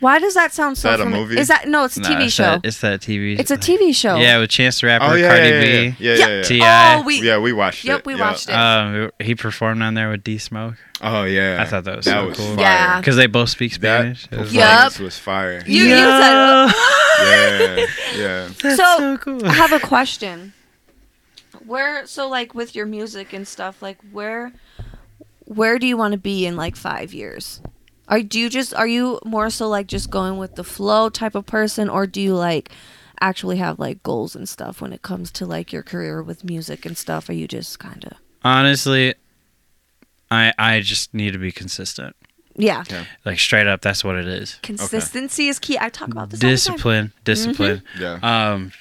Why 0.00 0.18
does 0.18 0.34
that 0.34 0.52
sound 0.52 0.78
so 0.78 0.90
Is 0.92 0.98
that 0.98 1.06
a 1.06 1.10
movie? 1.10 1.38
Is 1.38 1.48
that 1.48 1.68
no? 1.68 1.84
It's 1.84 1.96
a 1.96 2.00
Nah, 2.00 2.08
TV 2.08 2.24
it's 2.26 2.32
show. 2.34 2.42
That, 2.44 2.60
it's 2.64 2.80
that 2.80 3.00
TV. 3.00 3.38
it's 3.38 3.50
a 3.50 3.56
TV 3.56 3.94
show. 3.94 4.16
Yeah, 4.16 4.38
with 4.38 4.50
Chance 4.50 4.80
the 4.80 4.86
Rapper, 4.88 5.04
Oh 5.06 5.14
yeah, 5.14 5.28
Cardi 5.28 5.48
yeah, 5.48 5.54
yeah, 5.54 5.62
B. 5.90 5.96
yeah, 5.98 6.14
yeah, 6.14 6.26
yeah, 6.28 6.36
yeah. 6.36 6.42
T.I. 6.42 6.94
Oh, 6.98 7.02
we. 7.02 7.20
Yeah, 7.22 7.38
we 7.38 7.52
watched 7.52 7.84
it. 7.84 7.88
Yep, 7.88 7.98
it. 8.00 8.06
we 8.06 8.14
yeah. 8.14 8.20
watched 8.20 8.48
it. 8.48 8.52
Um, 8.54 9.10
he 9.20 9.34
performed 9.34 9.82
on 9.82 9.94
there 9.94 10.10
with 10.10 10.22
D 10.24 10.38
Smoke 10.38 10.74
Oh 11.00 11.22
yeah, 11.24 11.58
I 11.60 11.64
thought 11.64 11.84
that 11.84 11.96
was 11.96 12.04
that 12.06 12.10
so 12.12 12.26
was 12.28 12.36
cool. 12.36 12.56
fire. 12.56 12.60
Yeah. 12.64 13.00
because 13.00 13.16
they 13.16 13.26
both 13.26 13.48
speak 13.50 13.72
That 13.72 13.78
Spanish. 14.00 14.24
It 14.24 14.38
was 14.38 14.52
performance 14.52 14.98
Yup. 14.98 15.04
was 15.04 15.18
fire. 15.18 15.62
You- 15.66 15.84
you 15.84 15.96
said- 15.96 16.72
Yeah, 17.20 17.86
yeah. 18.16 18.48
That's 18.62 18.76
So- 18.76 18.96
so 18.98 19.16
cool. 19.18 19.46
I 19.46 19.52
have 19.52 19.72
a 19.72 19.80
question. 19.80 20.52
Where 21.66 22.06
so 22.06 22.28
like 22.28 22.54
with 22.54 22.74
your 22.74 22.86
music 22.86 23.32
and 23.32 23.46
stuff, 23.46 23.82
like 23.82 23.98
where 24.12 24.52
where 25.44 25.78
do 25.78 25.86
you 25.86 25.96
want 25.96 26.12
to 26.12 26.18
be 26.18 26.46
in 26.46 26.56
like 26.56 26.76
five 26.76 27.12
years? 27.12 27.60
Are 28.08 28.22
do 28.22 28.38
you 28.40 28.48
just 28.48 28.74
are 28.74 28.86
you 28.88 29.20
more 29.24 29.50
so 29.50 29.68
like 29.68 29.86
just 29.86 30.10
going 30.10 30.38
with 30.38 30.54
the 30.56 30.64
flow 30.64 31.08
type 31.10 31.34
of 31.34 31.46
person, 31.46 31.88
or 31.88 32.06
do 32.06 32.20
you 32.20 32.34
like 32.34 32.70
actually 33.20 33.56
have 33.58 33.78
like 33.78 34.02
goals 34.02 34.34
and 34.34 34.48
stuff 34.48 34.80
when 34.80 34.92
it 34.92 35.02
comes 35.02 35.30
to 35.32 35.44
like 35.46 35.72
your 35.72 35.82
career 35.82 36.22
with 36.22 36.42
music 36.44 36.86
and 36.86 36.96
stuff? 36.96 37.28
Are 37.28 37.34
you 37.34 37.46
just 37.48 37.78
kind 37.78 38.04
of 38.04 38.12
Honestly, 38.42 39.14
I 40.30 40.52
I 40.58 40.80
just 40.80 41.12
need 41.12 41.32
to 41.32 41.38
be 41.38 41.52
consistent. 41.52 42.16
yeah? 42.56 42.84
Like 43.24 43.38
straight 43.38 43.66
up, 43.66 43.82
that's 43.82 44.02
what 44.02 44.16
it 44.16 44.26
is. 44.26 44.58
Consistency 44.62 45.48
is 45.48 45.58
key. 45.58 45.76
I 45.78 45.88
talk 45.90 46.08
about 46.08 46.30
this 46.30 46.40
all 46.42 46.48
the 46.48 46.56
time. 46.56 46.74
Discipline, 46.74 47.12
discipline, 47.24 47.82
Yeah. 47.98 48.18
um, 48.22 48.72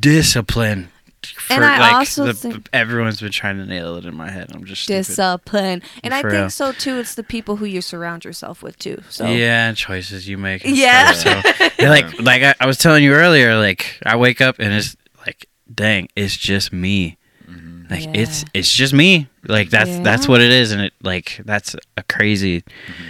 discipline. 0.00 0.88
For, 1.32 1.52
And 1.54 1.64
I 1.64 1.78
like, 1.78 1.92
also 1.94 2.26
the, 2.26 2.34
think- 2.34 2.68
everyone's 2.72 3.20
been 3.20 3.32
trying 3.32 3.56
to 3.58 3.66
nail 3.66 3.96
it 3.96 4.04
in 4.04 4.14
my 4.14 4.30
head. 4.30 4.50
I'm 4.54 4.64
just 4.64 4.82
stupid. 4.82 5.06
Discipline, 5.06 5.82
and 6.02 6.14
I 6.14 6.22
think 6.22 6.32
real. 6.32 6.50
so 6.50 6.72
too. 6.72 6.98
It's 6.98 7.14
the 7.14 7.22
people 7.24 7.56
who 7.56 7.64
you 7.66 7.80
surround 7.80 8.24
yourself 8.24 8.62
with 8.62 8.78
too. 8.78 9.02
So 9.08 9.26
Yeah, 9.26 9.72
choices 9.72 10.28
you 10.28 10.38
make. 10.38 10.62
Yeah. 10.64 11.12
stuff, 11.12 11.44
so- 11.58 11.68
Yeah, 11.78 11.90
like 11.90 12.20
like 12.20 12.42
I, 12.42 12.54
I 12.60 12.66
was 12.66 12.78
telling 12.78 13.02
you 13.04 13.12
earlier, 13.12 13.56
like 13.56 13.98
I 14.06 14.16
wake 14.16 14.40
up 14.40 14.56
and 14.58 14.72
it's 14.72 14.96
like, 15.26 15.48
dang, 15.72 16.08
it's 16.16 16.36
just 16.36 16.72
me. 16.72 17.16
Mhm. 17.50 17.90
Like 17.90 18.04
Yeah. 18.04 18.12
it's 18.14 18.44
it's 18.54 18.72
just 18.72 18.92
me. 18.94 19.28
Like 19.46 19.70
that's 19.70 19.98
that's 19.98 20.26
what 20.26 20.40
it 20.40 20.50
is, 20.50 20.72
and 20.72 20.80
it 20.82 20.92
like 21.02 21.40
that's 21.44 21.76
a 21.96 22.02
crazy, 22.04 22.60
Mm-hmm. 22.62 23.04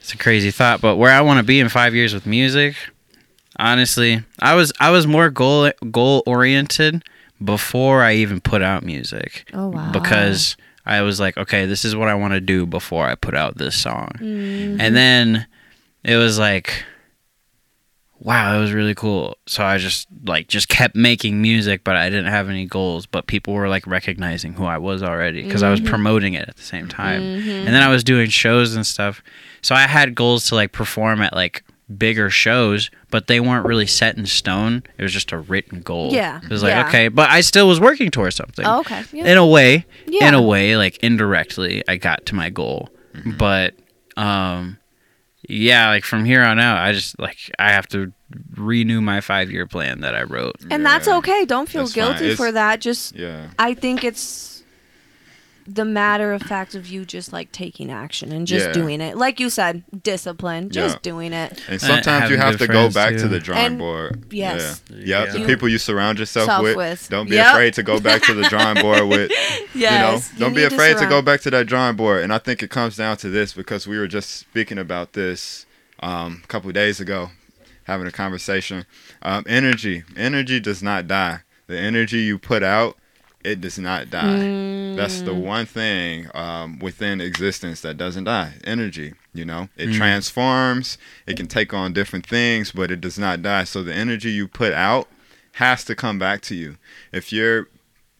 it's 0.00 0.14
a 0.14 0.16
crazy 0.18 0.50
thought. 0.52 0.80
But 0.80 0.96
where 0.96 1.12
I 1.12 1.20
want 1.20 1.38
to 1.38 1.42
be 1.44 1.58
in 1.60 1.68
five 1.68 1.94
years 1.96 2.14
with 2.14 2.26
music, 2.26 2.76
honestly, 3.58 4.22
I 4.38 4.54
was 4.54 4.72
I 4.80 4.90
was 4.90 5.06
more 5.06 5.30
goal 5.30 5.70
goal 5.90 6.22
oriented 6.26 7.02
before 7.42 8.02
I 8.02 8.14
even 8.14 8.40
put 8.40 8.62
out 8.62 8.82
music 8.84 9.48
oh 9.54 9.68
wow, 9.68 9.90
because 9.92 10.56
I 10.86 11.02
was 11.02 11.20
like, 11.20 11.36
okay, 11.36 11.66
this 11.66 11.84
is 11.84 11.94
what 11.96 12.08
I 12.08 12.14
want 12.14 12.32
to 12.34 12.40
do 12.40 12.66
before 12.66 13.06
I 13.06 13.14
put 13.14 13.34
out 13.34 13.58
this 13.58 13.76
song. 13.80 14.10
Mhm. 14.20 14.78
And 14.80 14.96
then 14.96 15.46
it 16.04 16.16
was 16.16 16.38
like, 16.38 16.84
wow, 18.18 18.56
it 18.56 18.60
was 18.60 18.72
really 18.72 18.94
cool. 18.94 19.36
So 19.46 19.64
I 19.64 19.78
just 19.78 20.06
like 20.26 20.48
just 20.48 20.68
kept 20.68 20.94
making 20.94 21.40
music, 21.40 21.84
but 21.84 21.96
I 21.96 22.10
didn't 22.10 22.30
have 22.30 22.48
any 22.50 22.66
goals. 22.66 23.06
But 23.06 23.26
people 23.26 23.54
were 23.54 23.68
like 23.68 23.86
recognizing 23.86 24.54
who 24.54 24.64
I 24.64 24.78
was 24.78 25.02
already 25.02 25.42
because 25.42 25.62
I 25.62 25.70
was 25.70 25.80
Mhm. 25.80 25.86
promoting 25.86 26.34
it 26.34 26.48
at 26.48 26.56
the 26.56 26.62
same 26.62 26.88
time. 26.88 27.22
Mhm. 27.22 27.58
And 27.66 27.68
then 27.68 27.82
I 27.82 27.88
was 27.88 28.04
doing 28.04 28.28
shows 28.28 28.74
and 28.74 28.86
stuff. 28.86 29.22
So 29.62 29.74
I 29.74 29.82
had 29.86 30.14
goals 30.14 30.46
to 30.48 30.54
like 30.54 30.72
perform 30.72 31.22
at 31.22 31.34
like 31.34 31.62
bigger 31.96 32.30
shows, 32.30 32.90
but 33.10 33.26
they 33.26 33.40
weren't 33.40 33.66
really 33.66 33.86
set 33.86 34.16
in 34.16 34.24
stone. 34.26 34.82
It 34.98 35.02
was 35.02 35.12
just 35.12 35.32
a 35.32 35.38
written 35.38 35.80
goal. 35.82 36.12
Yeah, 36.12 36.40
It 36.42 36.48
was 36.50 36.62
like, 36.62 36.70
yeah. 36.72 36.86
okay, 36.88 37.08
but 37.08 37.28
I 37.30 37.40
still 37.40 37.66
was 37.68 37.80
working 37.80 38.10
towards 38.10 38.36
something 38.36 38.64
Oh, 38.66 38.80
okay. 38.80 39.02
Yeah. 39.12 39.26
in 39.32 39.36
a 39.38 39.46
way 39.46 39.86
yeah. 40.06 40.28
in 40.28 40.34
a 40.34 40.42
way 40.42 40.76
like 40.76 40.98
indirectly 40.98 41.82
i 41.88 41.96
got 41.96 42.26
to 42.26 42.34
my 42.34 42.48
goal 42.50 42.88
Mm-hmm. 43.14 43.36
but 43.38 43.74
um 44.16 44.78
yeah 45.48 45.88
like 45.88 46.04
from 46.04 46.24
here 46.24 46.42
on 46.44 46.60
out 46.60 46.78
i 46.78 46.92
just 46.92 47.18
like 47.18 47.38
i 47.58 47.72
have 47.72 47.88
to 47.88 48.12
renew 48.54 49.00
my 49.00 49.20
five 49.20 49.50
year 49.50 49.66
plan 49.66 50.00
that 50.02 50.14
i 50.14 50.22
wrote 50.22 50.54
and 50.70 50.86
that's 50.86 51.08
okay. 51.08 51.44
Don't 51.44 51.68
feel 51.68 51.82
That's 51.82 51.94
fine. 51.94 52.04
guilty 52.04 52.24
It's- 52.26 52.36
for 52.36 52.52
that. 52.52 52.80
Just 52.80 53.16
Yeah. 53.16 53.48
I 53.58 53.74
think 53.74 54.04
it's 54.04 54.22
the 55.72 55.84
matter 55.84 56.32
of 56.32 56.42
fact 56.42 56.74
of 56.74 56.88
you 56.88 57.04
just 57.04 57.32
like 57.32 57.52
taking 57.52 57.90
action 57.92 58.32
and 58.32 58.46
just 58.46 58.66
Yeah. 58.66 58.72
doing 58.72 59.00
it. 59.00 59.16
Like 59.16 59.38
you 59.38 59.48
said, 59.50 59.84
discipline, 60.02 60.70
just 60.70 60.96
Yeah. 60.96 61.00
doing 61.02 61.32
it. 61.32 61.62
And 61.68 61.80
sometimes 61.80 62.28
you 62.28 62.36
have 62.38 62.58
good 62.58 62.66
to 62.66 62.72
go 62.72 62.90
friends, 62.90 62.94
back 62.94 63.16
to 63.18 63.28
the 63.28 63.38
drawing 63.38 63.64
And- 63.66 63.78
board. 63.78 64.24
yes. 64.30 64.82
Yeah. 64.90 64.96
Yep. 64.96 65.06
Yeah. 65.26 65.32
The 65.32 65.38
You- 65.40 65.46
people 65.46 65.68
you 65.68 65.78
surround 65.78 66.18
yourself 66.18 66.46
Self 66.46 66.62
with. 66.64 66.76
with. 66.76 67.08
Don't 67.08 67.30
be 67.30 67.36
Yep. 67.36 67.52
afraid 67.52 67.74
to 67.74 67.82
go 67.84 68.00
back 68.00 68.22
to 68.22 68.34
the 68.34 68.42
drawing 68.48 68.80
board 68.82 69.02
with 69.08 69.30
Yes. 69.74 70.32
you 70.32 70.40
know 70.40 70.46
don't 70.46 70.54
be 70.56 70.62
need 70.62 70.72
afraid 70.72 70.96
to, 70.98 71.06
go 71.06 71.22
back 71.22 71.40
to 71.42 71.50
that 71.50 71.66
drawing 71.66 71.94
board 71.96 72.22
and 72.24 72.32
i 72.32 72.38
think 72.38 72.62
it 72.62 72.70
comes 72.70 72.96
down 72.96 73.16
to 73.18 73.28
this 73.28 73.52
because 73.52 73.86
we 73.86 73.96
were 73.98 74.08
just 74.08 74.30
speaking 74.38 74.78
about 74.78 75.12
this 75.12 75.66
um, 76.02 76.40
a 76.42 76.46
couple 76.48 76.68
of 76.68 76.74
days 76.74 76.98
ago 77.00 77.30
having 77.84 78.06
a 78.06 78.10
conversation 78.10 78.84
um, 79.22 79.44
energy 79.48 80.02
energy 80.16 80.58
does 80.58 80.82
not 80.82 81.06
die 81.06 81.40
the 81.68 81.78
energy 81.78 82.18
you 82.18 82.38
put 82.38 82.62
out 82.62 82.96
it 83.44 83.60
does 83.60 83.78
not 83.78 84.10
die. 84.10 84.48
That's 84.94 85.22
the 85.22 85.32
Mm. 85.34 85.42
one 85.42 85.66
thing 85.66 86.28
um, 86.34 86.78
within 86.80 87.20
existence 87.20 87.80
that 87.82 87.96
doesn't 87.96 88.24
die. 88.24 88.54
Energy 88.64 89.14
you 89.32 89.44
know? 89.44 89.68
It 89.76 89.90
Mm. 89.90 89.94
transforms 89.96 90.98
it 91.26 91.36
can 91.36 91.46
take 91.46 91.72
on 91.72 91.92
different 91.92 92.26
things 92.26 92.72
but 92.72 92.90
it 92.90 93.00
does 93.00 93.18
not 93.18 93.42
die. 93.42 93.64
So 93.64 93.82
the 93.84 93.94
energy 93.94 94.30
you 94.32 94.48
put 94.48 94.72
out 94.72 95.08
has 95.52 95.84
to 95.84 95.94
come 95.94 96.18
back 96.18 96.40
to 96.42 96.54
you. 96.54 96.76
If 97.12 97.32
you're 97.32 97.68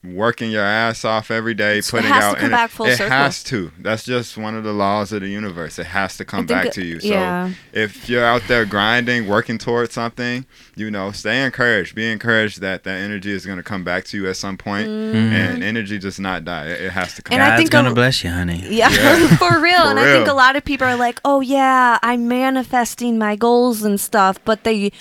working 0.02 0.50
your 0.50 0.64
ass 0.64 1.04
off 1.04 1.30
every 1.30 1.52
day 1.52 1.76
It 1.78 1.86
putting 1.90 2.08
has 2.08 2.24
to 2.24 2.30
out 2.30 2.36
come 2.38 2.48
ener- 2.48 2.52
back 2.52 2.70
full 2.70 2.86
it 2.86 2.96
circle. 2.96 3.10
has 3.10 3.42
to 3.44 3.70
that's 3.78 4.02
just 4.02 4.38
one 4.38 4.54
of 4.54 4.64
the 4.64 4.72
laws 4.72 5.12
of 5.12 5.20
the 5.20 5.28
universe 5.28 5.78
it 5.78 5.84
has 5.84 6.16
to 6.16 6.24
come 6.24 6.46
back 6.46 6.66
it- 6.68 6.72
to 6.72 6.82
you 6.86 7.00
so 7.00 7.08
yeah. 7.08 7.52
if 7.74 8.08
you're 8.08 8.24
out 8.24 8.40
there 8.48 8.64
grinding 8.64 9.28
working 9.28 9.58
towards 9.58 9.92
something 9.92 10.46
you 10.74 10.90
know 10.90 11.12
stay 11.12 11.44
encouraged 11.44 11.94
be 11.94 12.10
encouraged 12.10 12.62
that 12.62 12.82
that 12.84 12.98
energy 12.98 13.30
is 13.30 13.44
going 13.44 13.58
to 13.58 13.62
come 13.62 13.84
back 13.84 14.04
to 14.04 14.16
you 14.16 14.26
at 14.26 14.36
some 14.36 14.56
point. 14.56 14.86
point 14.86 14.88
and 15.16 15.62
energy 15.62 15.98
does 15.98 16.18
not 16.18 16.46
die 16.46 16.68
it, 16.68 16.80
it 16.80 16.90
has 16.92 17.14
to 17.16 17.20
come. 17.20 17.34
And 17.34 17.42
I 17.42 17.48
back 17.48 17.50
god's 17.58 17.60
think 17.60 17.70
gonna 17.72 17.90
a- 17.90 17.94
bless 17.94 18.24
you 18.24 18.30
honey 18.30 18.64
Yeah, 18.74 18.88
Yeah. 18.88 19.36
for 19.36 19.60
real. 19.60 19.76
For 19.82 19.90
and 19.90 20.00
I 20.00 20.04
think 20.14 20.28
a 20.28 20.32
lot 20.32 20.56
of 20.56 20.64
people 20.64 20.86
are 20.86 20.96
like, 20.96 21.20
"Oh 21.26 21.40
yeah, 21.42 21.98
I'm 22.02 22.26
manifesting 22.26 23.18
my 23.18 23.36
goals 23.36 23.82
and 23.82 24.00
stuff," 24.00 24.38
but 24.46 24.64
they 24.64 24.92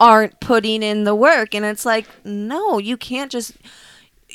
aren't 0.00 0.38
putting 0.40 0.82
in 0.82 1.04
the 1.04 1.14
work. 1.14 1.54
And 1.54 1.64
it's 1.64 1.84
like, 1.86 2.06
no, 2.24 2.78
you 2.78 2.96
can't 2.98 3.30
just 3.30 3.52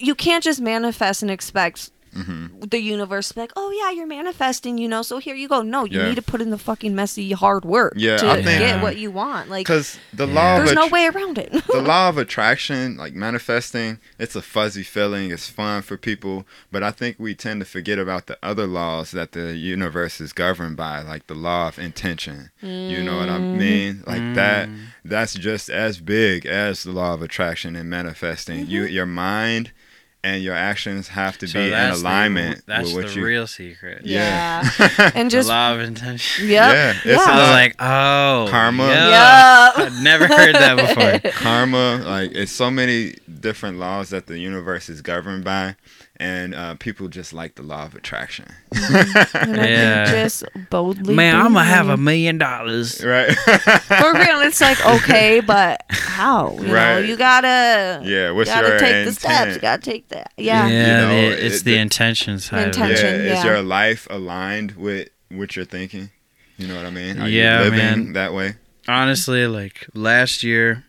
you 0.02 0.16
can't 0.16 0.44
just 0.44 0.60
manifest 0.62 1.22
and 1.22 1.32
expect 1.32 1.92
Mhm. 2.16 2.70
the 2.70 2.82
universe 2.82 3.30
to 3.30 3.36
be 3.36 3.40
like, 3.40 3.54
"Oh 3.56 3.72
yeah, 3.72 3.92
you're 3.92 4.06
manifesting," 4.06 4.78
you 4.78 4.90
know. 4.90 5.02
So 5.02 5.20
here 5.20 5.34
you 5.34 5.48
go. 5.48 5.62
No, 5.62 5.86
you 5.86 6.00
Yeah. 6.02 6.10
need 6.10 6.16
to 6.16 6.22
put 6.22 6.42
in 6.42 6.50
the 6.50 6.58
fucking 6.58 6.94
messy 6.94 7.32
hard 7.32 7.64
work 7.64 7.94
Yeah, 7.96 8.18
to 8.18 8.30
I 8.30 8.44
think- 8.44 8.60
get 8.60 8.82
what 8.82 8.98
you 8.98 9.12
want. 9.12 9.50
Like, 9.50 9.66
because 9.66 9.98
the 10.14 10.28
Yeah. 10.28 10.34
law 10.34 10.58
of 10.58 10.66
there's 10.66 10.76
no 10.76 10.88
way 10.88 11.06
around 11.06 11.38
it. 11.38 11.54
the 11.68 11.82
law 11.82 12.10
of 12.10 12.18
attraction, 12.18 12.98
like 12.98 13.14
manifesting, 13.14 14.00
it's 14.20 14.36
a 14.36 14.42
fuzzy 14.42 14.84
feeling. 14.84 15.32
It's 15.32 15.48
fun 15.48 15.84
for 15.84 15.96
people, 15.96 16.46
but 16.70 16.84
I 16.84 16.92
think 16.92 17.16
we 17.18 17.34
tend 17.34 17.62
to 17.62 17.66
forget 17.66 17.98
about 17.98 18.28
the 18.28 18.38
other 18.44 18.68
laws 18.68 19.12
that 19.12 19.32
the 19.32 19.56
universe 19.56 20.20
is 20.20 20.34
governed 20.34 20.76
by, 20.76 21.02
like 21.02 21.28
the 21.28 21.34
law 21.36 21.70
of 21.70 21.80
intention. 21.80 22.50
You 22.62 23.02
know 23.04 23.20
what 23.20 23.30
I 23.30 23.38
mm-hmm. 23.38 23.58
mean? 23.58 24.04
Like 24.06 24.36
that. 24.36 24.68
Mm. 24.68 24.80
That's 25.06 25.34
just 25.34 25.70
as 25.70 26.00
big 26.00 26.46
as 26.46 26.84
the 26.84 26.92
law 26.92 27.14
of 27.14 27.22
attraction 27.22 27.78
and 27.78 27.90
manifesting. 27.90 28.68
You, 28.68 28.82
mm-hmm. 28.84 28.94
your 28.94 29.06
mind 29.06 29.72
and 30.24 30.44
your 30.44 30.54
actions 30.54 31.08
have 31.08 31.38
to 31.40 31.48
So 31.48 31.60
be 31.60 31.66
in 31.66 31.72
that's 31.72 32.02
the- 32.02 32.08
alignment 32.08 32.64
that's 32.68 32.94
with 32.94 33.06
what 33.06 33.14
the 33.14 33.20
you. 33.20 33.26
real 33.26 33.48
secret. 33.48 34.06
yeah. 34.06 34.64
and 35.16 35.28
The 35.32 35.32
just 35.38 35.50
law 35.50 35.74
of 35.74 35.80
intention. 35.82 36.48
yep. 36.48 36.74
Yeah, 36.74 36.90
it's 36.92 37.06
yeah. 37.06 37.30
a 37.30 37.32
I 37.34 37.40
was 37.42 37.50
like, 37.50 37.76
oh, 37.80 38.48
Karma. 38.52 38.88
Yeah. 38.88 39.10
Yeah. 39.10 39.72
I'd 39.86 40.04
never 40.04 40.28
heard 40.28 40.54
that 40.56 41.20
before. 41.22 41.32
karma 41.42 42.02
like 42.06 42.32
it's 42.34 42.52
so 42.52 42.70
many 42.70 43.16
different 43.40 43.80
laws 43.80 44.10
that 44.10 44.28
the 44.28 44.38
universe 44.38 44.90
is 44.90 45.02
governed 45.02 45.44
by 45.44 45.76
and 46.22 46.54
uh, 46.54 46.76
people 46.76 47.08
just 47.08 47.34
like 47.34 47.56
the 47.56 47.64
law 47.64 47.84
of 47.84 47.96
attraction 47.96 48.46
And 48.76 49.60
I 49.60 49.68
Yeah. 49.68 50.06
just 50.12 50.44
boldly. 50.70 51.16
Man, 51.16 51.36
I'm 51.36 51.54
gonna 51.54 51.66
have 51.66 51.90
a 51.90 51.98
million 51.98 52.38
dollars. 52.38 53.04
right 53.04 53.32
For 53.36 54.14
real, 54.14 54.40
it's 54.42 54.62
like 54.62 54.80
okay, 54.98 55.40
but 55.40 55.82
how? 55.90 56.52
You 56.60 56.68
know, 56.68 56.74
Right. 56.74 57.00
you 57.10 57.18
gotta. 57.18 58.02
yeah 58.06 58.30
what's 58.32 58.50
gotta 58.52 58.68
your 58.68 58.80
take 58.80 59.06
the 59.08 59.14
steps. 59.14 59.56
You 59.56 59.62
gotta 59.62 59.82
take 59.82 60.08
that. 60.10 60.32
Yeah. 60.38 60.68
Yeah, 60.68 60.80
You 60.80 60.94
know, 61.08 61.30
the- 61.32 61.46
it's 61.46 61.62
it- 61.62 61.64
the 61.66 61.72
the- 61.74 61.80
intention 61.80 62.40
side. 62.40 62.76
of 62.78 62.82
it. 62.90 63.00
yeah 63.00 63.40
is 63.40 63.44
your 63.44 63.62
life 63.64 64.08
aligned 64.12 64.74
with 64.74 65.10
what 65.30 65.56
you're 65.56 65.66
thinking 65.66 66.12
you 66.58 66.68
know 66.68 66.76
what 66.76 66.86
i 66.86 66.90
mean 66.92 67.20
are 67.20 67.28
Yeah, 67.28 67.60
you 67.64 67.72
living 67.72 67.78
man. 67.80 68.14
that 68.14 68.34
way 68.34 68.56
honestly, 68.88 69.48
like 69.48 69.88
last 69.96 70.44
year, 70.44 70.84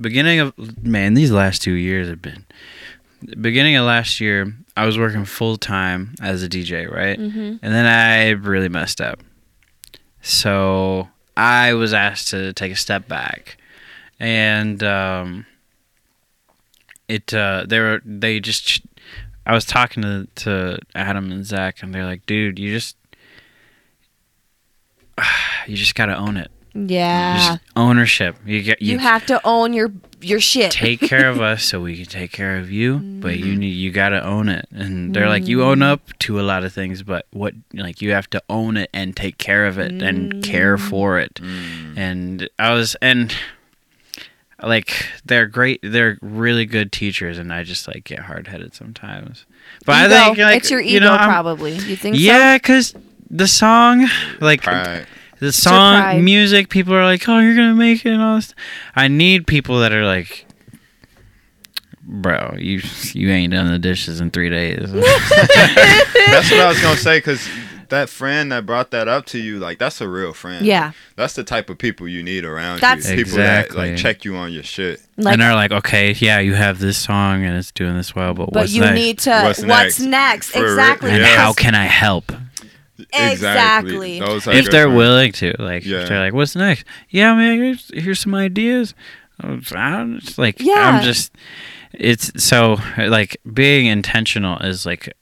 beginning 0.00 0.38
of 0.40 0.52
man, 0.84 1.14
these 1.14 1.30
last 1.32 1.62
two 1.62 1.72
years 1.72 2.06
have 2.08 2.20
been. 2.22 2.44
Beginning 3.40 3.74
of 3.76 3.86
last 3.86 4.20
year, 4.20 4.52
I 4.76 4.84
was 4.84 4.98
working 4.98 5.24
full 5.24 5.56
time 5.56 6.14
as 6.20 6.42
a 6.42 6.48
DJ, 6.48 6.90
right? 6.90 7.18
Mm-hmm. 7.18 7.38
And 7.38 7.74
then 7.74 7.86
I 7.86 8.30
really 8.30 8.68
messed 8.68 9.00
up. 9.00 9.22
So 10.20 11.08
I 11.36 11.74
was 11.74 11.94
asked 11.94 12.28
to 12.28 12.52
take 12.52 12.72
a 12.72 12.76
step 12.76 13.08
back, 13.08 13.56
and 14.18 14.82
um, 14.82 15.46
it 17.08 17.32
uh, 17.32 17.64
they 17.66 17.78
were 17.78 18.00
they 18.04 18.40
just. 18.40 18.82
I 19.46 19.54
was 19.54 19.64
talking 19.64 20.02
to 20.02 20.26
to 20.36 20.78
Adam 20.94 21.30
and 21.30 21.46
Zach, 21.46 21.82
and 21.82 21.94
they're 21.94 22.04
like, 22.04 22.26
"Dude, 22.26 22.58
you 22.58 22.72
just." 22.72 22.96
You 25.68 25.74
just 25.74 25.96
gotta 25.96 26.16
own 26.16 26.36
it. 26.36 26.52
Yeah. 26.76 27.36
Just 27.38 27.60
ownership. 27.74 28.36
You 28.44 28.62
get 28.62 28.80
you, 28.80 28.92
you, 28.92 28.98
have 28.98 29.26
to 29.26 29.40
own 29.44 29.72
your 29.72 29.90
your 30.20 30.40
shit. 30.40 30.70
take 30.72 31.00
care 31.00 31.28
of 31.28 31.40
us 31.50 31.64
so 31.64 31.80
we 31.80 31.96
can 31.96 32.06
take 32.06 32.32
care 32.32 32.56
of 32.58 32.70
you. 32.70 32.98
But 32.98 33.34
Mm-hmm. 33.34 33.46
you 33.46 33.56
need 33.56 33.68
you 33.74 33.90
gotta 33.90 34.24
own 34.24 34.48
it. 34.48 34.66
And 34.70 35.14
they're 35.14 35.28
like, 35.28 35.46
you 35.46 35.62
own 35.62 35.82
up 35.82 36.00
to 36.20 36.40
a 36.40 36.42
lot 36.42 36.64
of 36.64 36.72
things, 36.72 37.02
but 37.02 37.26
what 37.32 37.54
like 37.74 38.00
you 38.02 38.12
have 38.12 38.28
to 38.30 38.42
own 38.48 38.76
it 38.76 38.90
and 38.94 39.16
take 39.16 39.38
care 39.38 39.66
of 39.66 39.78
it 39.78 40.00
and 40.02 40.42
care 40.42 40.76
Mm. 40.76 40.90
for 40.90 41.18
it. 41.18 41.34
Mm. 41.34 41.96
And 41.98 42.48
I 42.58 42.72
was 42.72 42.94
and 43.02 43.34
like 44.62 45.06
they're 45.24 45.46
great. 45.46 45.80
They're 45.82 46.18
really 46.22 46.64
good 46.64 46.92
teachers, 46.92 47.36
and 47.38 47.52
I 47.52 47.62
just 47.62 47.86
like 47.86 48.04
get 48.04 48.20
hard 48.20 48.48
headed 48.48 48.74
sometimes. 48.74 49.44
But 49.84 50.06
Ego. 50.06 50.14
I 50.16 50.24
think 50.24 50.38
like 50.38 50.56
it's 50.58 50.70
your 50.70 50.80
ego, 50.80 50.90
you 50.94 51.00
know, 51.00 51.12
I'm- 51.12 51.28
probably. 51.28 51.72
You 51.72 51.96
think 51.96 52.16
so? 52.16 52.22
yeah, 52.22 52.56
because 52.56 52.94
the 53.28 53.46
song 53.48 54.06
like 54.40 54.62
Pride. 54.62 55.06
The 55.40 55.52
song 55.52 56.00
pride. 56.00 56.22
music 56.22 56.68
people 56.68 56.94
are 56.94 57.04
like 57.04 57.28
oh 57.28 57.38
you're 57.40 57.54
gonna 57.56 57.74
make 57.74 58.04
it 58.06 58.10
and 58.10 58.22
all 58.22 58.36
this 58.36 58.54
i 58.94 59.06
need 59.08 59.46
people 59.46 59.80
that 59.80 59.92
are 59.92 60.04
like 60.06 60.46
bro 62.02 62.54
you 62.58 62.80
you 63.12 63.30
ain't 63.30 63.52
done 63.52 63.70
the 63.70 63.78
dishes 63.78 64.20
in 64.20 64.30
three 64.30 64.48
days 64.50 64.92
that's 64.92 66.50
what 66.50 66.60
i 66.60 66.68
was 66.68 66.80
gonna 66.80 66.96
say 66.96 67.18
because 67.18 67.46
that 67.88 68.08
friend 68.08 68.50
that 68.50 68.66
brought 68.66 68.90
that 68.90 69.06
up 69.08 69.26
to 69.26 69.38
you 69.38 69.58
like 69.60 69.78
that's 69.78 70.00
a 70.00 70.08
real 70.08 70.32
friend 70.32 70.64
Yeah. 70.66 70.92
that's 71.16 71.34
the 71.34 71.44
type 71.44 71.70
of 71.70 71.78
people 71.78 72.08
you 72.08 72.22
need 72.22 72.44
around 72.44 72.80
That's- 72.80 73.08
you 73.08 73.16
people 73.16 73.36
that 73.38 73.66
Exactly. 73.66 73.90
like 73.90 73.98
check 73.98 74.24
you 74.24 74.36
on 74.36 74.52
your 74.52 74.62
shit 74.64 75.00
Like, 75.16 75.34
and 75.34 75.42
they're 75.42 75.54
like 75.54 75.70
okay 75.72 76.12
yeah 76.12 76.38
you 76.40 76.54
have 76.54 76.78
this 76.80 76.96
song 76.98 77.44
and 77.44 77.56
it's 77.56 77.70
doing 77.72 77.96
this 77.96 78.14
well 78.14 78.34
but, 78.34 78.46
but 78.46 78.54
what's 78.62 78.72
you 78.72 78.80
next 78.82 78.94
need 78.94 79.18
to. 79.20 79.30
What's 79.30 79.58
What's, 79.62 80.00
next? 80.00 80.00
next? 80.00 80.50
For 80.50 80.62
re- 80.62 80.70
Exactly. 80.70 81.10
and 81.10 81.20
Yeah. 81.22 81.36
how 81.36 81.52
can 81.52 81.74
i 81.76 81.84
help 81.84 82.32
Exactly. 83.12 84.18
Those 84.20 84.46
are 84.46 84.52
if 84.52 84.70
they're 84.70 84.84
friends. 84.86 84.96
willing 84.96 85.32
to 85.32 85.54
like 85.58 85.84
Yeah. 85.84 86.02
if 86.02 86.08
they're 86.08 86.20
like 86.20 86.32
what's 86.32 86.56
next 86.56 86.84
yeah 87.10 87.34
man 87.34 87.58
here's, 87.58 87.90
here's 87.94 88.20
some 88.20 88.34
ideas 88.34 88.94
I'm 89.40 89.60
just 90.20 90.38
like 90.38 90.60
Yeah. 90.60 90.74
i'm 90.98 91.02
just 91.04 91.32
it's 91.92 92.42
so 92.42 92.78
like 92.96 93.36
being 93.52 93.86
intentional 93.86 94.58
is 94.60 94.86
like 94.86 95.12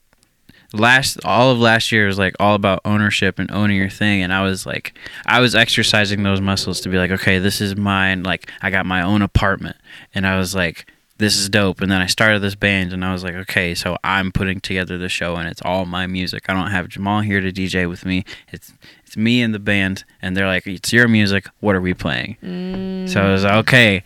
last 0.72 1.18
all 1.24 1.50
of 1.52 1.58
last 1.58 1.92
year 1.92 2.06
was 2.06 2.18
like 2.18 2.34
all 2.40 2.54
about 2.54 2.80
ownership 2.84 3.38
and 3.38 3.50
owning 3.52 3.76
your 3.76 3.88
thing 3.88 4.22
and 4.22 4.32
i 4.32 4.42
was 4.42 4.66
like 4.66 4.96
i 5.26 5.38
was 5.40 5.54
exercising 5.54 6.22
those 6.24 6.40
muscles 6.40 6.80
to 6.80 6.88
be 6.88 6.96
like 6.98 7.10
okay 7.12 7.38
this 7.38 7.60
is 7.60 7.76
mine 7.76 8.22
like 8.24 8.50
i 8.60 8.70
got 8.70 8.84
my 8.86 9.00
own 9.02 9.22
apartment 9.22 9.76
and 10.14 10.26
i 10.26 10.36
was 10.36 10.54
like 10.54 10.86
this 11.18 11.36
is 11.36 11.48
dope 11.48 11.80
and 11.80 11.90
then 11.92 12.00
i 12.00 12.06
started 12.06 12.40
this 12.40 12.54
band 12.56 12.92
and 12.92 13.04
i 13.04 13.12
was 13.12 13.22
like 13.22 13.34
okay 13.34 13.74
so 13.74 13.96
i'm 14.02 14.32
putting 14.32 14.60
together 14.60 14.98
the 14.98 15.08
show 15.08 15.36
and 15.36 15.48
it's 15.48 15.62
all 15.62 15.84
my 15.84 16.06
music 16.06 16.44
i 16.48 16.52
don't 16.52 16.70
have 16.72 16.88
jamal 16.88 17.20
here 17.20 17.40
to 17.40 17.52
dj 17.52 17.88
with 17.88 18.04
me 18.04 18.24
it's 18.52 18.72
it's 19.06 19.16
me 19.16 19.40
and 19.40 19.54
the 19.54 19.58
band 19.60 20.04
and 20.20 20.36
they're 20.36 20.46
like 20.48 20.66
it's 20.66 20.92
your 20.92 21.06
music 21.06 21.46
what 21.60 21.74
are 21.76 21.80
we 21.80 21.94
playing 21.94 22.36
Mm, 22.42 23.08
so 23.08 23.22
I 23.22 23.30
was 23.32 23.44
like, 23.44 23.54
okay, 23.66 24.02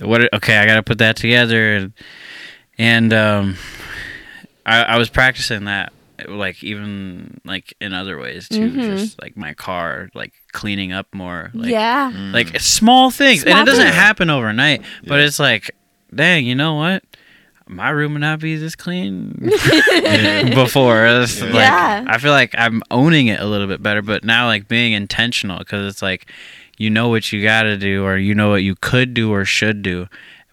what? 0.00 0.32
Okay, 0.34 0.56
I 0.56 0.66
got 0.66 0.76
to 0.76 0.82
put 0.82 0.98
that 0.98 1.16
together, 1.16 1.76
and 1.76 1.92
and 2.78 3.12
um, 3.12 3.56
I, 4.64 4.82
I 4.84 4.96
was 4.98 5.08
practicing 5.10 5.64
that, 5.66 5.92
like 6.28 6.64
even 6.64 7.40
like 7.44 7.74
in 7.80 7.92
other 7.92 8.18
ways 8.18 8.48
too, 8.48 8.70
Mhm. 8.70 8.96
just 8.96 9.20
like 9.22 9.36
my 9.36 9.52
car, 9.54 10.08
like 10.14 10.32
cleaning 10.52 10.92
up 10.92 11.06
more, 11.14 11.50
like 11.54 11.70
yeah. 11.70 12.10
Mm. 12.10 12.32
like 12.32 12.58
small 12.60 13.10
things, 13.10 13.42
Small 13.42 13.54
and 13.54 13.68
it 13.68 13.70
doesn't 13.70 13.84
things. 13.84 13.96
happen 13.96 14.30
overnight, 14.30 14.82
but 15.06 15.16
Yeah. 15.20 15.26
it's 15.26 15.38
like, 15.38 15.70
dang, 16.16 16.46
you 16.46 16.54
know 16.54 16.74
what? 16.74 17.04
My 17.68 17.90
room 17.90 18.12
would 18.12 18.20
not 18.20 18.38
be 18.40 18.56
this 18.56 18.76
clean 18.76 19.30
before. 20.54 21.06
It's 21.06 21.38
Yeah. 21.40 21.44
like, 21.46 21.54
Yeah. 21.54 22.04
I 22.08 22.18
feel 22.18 22.30
like 22.32 22.54
I'm 22.56 22.82
owning 22.90 23.26
it 23.26 23.40
a 23.40 23.44
little 23.46 23.66
bit 23.66 23.82
better, 23.82 24.02
but 24.02 24.24
now 24.24 24.46
like 24.46 24.68
being 24.68 24.92
intentional 24.92 25.58
because 25.58 25.90
it's 25.92 26.02
like 26.02 26.30
you 26.78 26.90
know 26.90 27.08
what 27.08 27.32
you 27.32 27.42
got 27.42 27.62
to 27.62 27.76
do 27.76 28.04
or 28.04 28.16
you 28.18 28.34
know 28.34 28.50
what 28.50 28.62
you 28.62 28.74
could 28.76 29.14
do 29.14 29.32
or 29.32 29.44
should 29.44 29.82
do, 29.82 30.06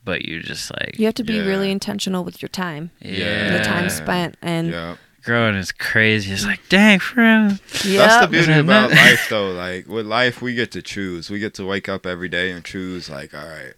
but 0.05 0.23
you 0.25 0.41
just 0.41 0.71
like 0.71 0.97
You 0.97 1.05
have 1.05 1.15
to 1.15 1.23
be 1.23 1.33
Yeah. 1.35 1.43
really 1.45 1.69
intentional 1.71 2.23
with 2.23 2.41
your 2.41 2.49
time, 2.49 2.91
yeah, 3.01 3.57
the 3.57 3.63
time 3.63 3.89
spent, 3.89 4.35
and 4.41 4.71
yeah 4.71 4.95
growing 5.23 5.55
is 5.55 5.71
crazy. 5.71 6.31
It's 6.33 6.45
like 6.45 6.59
dang, 6.69 6.99
friend. 6.99 7.59
Yeah, 7.85 7.99
that's 8.07 8.21
the 8.25 8.27
beauty 8.27 8.51
Isn't 8.51 8.65
about 8.65 8.89
life, 8.91 9.27
though. 9.29 9.51
Like 9.51 9.87
with 9.87 10.05
life, 10.05 10.41
we 10.41 10.53
get 10.55 10.71
to 10.71 10.81
choose. 10.81 11.29
We 11.29 11.39
get 11.39 11.53
to 11.55 11.65
wake 11.65 11.87
up 11.87 12.05
every 12.05 12.27
day 12.29 12.51
and 12.51 12.63
choose. 12.65 13.09
Like, 13.09 13.33
all 13.33 13.47
right, 13.47 13.73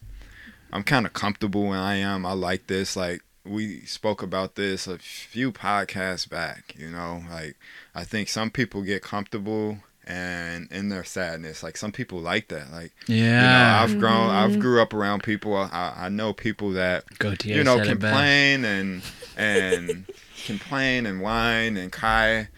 I'm 0.76 0.84
kind 0.84 1.05
of 1.05 1.13
comfortable 1.13 1.67
when 1.67 1.80
I 1.80 1.95
am. 1.95 2.26
I 2.26 2.34
like 2.34 2.67
this. 2.67 2.97
Like 2.97 3.21
we 3.45 3.86
spoke 3.86 4.21
about 4.21 4.55
this 4.55 4.88
a 4.88 4.97
few 4.97 5.53
podcasts 5.53 6.30
back. 6.30 6.76
You 6.78 6.89
know, 6.89 7.23
like 7.32 7.55
I 7.95 8.03
think 8.03 8.28
some 8.28 8.49
people 8.49 8.82
get 8.82 9.01
comfortable 9.01 9.78
and 10.05 10.69
in 10.73 10.89
their 10.89 11.05
sadness. 11.05 11.63
Like 11.63 11.78
some 11.78 11.93
people 11.93 12.19
like 12.19 12.49
that. 12.49 12.73
Like 12.73 12.91
Yeah, 13.07 13.15
you 13.15 13.88
know, 13.88 13.93
I've 13.93 13.99
grown. 14.01 14.30
I've 14.30 14.51
mm-hmm. 14.51 14.59
grew 14.59 14.82
up 14.82 14.93
around 14.93 15.23
people. 15.23 15.55
I, 15.55 15.93
I 15.95 16.09
know 16.09 16.34
people 16.34 16.71
that 16.71 17.05
go 17.19 17.36
to 17.36 17.47
you 17.47 17.63
know 17.63 17.82
complain 17.82 18.65
and 18.65 19.01
and 19.38 20.05
complain 20.45 21.05
and 21.05 21.21
whine 21.21 21.78
and 21.78 21.89
cry 21.89 22.49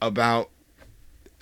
about 0.00 0.50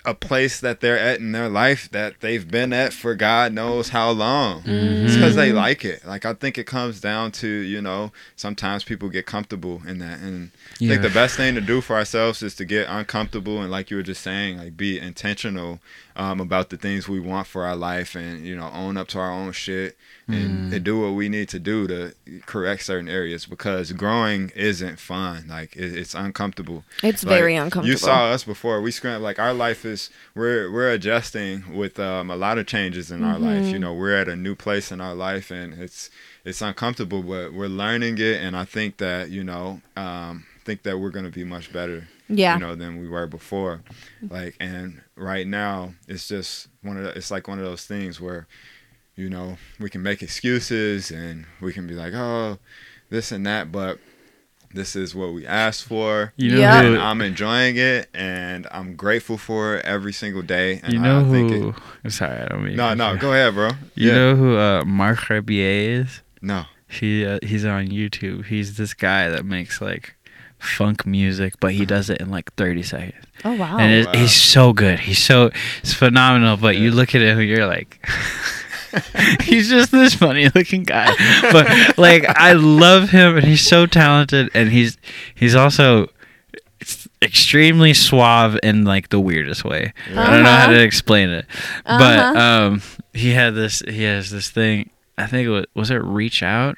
a 0.05 0.13
place 0.13 0.59
that 0.59 0.81
they're 0.81 0.99
at 0.99 1.19
in 1.19 1.31
their 1.31 1.49
life 1.49 1.89
that 1.91 2.21
they've 2.21 2.49
been 2.49 2.73
at 2.73 2.93
for 2.93 3.15
God 3.15 3.53
knows 3.53 3.89
how 3.89 4.11
long. 4.11 4.61
Mm-hmm. 4.61 5.05
It's 5.05 5.15
because 5.15 5.35
they 5.35 5.51
like 5.51 5.83
it. 5.83 6.05
Like 6.05 6.25
I 6.25 6.33
think 6.33 6.57
it 6.57 6.65
comes 6.65 6.99
down 6.99 7.31
to 7.33 7.47
you 7.47 7.81
know 7.81 8.11
sometimes 8.35 8.83
people 8.83 9.09
get 9.09 9.25
comfortable 9.25 9.81
in 9.87 9.99
that, 9.99 10.19
and 10.19 10.51
I 10.75 10.87
think 10.87 11.01
the 11.01 11.09
best 11.09 11.37
thing 11.37 11.55
to 11.55 11.61
do 11.61 11.81
for 11.81 11.95
ourselves 11.95 12.41
is 12.43 12.55
to 12.55 12.65
get 12.65 12.87
uncomfortable 12.89 13.61
and 13.61 13.71
like 13.71 13.89
you 13.89 13.97
were 13.97 14.03
just 14.03 14.21
saying, 14.21 14.57
like 14.57 14.77
be 14.77 14.99
intentional 14.99 15.79
um, 16.15 16.39
about 16.39 16.69
the 16.69 16.77
things 16.77 17.07
we 17.09 17.19
want 17.19 17.47
for 17.47 17.65
our 17.65 17.75
life, 17.75 18.15
and 18.15 18.45
you 18.45 18.55
know 18.55 18.69
own 18.73 18.97
up 18.97 19.07
to 19.09 19.19
our 19.19 19.31
own 19.31 19.51
shit 19.51 19.97
and, 20.27 20.71
Mm. 20.71 20.73
and 20.75 20.83
do 20.83 20.99
what 21.01 21.09
we 21.11 21.29
need 21.29 21.49
to 21.49 21.59
do 21.59 21.85
to 21.87 22.13
correct 22.47 22.83
certain 22.83 23.07
areas 23.09 23.45
because 23.45 23.91
growing 23.91 24.51
isn't 24.55 24.97
fun. 24.99 25.45
Like 25.47 25.75
it, 25.75 25.95
it's 25.95 26.15
uncomfortable. 26.15 26.83
it's 27.03 27.23
Like, 27.23 27.37
very 27.37 27.55
uncomfortable. 27.55 27.87
You 27.89 27.97
saw 27.97 28.31
us 28.31 28.43
before. 28.43 28.81
We 28.81 28.91
scram 28.91 29.21
like 29.21 29.37
our 29.39 29.53
life 29.53 29.85
is 29.85 30.09
we're 30.33 30.71
we're 30.71 30.89
adjusting 30.91 31.75
with 31.75 31.99
um, 31.99 32.31
a 32.31 32.35
lot 32.35 32.57
of 32.57 32.65
changes 32.65 33.11
in 33.11 33.23
our 33.23 33.37
life. 33.37 33.65
You 33.65 33.79
know, 33.79 33.93
we're 33.93 34.15
at 34.15 34.27
a 34.27 34.35
new 34.35 34.55
place 34.55 34.91
in 34.91 34.99
our 35.01 35.13
life 35.13 35.51
and 35.51 35.73
it's 35.73 36.09
it's 36.43 36.61
uncomfortable, 36.61 37.21
but 37.23 37.53
we're 37.53 37.67
learning 37.67 38.17
it 38.19 38.41
and 38.41 38.55
I 38.55 38.65
think 38.65 38.97
that, 38.97 39.29
you 39.29 39.43
know, 39.43 39.81
um 39.97 40.45
think 40.63 40.81
that 40.83 40.97
we're 40.97 41.11
going 41.11 41.25
to 41.25 41.31
be 41.31 41.43
much 41.43 41.71
better, 41.71 42.07
yeah. 42.29 42.55
you 42.55 42.59
know, 42.61 42.75
than 42.75 42.99
we 42.99 43.07
were 43.07 43.27
before. 43.27 43.83
Like 44.27 44.55
and 44.59 45.01
right 45.15 45.47
now 45.47 45.93
it's 46.07 46.27
just 46.27 46.67
one 46.81 46.97
of 46.97 47.03
the, 47.03 47.09
it's 47.17 47.31
like 47.31 47.47
one 47.47 47.59
of 47.59 47.65
those 47.65 47.85
things 47.85 48.19
where 48.21 48.47
you 49.17 49.29
know, 49.29 49.57
we 49.79 49.89
can 49.89 50.03
make 50.03 50.21
excuses 50.21 51.09
and 51.09 51.45
we 51.61 51.71
can 51.71 51.87
be 51.87 51.93
like, 51.93 52.13
"Oh, 52.13 52.57
this 53.09 53.31
and 53.31 53.45
that," 53.45 53.71
but 53.71 53.97
this 54.73 54.93
is 54.93 55.15
what 55.15 55.31
we 55.31 55.47
asked 55.47 55.85
for 55.85 56.33
You 56.35 56.51
know 56.51 56.59
Yeah. 56.59 56.81
and? 56.81 56.97
I'm 56.97 57.21
enjoying 57.21 57.77
it, 57.77 58.09
and 58.13 58.67
I'm 58.71 58.95
grateful 58.97 59.37
for 59.37 59.77
it 59.77 59.85
every 59.85 60.11
single 60.11 60.41
day. 60.41 60.81
And 60.83 60.91
You 60.91 60.99
know 60.99 61.21
I 61.21 61.31
think 61.31 61.49
who? 61.51 62.09
Sorry, 62.09 62.41
I 62.41 62.47
don't 62.47 62.65
mean. 62.65 62.75
No, 62.75 62.93
no, 62.93 63.15
go 63.15 63.31
ahead, 63.31 63.53
bro. 63.53 63.69
You 63.95 64.09
yeah. 64.09 64.13
know 64.15 64.35
who 64.35 64.57
uh, 64.57 64.83
Marc 64.83 65.19
Rebillet 65.19 66.01
is? 66.03 66.21
no. 66.41 66.65
he 66.89 67.25
uh, 67.25 67.39
he's 67.41 67.63
on 67.63 67.87
YouTube. 67.87 68.45
He's 68.47 68.75
this 68.75 68.93
guy 68.93 69.29
that 69.29 69.45
makes 69.45 69.79
like 69.79 70.15
funk 70.65 71.05
music, 71.05 71.53
but 71.59 71.73
he 71.73 71.85
does 71.85 72.09
it 72.09 72.19
in 72.21 72.29
like 72.29 72.53
30 72.55 72.83
seconds. 72.83 73.25
Oh 73.43 73.53
wow. 73.55 73.77
and 73.77 73.91
it, 73.93 74.05
wow. 74.07 74.13
he's 74.13 74.33
so 74.35 74.73
good. 74.73 74.99
He's 74.99 75.19
so 75.23 75.51
it's 75.81 75.93
phenomenal. 75.93 76.57
But 76.57 76.77
you 76.77 76.91
look 76.91 77.13
at 77.15 77.21
him, 77.21 77.39
you're 77.41 77.67
like, 77.67 78.05
he's 79.41 79.69
just 79.69 79.91
this 79.91 80.13
funny 80.15 80.49
looking 80.55 80.83
guy. 80.83 81.13
But 81.51 81.97
like, 81.97 82.23
I 82.27 82.53
love 82.53 83.09
him, 83.09 83.35
and 83.37 83.45
he's 83.45 83.65
so 83.67 83.85
talented, 83.85 84.49
and 84.53 84.69
he's 84.71 84.97
he's 85.35 85.53
also 85.55 86.07
extremely 87.21 87.93
suave 87.93 88.57
in 88.63 88.85
like 88.85 89.09
the 89.09 89.19
weirdest 89.19 89.63
way. 89.65 89.93
I 90.11 90.31
don't 90.31 90.43
know 90.43 90.49
how 90.49 90.63
Uh-huh. 90.65 90.73
to 90.73 90.81
explain 90.83 91.29
it, 91.29 91.45
but 91.85 92.19
Uh-huh. 92.19 92.39
um, 92.39 92.81
he 93.13 93.31
had 93.31 93.55
this. 93.55 93.81
He 93.87 94.03
has 94.03 94.29
this 94.29 94.49
thing. 94.49 94.89
I 95.17 95.27
think 95.27 95.45
it 95.47 95.49
was 95.49 95.65
was 95.73 95.91
it 95.91 96.03
Reach 96.03 96.43
Out. 96.43 96.77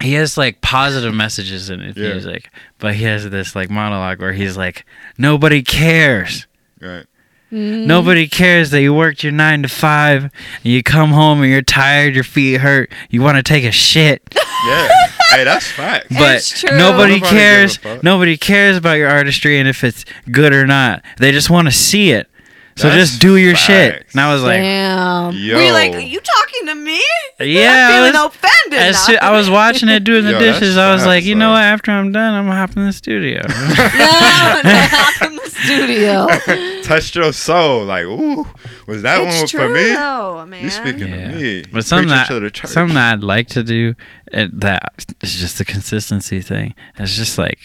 He 0.00 0.14
has 0.14 0.38
like 0.38 0.60
positive 0.60 1.14
messages 1.14 1.68
in 1.70 1.80
his 1.80 1.96
Yeah. 1.96 2.08
music, 2.12 2.48
but 2.78 2.94
he 2.94 3.04
has 3.04 3.28
this 3.30 3.54
like 3.54 3.70
monologue 3.70 4.20
where 4.20 4.32
he's 4.32 4.56
like, 4.56 4.84
"Nobody 5.18 5.62
cares. 5.62 6.46
Right. 6.80 7.04
Mhm. 7.52 7.86
Nobody 7.86 8.28
cares 8.28 8.70
that 8.70 8.80
you 8.80 8.94
worked 8.94 9.24
your 9.24 9.32
nine 9.32 9.62
to 9.62 9.68
five, 9.68 10.22
and 10.24 10.32
you 10.62 10.82
come 10.84 11.10
home 11.10 11.42
and 11.42 11.50
you're 11.50 11.62
tired, 11.62 12.14
your 12.14 12.22
feet 12.24 12.60
hurt, 12.60 12.92
you 13.10 13.22
want 13.22 13.36
to 13.38 13.42
take 13.42 13.64
a 13.64 13.72
shit, 13.72 14.22
Yeah. 14.68 14.88
hey, 15.32 15.42
that's 15.44 15.66
facts. 15.66 16.06
but 16.16 16.36
It's 16.36 16.60
true. 16.60 16.78
nobody 16.78 17.14
Nobody 17.14 17.20
cares. 17.36 17.78
Nobody 18.04 18.36
cares 18.36 18.76
about 18.76 18.98
your 18.98 19.08
artistry 19.08 19.58
and 19.58 19.68
if 19.68 19.82
it's 19.82 20.04
good 20.30 20.52
or 20.52 20.64
not. 20.64 21.02
They 21.18 21.32
just 21.32 21.50
want 21.50 21.66
to 21.66 21.72
see 21.72 22.12
it. 22.12 22.29
So 22.76 22.88
That's 22.88 23.10
just 23.10 23.20
do 23.20 23.36
your 23.36 23.54
shit. 23.56 24.06
And 24.12 24.20
I 24.20 24.32
was 24.32 24.42
like, 24.42 24.58
Damn. 24.60 25.34
Yo. 25.34 25.56
Were 25.56 25.62
you 25.62 25.72
like, 25.72 25.92
are 25.92 25.98
you 26.00 26.20
talking 26.20 26.66
to 26.68 26.74
me? 26.74 27.00
yeah. 27.40 27.88
I'm 27.90 27.92
I 27.92 27.96
feeling 28.10 28.12
was- 28.24 28.34
offended. 28.36 28.78
as 28.78 28.94
now. 28.94 29.00
soo- 29.14 29.18
I 29.20 29.30
was 29.32 29.50
watching 29.60 29.88
it 29.88 30.04
doing 30.04 30.24
the 30.24 30.32
Yo, 30.32 30.38
dishes. 30.38 30.76
I 30.78 30.92
was 30.94 31.04
like, 31.04 31.24
you 31.24 31.34
know 31.34 31.50
what? 31.50 31.62
After 31.62 31.90
I'm 31.90 32.10
done, 32.12 32.34
I'm 32.34 32.46
gonna 32.46 32.56
hop 32.58 32.76
in 32.76 32.86
the 32.86 32.92
studio. 32.92 33.40
no, 33.48 34.60
not 34.64 35.22
in 35.22 35.36
the 35.36 35.50
studio. 35.50 36.82
Touched 36.82 37.14
your 37.16 37.32
soul. 37.32 37.84
Like, 37.84 38.04
ooh, 38.04 38.46
was 38.86 39.02
that 39.02 39.20
it's 39.20 39.38
one 39.38 39.46
true 39.48 39.60
for 39.60 39.68
me? 39.68 39.84
though, 39.92 40.46
man. 40.46 40.64
You 40.64 40.70
speaking 40.70 41.08
Yeah. 41.08 41.30
to 41.32 41.36
me. 41.36 41.64
But 41.72 41.84
something 41.84 42.08
that, 42.08 42.28
to 42.28 42.66
something 42.66 42.94
that 42.94 43.14
I'd 43.14 43.22
like 43.24 43.48
to 43.48 43.62
do 43.62 43.94
it, 44.32 44.58
that 44.60 45.06
is 45.22 45.34
just 45.36 45.58
the 45.58 45.64
consistency 45.64 46.40
thing. 46.40 46.74
It's 46.98 47.16
just 47.16 47.36
like 47.36 47.58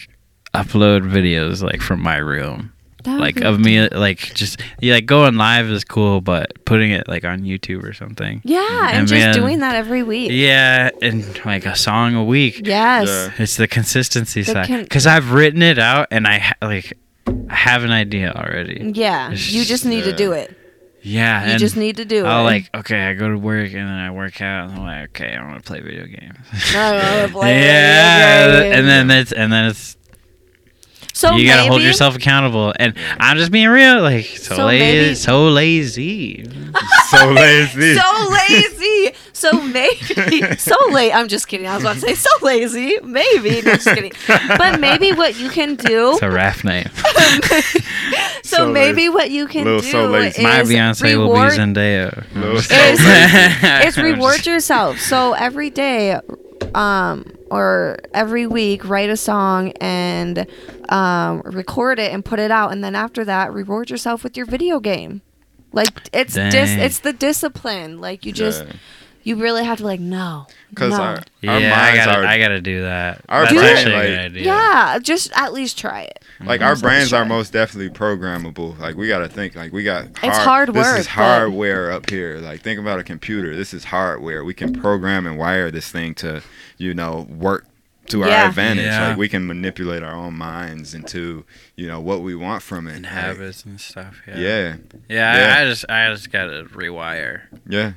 upload 0.54 1.02
videos 1.10 1.62
like 1.62 1.80
from 1.82 2.00
my 2.00 2.16
room, 2.16 2.46
That 2.46 2.54
would 2.62 2.75
like 3.06 3.40
of 3.40 3.58
me, 3.60 3.88
like 3.88 4.34
just 4.34 4.60
yeah, 4.80 4.94
like 4.94 5.06
going 5.06 5.36
live 5.36 5.66
is 5.66 5.84
cool, 5.84 6.20
but 6.20 6.64
putting 6.64 6.90
it 6.90 7.08
like 7.08 7.24
on 7.24 7.40
YouTube 7.42 7.82
or 7.84 7.92
something. 7.92 8.40
Yeah, 8.44 8.88
and 8.88 8.98
And 8.98 9.08
just 9.08 9.18
man- 9.20 9.34
doing 9.34 9.58
that 9.60 9.76
every 9.76 10.02
week. 10.02 10.30
Yeah, 10.32 10.90
and 11.02 11.24
like 11.44 11.66
a 11.66 11.76
song 11.76 12.14
a 12.14 12.24
week. 12.24 12.66
Yes. 12.66 13.06
Yeah. 13.08 13.30
It's 13.42 13.56
the 13.56 13.68
consistency 13.68 14.42
The 14.42 14.52
side 14.52 14.66
con- 14.66 14.82
because 14.82 15.06
I've 15.06 15.32
written 15.32 15.62
it 15.62 15.78
out 15.78 16.08
and 16.10 16.26
I 16.26 16.38
ha- 16.38 16.54
like 16.62 16.92
I 17.48 17.54
have 17.54 17.84
an 17.84 17.90
idea 17.92 18.32
already. 18.32 18.92
Yeah. 18.94 19.30
It's 19.32 19.50
You 19.50 19.64
just 19.64 19.84
need 19.84 20.04
to 20.04 20.12
do 20.12 20.32
it. 20.32 20.56
Yeah, 21.02 21.44
You 21.44 21.50
and 21.52 21.60
just 21.60 21.76
need 21.76 21.98
to 21.98 22.04
do 22.04 22.24
it. 22.24 22.28
I'll 22.28 22.42
like 22.42 22.68
okay, 22.74 23.00
I 23.06 23.14
go 23.14 23.28
to 23.28 23.36
work 23.38 23.66
and 23.68 23.74
then 23.88 23.88
I 23.88 24.10
work 24.10 24.40
out 24.42 24.70
and 24.70 24.78
I'm 24.80 24.84
like 24.84 25.10
okay, 25.10 25.36
I 25.36 25.44
want 25.46 25.62
to 25.64 25.66
play 25.68 25.80
video 25.80 26.04
games. 26.06 26.36
I 26.74 26.92
wanna 27.20 27.28
play 27.32 27.52
video 27.54 27.64
yeah, 27.70 28.60
games. 28.62 28.76
and 28.76 28.88
then 28.88 29.10
it's 29.12 29.32
and 29.32 29.52
then 29.52 29.64
it's 29.66 29.96
So 31.16 31.34
you 31.34 31.46
gotta 31.48 31.66
hold 31.66 31.80
yourself 31.80 32.14
accountable. 32.14 32.74
And 32.78 32.92
I'm 33.18 33.38
just 33.38 33.50
being 33.50 33.68
real, 33.70 34.02
like 34.02 34.26
so, 34.26 34.54
So 34.54 34.66
lazy, 34.66 34.84
maybe- 35.02 35.14
so 35.14 35.48
lazy. 35.48 36.44
so 37.08 37.30
lazy. 37.30 37.94
so 37.98 38.28
lazy. 38.30 39.14
So 39.32 39.52
maybe 39.62 40.56
so 40.58 40.74
late. 40.90 41.12
I'm 41.12 41.28
just 41.28 41.48
kidding. 41.48 41.66
I 41.66 41.74
was 41.74 41.82
about 41.84 41.94
to 41.94 42.00
say 42.00 42.14
so 42.14 42.28
lazy. 42.42 42.98
Maybe. 43.02 43.62
No, 43.62 43.76
just 43.76 43.86
kidding. 43.88 44.12
But 44.58 44.78
maybe 44.78 45.12
what 45.12 45.38
you 45.38 45.48
can 45.48 45.76
do. 45.76 46.12
It's 46.14 46.22
a 46.22 46.30
rap 46.30 46.62
name. 46.64 46.88
so, 48.42 48.56
So 48.58 48.72
maybe 48.72 48.96
lazy. 48.96 49.08
what 49.08 49.30
you 49.30 49.46
can 49.46 49.64
Little 49.64 49.80
do 49.80 49.86
so 49.90 50.08
lazy. 50.10 50.38
is 50.38 50.42
My 50.44 50.60
Beyonce 50.62 51.02
reward, 51.04 51.28
will 51.38 51.48
be 51.50 51.56
Zendaya. 51.56 52.34
Little 52.34 52.60
so 52.60 52.74
Is- 52.74 53.96
is 53.96 54.02
reward 54.02 54.44
yourself. 54.44 54.98
So 55.00 55.32
every 55.32 55.70
day, 55.70 56.20
um, 56.74 57.32
or 57.50 57.98
every 58.14 58.46
week, 58.46 58.86
write 58.88 59.10
a 59.10 59.16
song 59.16 59.70
and 59.80 60.46
um, 60.88 61.40
record 61.44 61.98
it 61.98 62.12
and 62.12 62.24
put 62.24 62.38
it 62.38 62.50
out, 62.50 62.72
and 62.72 62.82
then 62.82 62.94
after 62.94 63.24
that, 63.24 63.52
reward 63.52 63.90
yourself 63.90 64.22
with 64.24 64.36
your 64.36 64.46
video 64.46 64.80
game. 64.80 65.22
Like 65.72 65.88
it's 66.12 66.34
dis- 66.34 66.70
it's 66.76 67.00
the 67.00 67.12
discipline. 67.12 68.00
Like 68.00 68.24
you 68.24 68.32
just 68.32 68.64
Yeah. 68.64 68.72
you 69.24 69.36
really 69.36 69.64
have 69.64 69.78
to 69.78 69.84
like 69.84 70.00
no, 70.00 70.46
Because 70.70 70.92
no. 70.92 71.00
our, 71.02 71.18
Yeah, 71.42 71.52
our 71.52 71.58
I 71.58 71.96
gotta, 71.96 72.18
are 72.20 72.24
I 72.24 72.38
gotta 72.38 72.60
do 72.62 72.82
that. 72.82 73.20
Our 73.28 73.42
That's 73.42 73.52
brain, 73.54 73.64
actually 73.66 73.92
a 73.92 73.96
like- 73.98 74.06
good 74.06 74.18
idea. 74.20 74.44
yeah, 74.44 74.98
just 75.02 75.32
at 75.34 75.52
least 75.52 75.78
try 75.78 76.02
it. 76.02 76.24
Like 76.44 76.60
Mhm. 76.60 76.66
our 76.66 76.76
So 76.76 76.82
brains 76.82 77.12
are 77.12 77.24
most 77.24 77.52
definitely 77.52 77.90
programmable. 77.90 78.78
Like 78.78 78.96
we 78.96 79.08
gotta 79.08 79.28
think. 79.28 79.54
Like 79.54 79.72
we 79.72 79.82
got. 79.84 80.06
It's 80.22 80.38
hard 80.38 80.68
work. 80.68 80.74
This 80.76 80.86
work, 80.86 80.98
is 81.00 81.06
but- 81.06 81.10
hardware 81.12 81.90
up 81.92 82.10
here. 82.10 82.38
Like 82.38 82.60
think 82.62 82.78
about 82.80 82.98
a 82.98 83.04
computer. 83.04 83.54
This 83.56 83.72
is 83.74 83.84
hardware. 83.84 84.44
We 84.44 84.54
can 84.54 84.72
program 84.72 85.26
and 85.26 85.38
wire 85.38 85.70
this 85.70 85.88
thing 85.90 86.14
to, 86.16 86.42
you 86.78 86.94
know, 86.94 87.26
work 87.30 87.66
to 88.08 88.22
our 88.22 88.28
advantage. 88.48 88.84
Yeah. 88.84 89.08
Like 89.08 89.16
we 89.16 89.28
can 89.28 89.46
manipulate 89.46 90.02
our 90.04 90.14
own 90.14 90.34
minds 90.34 90.94
into, 90.94 91.44
you 91.74 91.88
know, 91.88 91.98
what 92.00 92.22
we 92.22 92.34
want 92.36 92.62
from 92.62 92.86
it. 92.86 92.94
And 92.96 93.02
Like, 93.04 93.12
habits 93.12 93.64
and 93.64 93.80
stuff. 93.80 94.20
Yeah. 94.28 94.38
Yeah. 94.38 94.76
Yeah, 95.08 95.36
Yeah. 95.38 95.56
I, 95.56 95.62
I 95.62 95.64
just, 95.64 95.84
I 95.88 96.08
just 96.12 96.30
gotta 96.30 96.64
rewire. 96.72 97.42
Yeah. 97.68 97.92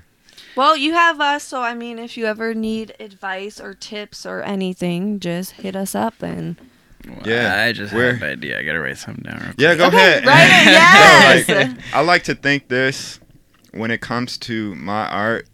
Well, 0.55 0.75
you 0.75 0.93
have 0.93 1.21
us, 1.21 1.43
so 1.43 1.61
I 1.61 1.73
mean, 1.75 1.99
if 1.99 2.17
you 2.17 2.25
ever 2.25 2.53
need 2.55 2.95
advice 2.99 3.59
or 3.61 3.73
tips 3.75 4.25
or 4.25 4.41
anything, 4.41 5.19
just 5.19 5.51
hit 5.51 5.75
us 5.75 5.93
up 5.93 6.23
and 6.23 6.55
Yeah, 7.25 7.63
I 7.65 7.71
just 7.71 7.93
we're- 7.93 8.13
have 8.13 8.21
an 8.21 8.29
idea. 8.29 8.59
I 8.59 8.63
gotta 8.63 8.79
write 8.79 8.97
something 8.97 9.23
down. 9.23 9.39
real 9.41 9.53
Yeah, 9.57 9.75
go 9.75 9.87
Okay, 9.87 9.97
ahead. 10.19 10.25
write 10.25 10.43
it, 10.45 11.45
No, 11.47 11.55
yes. 11.55 11.77
like, 11.77 11.93
I 11.95 12.01
like 12.01 12.23
to 12.23 12.35
think 12.35 12.67
this 12.67 13.19
when 13.71 13.89
it 13.91 14.01
comes 14.01 14.37
to 14.39 14.75
my 14.75 15.07
art, 15.07 15.47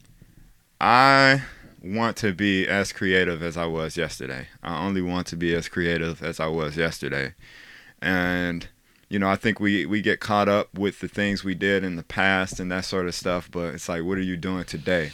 I 0.81 1.43
want 1.83 2.17
to 2.17 2.33
be 2.33 2.67
as 2.67 2.91
creative 2.91 3.43
as 3.43 3.57
I 3.57 3.65
was 3.65 3.95
yesterday. 3.95 4.47
I 4.63 4.83
only 4.85 5.01
want 5.01 5.27
to 5.27 5.35
be 5.35 5.53
as 5.53 5.67
creative 5.69 6.23
as 6.23 6.39
I 6.39 6.47
was 6.47 6.77
yesterday. 6.77 7.33
And 8.01 8.67
you 9.09 9.19
know, 9.19 9.29
I 9.29 9.35
think 9.35 9.59
we 9.59 9.85
we 9.85 10.01
get 10.01 10.19
caught 10.19 10.49
up 10.49 10.73
with 10.77 10.99
the 10.99 11.07
things 11.07 11.43
we 11.43 11.53
did 11.55 11.83
in 11.83 11.95
the 11.95 12.03
past 12.03 12.59
and 12.59 12.71
that 12.71 12.85
sort 12.85 13.07
of 13.07 13.13
stuff, 13.15 13.49
but 13.51 13.75
it's 13.75 13.87
like 13.89 14.03
what 14.03 14.17
are 14.17 14.21
you 14.21 14.35
doing 14.37 14.63
today? 14.63 15.11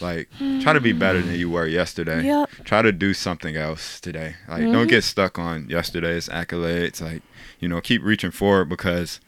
Like 0.00 0.28
try 0.60 0.72
to 0.72 0.80
be 0.80 0.92
better 0.92 1.20
than 1.22 1.34
you 1.34 1.50
were 1.50 1.66
yesterday 1.66 2.24
Yep. 2.24 2.48
try 2.64 2.82
to 2.82 2.92
do 2.92 3.12
something 3.14 3.56
else 3.56 4.00
today. 4.00 4.36
Like 4.48 4.62
Mhm. 4.64 4.72
don't 4.72 4.86
get 4.88 5.02
stuck 5.04 5.38
on 5.38 5.68
yesterday's 5.68 6.28
accolades. 6.28 7.00
Like, 7.00 7.22
you 7.58 7.68
know, 7.68 7.80
keep 7.80 8.02
reaching 8.02 8.30
forward 8.30 8.68
because 8.68 9.18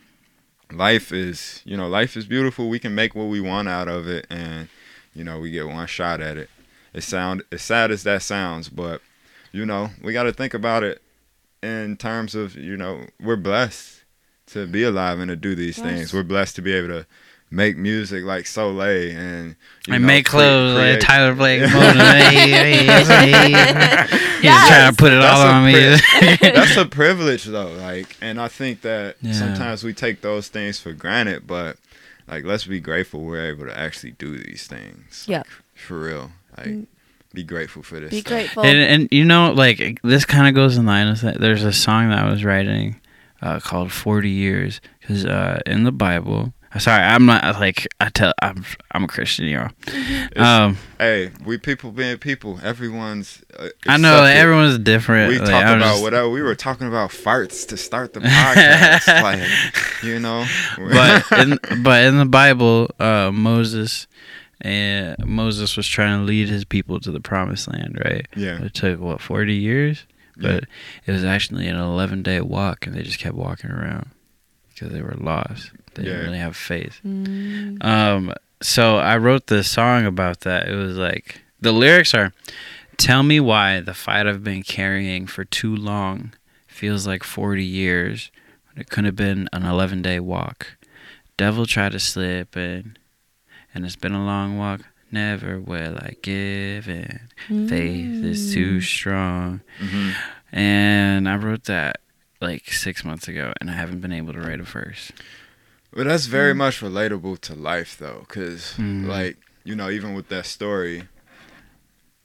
life 0.72 1.12
is, 1.12 1.60
you 1.64 1.76
know, 1.76 1.88
life 1.88 2.16
is 2.16 2.24
beautiful. 2.26 2.68
We 2.68 2.78
can 2.78 2.94
make 2.94 3.14
what 3.14 3.24
we 3.24 3.40
want 3.40 3.68
out 3.68 3.88
of 3.88 4.06
it 4.08 4.26
and, 4.30 4.68
you 5.14 5.24
know, 5.24 5.38
we 5.40 5.50
get 5.50 5.66
one 5.66 5.86
shot 5.86 6.20
at 6.20 6.36
it. 6.36 6.50
It 6.92 7.02
sound 7.02 7.42
as 7.50 7.62
sad 7.62 7.90
as 7.90 8.04
that 8.04 8.22
sounds, 8.22 8.68
but 8.68 9.00
you 9.52 9.64
know, 9.66 9.90
we 10.02 10.12
got 10.12 10.24
to 10.24 10.32
think 10.32 10.52
about 10.54 10.82
it 10.82 11.00
in 11.62 11.96
terms 11.96 12.34
of, 12.34 12.56
you 12.56 12.76
know, 12.76 13.06
we're 13.20 13.36
blessed 13.36 14.03
to 14.49 14.66
be 14.66 14.82
alive 14.82 15.18
and 15.20 15.28
to 15.28 15.36
do 15.36 15.55
these 15.55 15.78
Yes. 15.78 15.86
things. 15.86 16.14
We're 16.14 16.22
blessed 16.22 16.57
to 16.57 16.62
be 16.62 16.72
able 16.72 16.88
to 16.88 17.07
make 17.51 17.76
music 17.76 18.24
like 18.24 18.47
Soleil 18.47 19.16
and 19.16 19.55
you 19.86 19.95
I 19.95 19.99
know, 19.99 20.07
make 20.07 20.26
clothes 20.26 20.74
create- 20.76 20.90
like 20.92 21.01
Tyler 21.01 21.34
Blake. 21.40 21.62
He's 21.64 21.70
Yes. 24.42 24.68
trying 24.68 24.90
to 24.90 24.97
put 24.97 25.12
it 25.12 25.20
That's 25.20 25.40
all 25.40 25.47
a 25.47 25.53
on 25.53 25.64
me. 25.64 25.72
that's 26.53 26.76
a 26.76 26.84
privilege 26.84 27.45
though 27.45 27.72
like 27.72 28.16
and 28.20 28.38
i 28.40 28.49
think 28.49 28.82
that 28.82 29.16
Yeah. 29.22 29.32
sometimes 29.32 29.82
we 29.84 29.95
take 29.95 30.20
those 30.20 30.49
things 30.49 30.78
for 30.78 30.92
granted 30.92 31.47
but 31.47 31.78
like 32.28 32.45
let's 32.45 32.64
be 32.66 32.78
grateful 32.80 33.20
we're 33.22 33.47
able 33.47 33.64
to 33.66 33.78
actually 33.78 34.12
do 34.12 34.36
these 34.36 34.66
things 34.66 35.24
Yeah. 35.26 35.38
like, 35.38 35.47
for 35.74 35.99
real 36.01 36.32
like 36.59 36.66
Mm. 36.66 36.86
be 37.32 37.42
grateful 37.42 37.82
for 37.82 38.01
this 38.01 38.11
be 38.11 38.20
stuff. 38.20 38.30
grateful. 38.32 38.64
and, 38.64 38.78
and 38.78 39.09
you 39.11 39.24
know, 39.24 39.53
like 39.53 39.99
this 40.05 40.24
kind 40.26 40.47
of 40.47 40.55
goes 40.55 40.76
in 40.76 40.86
line 40.86 41.09
with 41.09 41.22
that. 41.22 41.40
There's 41.40 41.64
a 41.64 41.72
song 41.72 42.11
that 42.11 42.18
I 42.20 42.30
was 42.30 42.45
writing 42.45 43.01
uh, 43.45 43.61
called 43.61 43.92
"40 43.92 44.28
Years" 44.30 44.80
because 45.01 45.24
uh, 45.24 45.61
in 45.66 45.84
the 45.84 45.92
Bible. 45.92 46.53
uh, 46.74 46.78
Sorry, 46.80 47.03
I'm 47.05 47.24
not 47.26 47.45
like 47.61 47.86
I 48.01 48.09
tell. 48.09 48.32
I'm 48.42 48.64
I'm 48.90 49.05
a 49.05 49.07
Christian, 49.07 49.47
you 49.47 49.57
know. 49.59 49.68
It's- 49.86 50.36
Um, 50.36 50.76
hey 50.99 51.30
we 51.45 51.59
people 51.59 51.92
being 51.92 52.18
people 52.18 52.59
everyone's 52.64 53.42
uh, 53.59 53.68
I 53.86 53.97
know 53.99 54.22
like, 54.22 54.34
everyone's 54.36 54.78
different. 54.78 55.28
we 55.30 55.38
like, 55.38 55.51
talk 55.51 55.64
I'm 55.64 55.76
about 55.78 55.90
just- 55.92 56.03
whatever 56.03 56.28
we 56.30 56.42
were 56.42 56.55
talking 56.57 56.88
about 56.88 57.11
farts 57.11 57.68
to 57.68 57.76
start 57.76 58.12
the 58.14 58.20
podcast 58.38 59.07
like 59.22 60.03
you 60.03 60.18
know 60.18 60.45
but 60.76 61.32
in 61.42 61.59
but 61.84 62.05
in 62.05 62.18
the 62.18 62.26
Bible, 62.26 62.90
uh, 62.99 63.30
Moses 63.32 64.07
and 64.61 65.16
Moses 65.26 65.76
was 65.76 65.86
trying 65.86 66.20
to 66.20 66.24
lead 66.24 66.49
his 66.49 66.64
people 66.64 66.99
to 67.01 67.11
the 67.12 67.20
promised 67.20 67.68
land, 67.68 68.01
right? 68.05 68.26
yeah 68.34 68.62
It 68.64 68.72
took 68.74 68.99
what 69.01 69.20
forty 69.20 69.55
years, 69.55 70.07
Yeah. 70.37 70.53
but 70.61 70.64
it 71.07 71.12
was 71.12 71.24
actually 71.24 71.66
an 71.68 71.76
eleven 71.76 72.22
day 72.22 72.41
walk, 72.41 72.87
and 72.87 72.95
they 72.97 73.03
just 73.03 73.18
kept 73.18 73.35
walking 73.37 73.70
around 73.70 74.11
because 74.68 74.93
they 74.93 75.03
were 75.03 75.14
lost. 75.18 75.70
They 75.95 76.03
Yeah. 76.05 76.11
didn't 76.11 76.24
really 76.26 76.39
have 76.39 76.57
faith. 76.57 77.01
Mm. 77.07 77.82
Um, 77.85 78.32
so 78.61 78.97
I 78.97 79.16
wrote 79.16 79.47
this 79.47 79.70
song 79.70 80.05
about 80.07 80.41
that. 80.41 80.68
It 80.68 80.74
was 80.74 80.97
like 80.97 81.43
the 81.61 81.72
lyrics 81.72 82.14
are 82.14 82.32
tell 82.97 83.22
me 83.24 83.41
why 83.41 83.80
the 83.80 83.93
fight 83.95 84.24
i've 84.24 84.45
been 84.45 84.62
carrying 84.62 85.26
for 85.26 85.45
too 85.45 85.74
long 85.74 86.32
feels 86.68 87.09
like 87.09 87.24
40 87.24 87.64
years 87.64 88.30
when 88.68 88.80
it 88.80 88.89
could 88.89 89.05
have 89.05 89.16
been 89.16 89.49
an 89.53 89.64
11 89.64 90.01
day 90.03 90.20
walk 90.20 90.76
devil 91.37 91.66
tried 91.66 91.91
to 91.91 91.99
slip 91.99 92.57
in 92.57 92.97
and 93.74 93.85
it's 93.85 93.97
been 93.97 94.12
a 94.14 94.24
long 94.24 94.57
walk 94.59 94.82
never 95.14 95.58
will 95.58 95.96
i 95.98 96.14
give 96.22 96.88
in. 96.88 97.20
Faith 97.68 98.22
is 98.22 98.52
too 98.52 98.80
strong. 98.80 99.60
Hmm 99.78 100.10
and 100.56 101.28
i 101.28 101.34
wrote 101.34 101.64
that 101.64 101.96
like 102.40 102.72
six 102.72 103.04
months 103.04 103.26
ago 103.26 103.52
and 103.60 103.68
i 103.68 103.72
haven't 103.72 103.98
been 104.00 104.12
able 104.12 104.32
to 104.32 104.38
write 104.40 104.60
a 104.60 104.64
verse. 104.64 105.10
But 105.92 106.06
that's 106.06 106.26
very 106.26 106.54
much 106.54 106.80
relatable 106.80 107.38
to 107.42 107.54
life, 107.54 107.96
though, 107.98 108.24
because 108.28 108.74
Mm. 108.78 109.06
like 109.06 109.36
you 109.64 109.74
know, 109.74 109.88
even 109.90 110.12
with 110.14 110.28
that 110.28 110.44
story, 110.44 111.08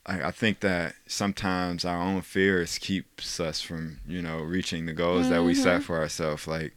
I, 0.06 0.24
I 0.24 0.32
think 0.32 0.60
that 0.60 0.96
sometimes 1.08 1.86
our 1.86 2.02
own 2.02 2.22
fears 2.22 2.78
keeps 2.78 3.40
us 3.40 3.62
from 3.62 4.00
you 4.08 4.22
know 4.22 4.40
reaching 4.40 4.86
the 4.86 4.94
goals 4.94 5.30
that 5.30 5.44
we 5.44 5.54
set 5.54 5.84
for 5.84 5.98
ourselves. 6.00 6.48
Like, 6.48 6.76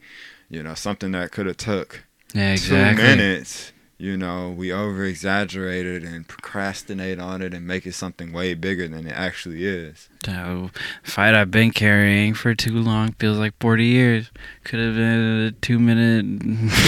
you 0.50 0.62
know, 0.62 0.74
something 0.74 1.12
that 1.12 1.32
could 1.32 1.46
have 1.46 1.56
took 1.56 2.04
yeah 2.34 2.56
two 2.56 2.74
minutes. 3.02 3.72
You 4.02 4.16
know, 4.16 4.50
we 4.50 4.72
over 4.72 5.04
exaggerate 5.04 5.86
it 5.86 6.02
and 6.02 6.26
procrastinate 6.26 7.20
on 7.20 7.40
it 7.40 7.54
and 7.54 7.64
make 7.64 7.86
it 7.86 7.94
something 7.94 8.32
way 8.32 8.52
bigger 8.54 8.88
than 8.88 9.06
it 9.06 9.12
actually 9.12 9.64
is. 9.64 10.08
The 10.24 10.70
fight 11.04 11.36
I've 11.36 11.52
been 11.52 11.70
carrying 11.70 12.34
for 12.34 12.52
too 12.52 12.80
long 12.80 13.12
feels 13.12 13.38
like 13.38 13.54
40 13.60 13.84
years. 13.84 14.32
Could 14.64 14.80
have 14.80 14.96
been 14.96 15.20
a 15.46 15.52
two 15.52 15.78
minute. 15.78 16.24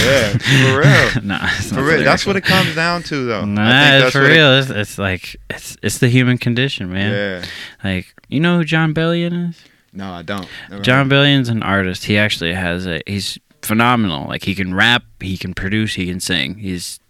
Yeah, 0.04 0.28
for 0.38 0.80
real. 0.80 1.24
nah, 1.24 1.48
it's 1.56 1.70
not 1.70 1.78
For 1.78 1.86
real, 1.86 2.02
that's 2.02 2.26
what 2.26 2.34
it 2.34 2.42
comes 2.42 2.74
down 2.74 3.04
to, 3.04 3.26
though. 3.26 3.44
Nah, 3.44 3.62
I 3.62 3.90
think 3.90 4.02
that's 4.02 4.12
for 4.12 4.22
what 4.22 4.30
it- 4.32 4.34
real. 4.34 4.58
It's, 4.58 4.70
it's 4.70 4.98
like 4.98 5.36
it's 5.48 5.76
it's 5.84 5.98
the 5.98 6.08
human 6.08 6.36
condition, 6.36 6.92
man. 6.92 7.12
yeah. 7.12 7.48
Like 7.88 8.12
you 8.28 8.40
know 8.40 8.58
who 8.58 8.64
Jon 8.64 8.92
Bellion 8.92 9.50
is? 9.50 9.62
No, 9.92 10.10
I 10.10 10.22
don't. 10.22 10.48
Never 10.68 10.82
Jon. 10.82 11.08
Bellion's 11.08 11.48
an 11.48 11.62
artist. 11.62 12.06
He 12.06 12.18
actually 12.18 12.54
has 12.54 12.88
a. 12.88 13.00
He's 13.06 13.38
phenomenal. 13.62 14.28
Like 14.28 14.44
he 14.44 14.54
can 14.54 14.74
rap, 14.74 15.04
he 15.20 15.36
can 15.36 15.54
produce, 15.54 15.94
he 15.94 16.06
can 16.06 16.20
sing. 16.20 16.56
He's 16.56 17.00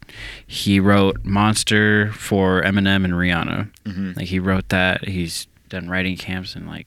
he 0.46 0.78
wrote 0.80 1.24
Monster 1.24 2.12
for 2.12 2.62
Eminem 2.62 3.04
and 3.04 3.14
Rihanna. 3.14 3.68
Mhm. 3.84 4.16
Like 4.16 4.26
he 4.26 4.38
wrote 4.38 4.68
that. 4.70 5.06
He's 5.08 5.46
done 5.68 5.88
writing 5.88 6.16
camps 6.16 6.54
and 6.54 6.66
like 6.66 6.86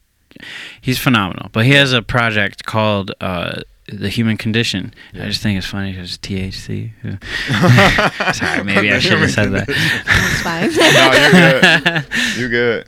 he's 0.82 0.98
phenomenal. 1.00 1.50
But 1.52 1.66
he 1.66 1.72
has 1.74 1.94
a 1.94 2.02
project 2.02 2.66
called 2.66 3.12
uh, 3.22 3.62
The 3.88 4.10
Human 4.10 4.38
Condition. 4.38 4.94
I 5.16 5.28
just 5.28 5.42
think 5.42 5.58
it's 5.58 5.68
funny 5.68 5.92
because 5.94 6.18
THC. 6.18 6.92
Sorry, 8.36 8.64
maybe 8.64 8.92
I 8.92 9.00
should 9.00 9.20
have 9.20 9.32
said 9.32 9.52
that. 9.52 9.68
It's 9.70 10.42
fine. 10.42 10.70
no, 10.76 11.12
you're 11.18 11.62
good. 11.82 12.06
You're 12.38 12.50
good. 12.50 12.86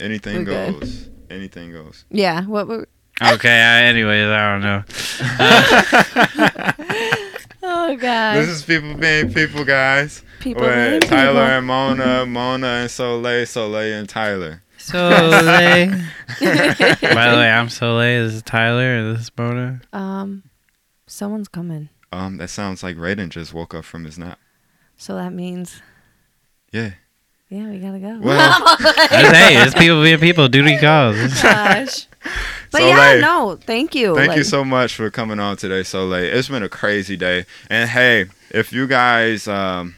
Anything 0.00 0.38
We're 0.38 0.44
good. 0.44 0.80
goes. 0.80 1.08
Anything 1.30 1.72
goes. 1.72 2.04
yeah. 2.10 2.44
What 2.44 2.66
were? 2.68 2.86
okay. 3.22 3.60
I, 3.62 3.82
anyways, 3.84 4.26
I 4.28 4.52
don't 4.52 4.62
know. 4.62 4.82
Oh 7.92 7.96
God. 8.00 8.36
This 8.38 8.48
is 8.48 8.62
people 8.62 8.94
being 8.94 9.32
people, 9.34 9.64
guys. 9.64 10.22
people. 10.40 10.62
With 10.62 10.74
being 10.74 11.00
Tyler 11.02 11.32
people. 11.32 11.40
and 11.42 11.66
Mona, 11.66 12.26
Mona 12.26 12.66
and 12.66 12.90
Soleil, 12.90 13.44
Soleil 13.44 13.98
and 13.98 14.08
Tyler. 14.08 14.62
Soleil. 14.78 15.90
By 16.40 16.96
the 17.30 17.36
way, 17.36 17.50
I'm 17.50 17.68
Soleil. 17.68 18.24
This 18.24 18.34
is 18.34 18.42
Tyler. 18.42 18.96
And 18.96 19.14
this 19.14 19.24
is 19.24 19.30
Mona. 19.36 19.82
Um, 19.92 20.44
someone's 21.06 21.48
coming. 21.48 21.90
Um, 22.12 22.38
that 22.38 22.48
sounds 22.48 22.82
like 22.82 22.96
Raiden 22.96 23.28
just 23.28 23.52
woke 23.52 23.74
up 23.74 23.84
from 23.84 24.04
his 24.04 24.18
nap. 24.18 24.38
So 24.96 25.14
that 25.16 25.32
means. 25.34 25.82
Yeah. 26.72 26.92
Yeah, 27.50 27.68
we 27.68 27.78
gotta 27.78 27.98
go. 27.98 28.18
Well, 28.20 28.76
hey, 29.10 29.62
it's 29.62 29.74
people 29.74 30.02
being 30.02 30.18
people. 30.18 30.48
Duty 30.48 30.78
calls. 30.78 31.42
Gosh. 31.42 32.06
But 32.72 32.80
So, 32.80 32.88
yeah, 32.88 32.96
like, 32.96 33.20
no, 33.20 33.58
thank 33.60 33.94
you. 33.94 34.16
Thank 34.16 34.34
you 34.34 34.44
so 34.44 34.64
much 34.64 34.94
for 34.94 35.10
coming 35.10 35.38
on 35.38 35.58
today 35.58 35.82
so 35.82 36.06
late. 36.06 36.32
It's 36.32 36.48
been 36.48 36.62
a 36.62 36.70
crazy 36.70 37.16
day. 37.18 37.44
And 37.68 37.90
hey, 37.90 38.26
if 38.50 38.72
you 38.72 38.86
guys 38.86 39.46
um, 39.46 39.96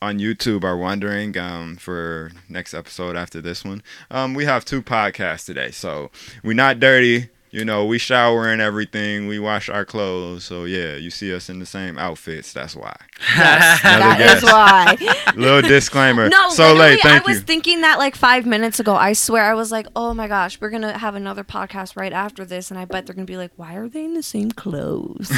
on 0.00 0.20
YouTube 0.20 0.62
are 0.62 0.76
wondering 0.76 1.36
um, 1.36 1.76
for 1.76 2.30
next 2.48 2.74
episode 2.74 3.16
after 3.16 3.40
this 3.40 3.64
one, 3.64 3.82
um, 4.10 4.34
we 4.34 4.44
have 4.44 4.64
two 4.64 4.82
podcasts 4.82 5.46
today. 5.46 5.72
So 5.72 6.12
we're 6.44 6.54
not 6.54 6.78
dirty. 6.78 7.28
You 7.52 7.66
know, 7.66 7.84
we 7.84 7.98
shower 7.98 8.48
and 8.48 8.62
everything. 8.62 9.26
We 9.28 9.38
wash 9.38 9.68
our 9.68 9.84
clothes. 9.84 10.42
So 10.42 10.64
yeah, 10.64 10.94
you 10.96 11.10
see 11.10 11.34
us 11.34 11.50
in 11.50 11.58
the 11.58 11.66
same 11.66 11.98
outfits. 11.98 12.52
That's 12.54 12.74
why. 12.74 12.96
Yes, 13.36 13.82
that 13.82 14.18
guess. 14.18 14.38
is 14.38 14.44
why. 15.34 15.34
Little 15.36 15.70
discllaimer. 15.70 16.30
No, 16.30 16.48
so 16.50 16.62
literally, 16.72 16.78
late. 16.92 17.00
Thank 17.02 17.28
I 17.28 17.30
was 17.30 17.42
thinking 17.42 17.82
that 17.82 17.98
like 17.98 18.16
five 18.16 18.46
minutes 18.46 18.80
ago. 18.80 18.94
I 18.96 19.12
swear, 19.12 19.44
I 19.44 19.54
was 19.54 19.70
like, 19.70 19.86
"Oh 19.94 20.12
my 20.14 20.26
gosh, 20.28 20.58
we're 20.60 20.70
gonna 20.70 20.96
have 20.98 21.14
another 21.14 21.44
podcast 21.44 21.94
right 21.94 22.12
after 22.12 22.44
this," 22.46 22.70
and 22.70 22.80
I 22.80 22.84
bet 22.86 23.04
they're 23.06 23.14
gonna 23.14 23.26
be 23.26 23.36
like, 23.36 23.52
"Why 23.56 23.74
are 23.74 23.86
they 23.88 24.04
in 24.06 24.14
the 24.14 24.22
same 24.22 24.50
clothes?" 24.50 25.28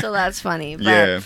so 0.00 0.12
that's 0.12 0.40
funny. 0.40 0.76
But 0.76 0.84
yeah. 0.86 1.20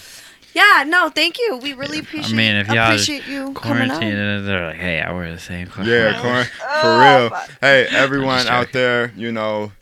yeah, 0.54 0.84
no, 0.86 1.08
thank 1.10 1.38
you. 1.38 1.58
We 1.58 1.74
really 1.74 1.98
appreciate. 2.00 2.32
I 2.32 2.36
mean, 2.36 2.56
if 2.56 2.68
y'all 2.68 2.86
appreciate 2.86 3.26
you 3.26 3.52
coming 3.52 3.90
on. 3.90 4.00
They're 4.00 4.66
like, 4.68 4.76
hey, 4.76 5.00
I 5.00 5.12
wear 5.12 5.30
the 5.30 5.38
same 5.38 5.68
clothes. 5.68 5.88
Yeah, 5.88 6.20
corn, 6.20 6.44
for 6.44 6.88
Oh, 6.88 7.28
real. 7.30 7.40
Hey, 7.60 7.86
everyone 7.90 8.46
out 8.48 8.72
there, 8.72 9.12
you 9.16 9.30
know, 9.30 9.72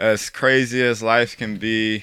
as 0.00 0.30
crazy 0.30 0.82
as 0.82 1.02
life 1.02 1.36
can 1.36 1.58
be, 1.58 2.02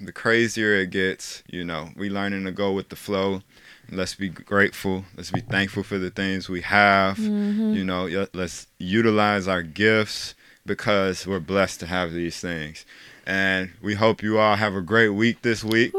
the 0.00 0.12
crazier 0.12 0.74
it 0.74 0.90
gets. 0.90 1.42
You 1.48 1.64
know, 1.64 1.88
we 1.96 2.10
learning 2.10 2.44
to 2.44 2.52
go 2.52 2.72
with 2.72 2.90
the 2.90 2.96
flow. 2.96 3.42
Let's 3.90 4.14
be 4.14 4.28
grateful. 4.28 5.06
Let's 5.16 5.30
be 5.30 5.40
thankful 5.40 5.82
for 5.82 5.96
the 5.98 6.10
things 6.10 6.48
we 6.48 6.60
have. 6.60 7.16
Mm-hmm. 7.16 7.72
You 7.72 7.84
know, 7.84 8.26
let's 8.34 8.66
utilize 8.78 9.48
our 9.48 9.62
gifts 9.62 10.34
because 10.66 11.26
we're 11.26 11.40
blessed 11.40 11.80
to 11.80 11.86
have 11.86 12.12
these 12.12 12.38
things. 12.38 12.84
And 13.26 13.72
we 13.80 13.94
hope 13.94 14.22
you 14.22 14.38
all 14.38 14.56
have 14.56 14.74
a 14.74 14.82
great 14.82 15.08
week 15.08 15.40
this 15.40 15.64
week. 15.64 15.94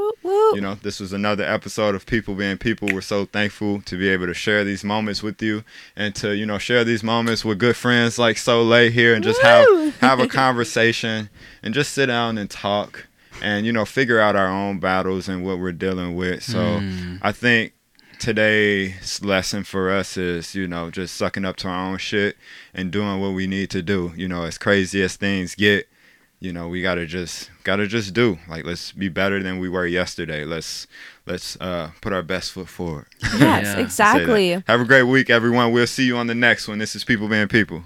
You 0.53 0.61
know, 0.61 0.75
this 0.75 0.99
was 0.99 1.13
another 1.13 1.43
episode 1.43 1.95
of 1.95 2.05
People 2.05 2.33
Being 2.35 2.57
People. 2.57 2.89
We're 2.91 3.01
so 3.01 3.25
thankful 3.25 3.81
to 3.81 3.97
be 3.97 4.09
able 4.09 4.25
to 4.27 4.33
share 4.33 4.63
these 4.63 4.83
moments 4.83 5.21
with 5.21 5.41
you 5.41 5.63
and 5.95 6.15
to, 6.15 6.35
you 6.35 6.45
know, 6.45 6.57
share 6.57 6.83
these 6.83 7.03
moments 7.03 7.45
with 7.45 7.59
good 7.59 7.75
friends 7.75 8.17
like 8.17 8.37
Soleil 8.37 8.89
here 8.91 9.13
and 9.13 9.23
just 9.23 9.41
Woo! 9.43 9.85
have 9.85 9.95
have 10.01 10.19
a 10.19 10.27
conversation 10.27 11.29
and 11.61 11.73
just 11.73 11.93
sit 11.93 12.07
down 12.07 12.37
and 12.37 12.49
talk 12.49 13.07
and, 13.41 13.65
you 13.65 13.71
know, 13.71 13.85
figure 13.85 14.19
out 14.19 14.35
our 14.35 14.47
own 14.49 14.79
battles 14.79 15.29
and 15.29 15.45
what 15.45 15.59
we're 15.59 15.71
dealing 15.71 16.15
with. 16.15 16.43
So 16.43 16.59
Mm. 16.59 17.19
I 17.21 17.31
think 17.31 17.73
today's 18.19 19.23
lesson 19.23 19.63
for 19.63 19.89
us 19.91 20.15
is, 20.17 20.55
you 20.55 20.67
know, 20.67 20.89
just 20.91 21.15
sucking 21.15 21.45
up 21.45 21.55
to 21.57 21.67
our 21.67 21.91
own 21.91 21.97
shit 21.97 22.37
and 22.73 22.91
doing 22.91 23.19
what 23.19 23.29
we 23.33 23.47
need 23.47 23.69
to 23.71 23.81
do. 23.81 24.13
You 24.15 24.27
know, 24.27 24.43
as 24.43 24.57
crazy 24.57 25.01
as 25.01 25.15
things 25.15 25.55
get, 25.55 25.88
you 26.39 26.53
know, 26.53 26.67
we 26.67 26.81
gotta 26.81 27.05
just 27.05 27.49
gotta 27.63 27.87
just 27.87 28.13
do. 28.13 28.37
Like 28.47 28.65
let's 28.65 28.91
be 28.91 29.09
better 29.09 29.41
than 29.43 29.59
we 29.59 29.69
were 29.69 29.85
yesterday. 29.85 30.45
Let's 30.45 30.87
let's 31.25 31.57
uh 31.59 31.91
put 32.01 32.13
our 32.13 32.23
best 32.23 32.51
foot 32.53 32.69
forward. 32.69 33.07
Yes, 33.37 33.65
Yeah. 33.65 33.79
Exactly. 33.79 34.63
Have 34.67 34.81
a 34.81 34.85
great 34.85 35.03
week, 35.03 35.29
everyone. 35.29 35.71
We'll 35.71 35.87
see 35.87 36.05
you 36.05 36.17
on 36.17 36.27
the 36.27 36.35
next 36.35 36.67
one. 36.67 36.79
This 36.79 36.95
is 36.95 37.03
People 37.03 37.27
Being 37.27 37.47
People. 37.47 37.83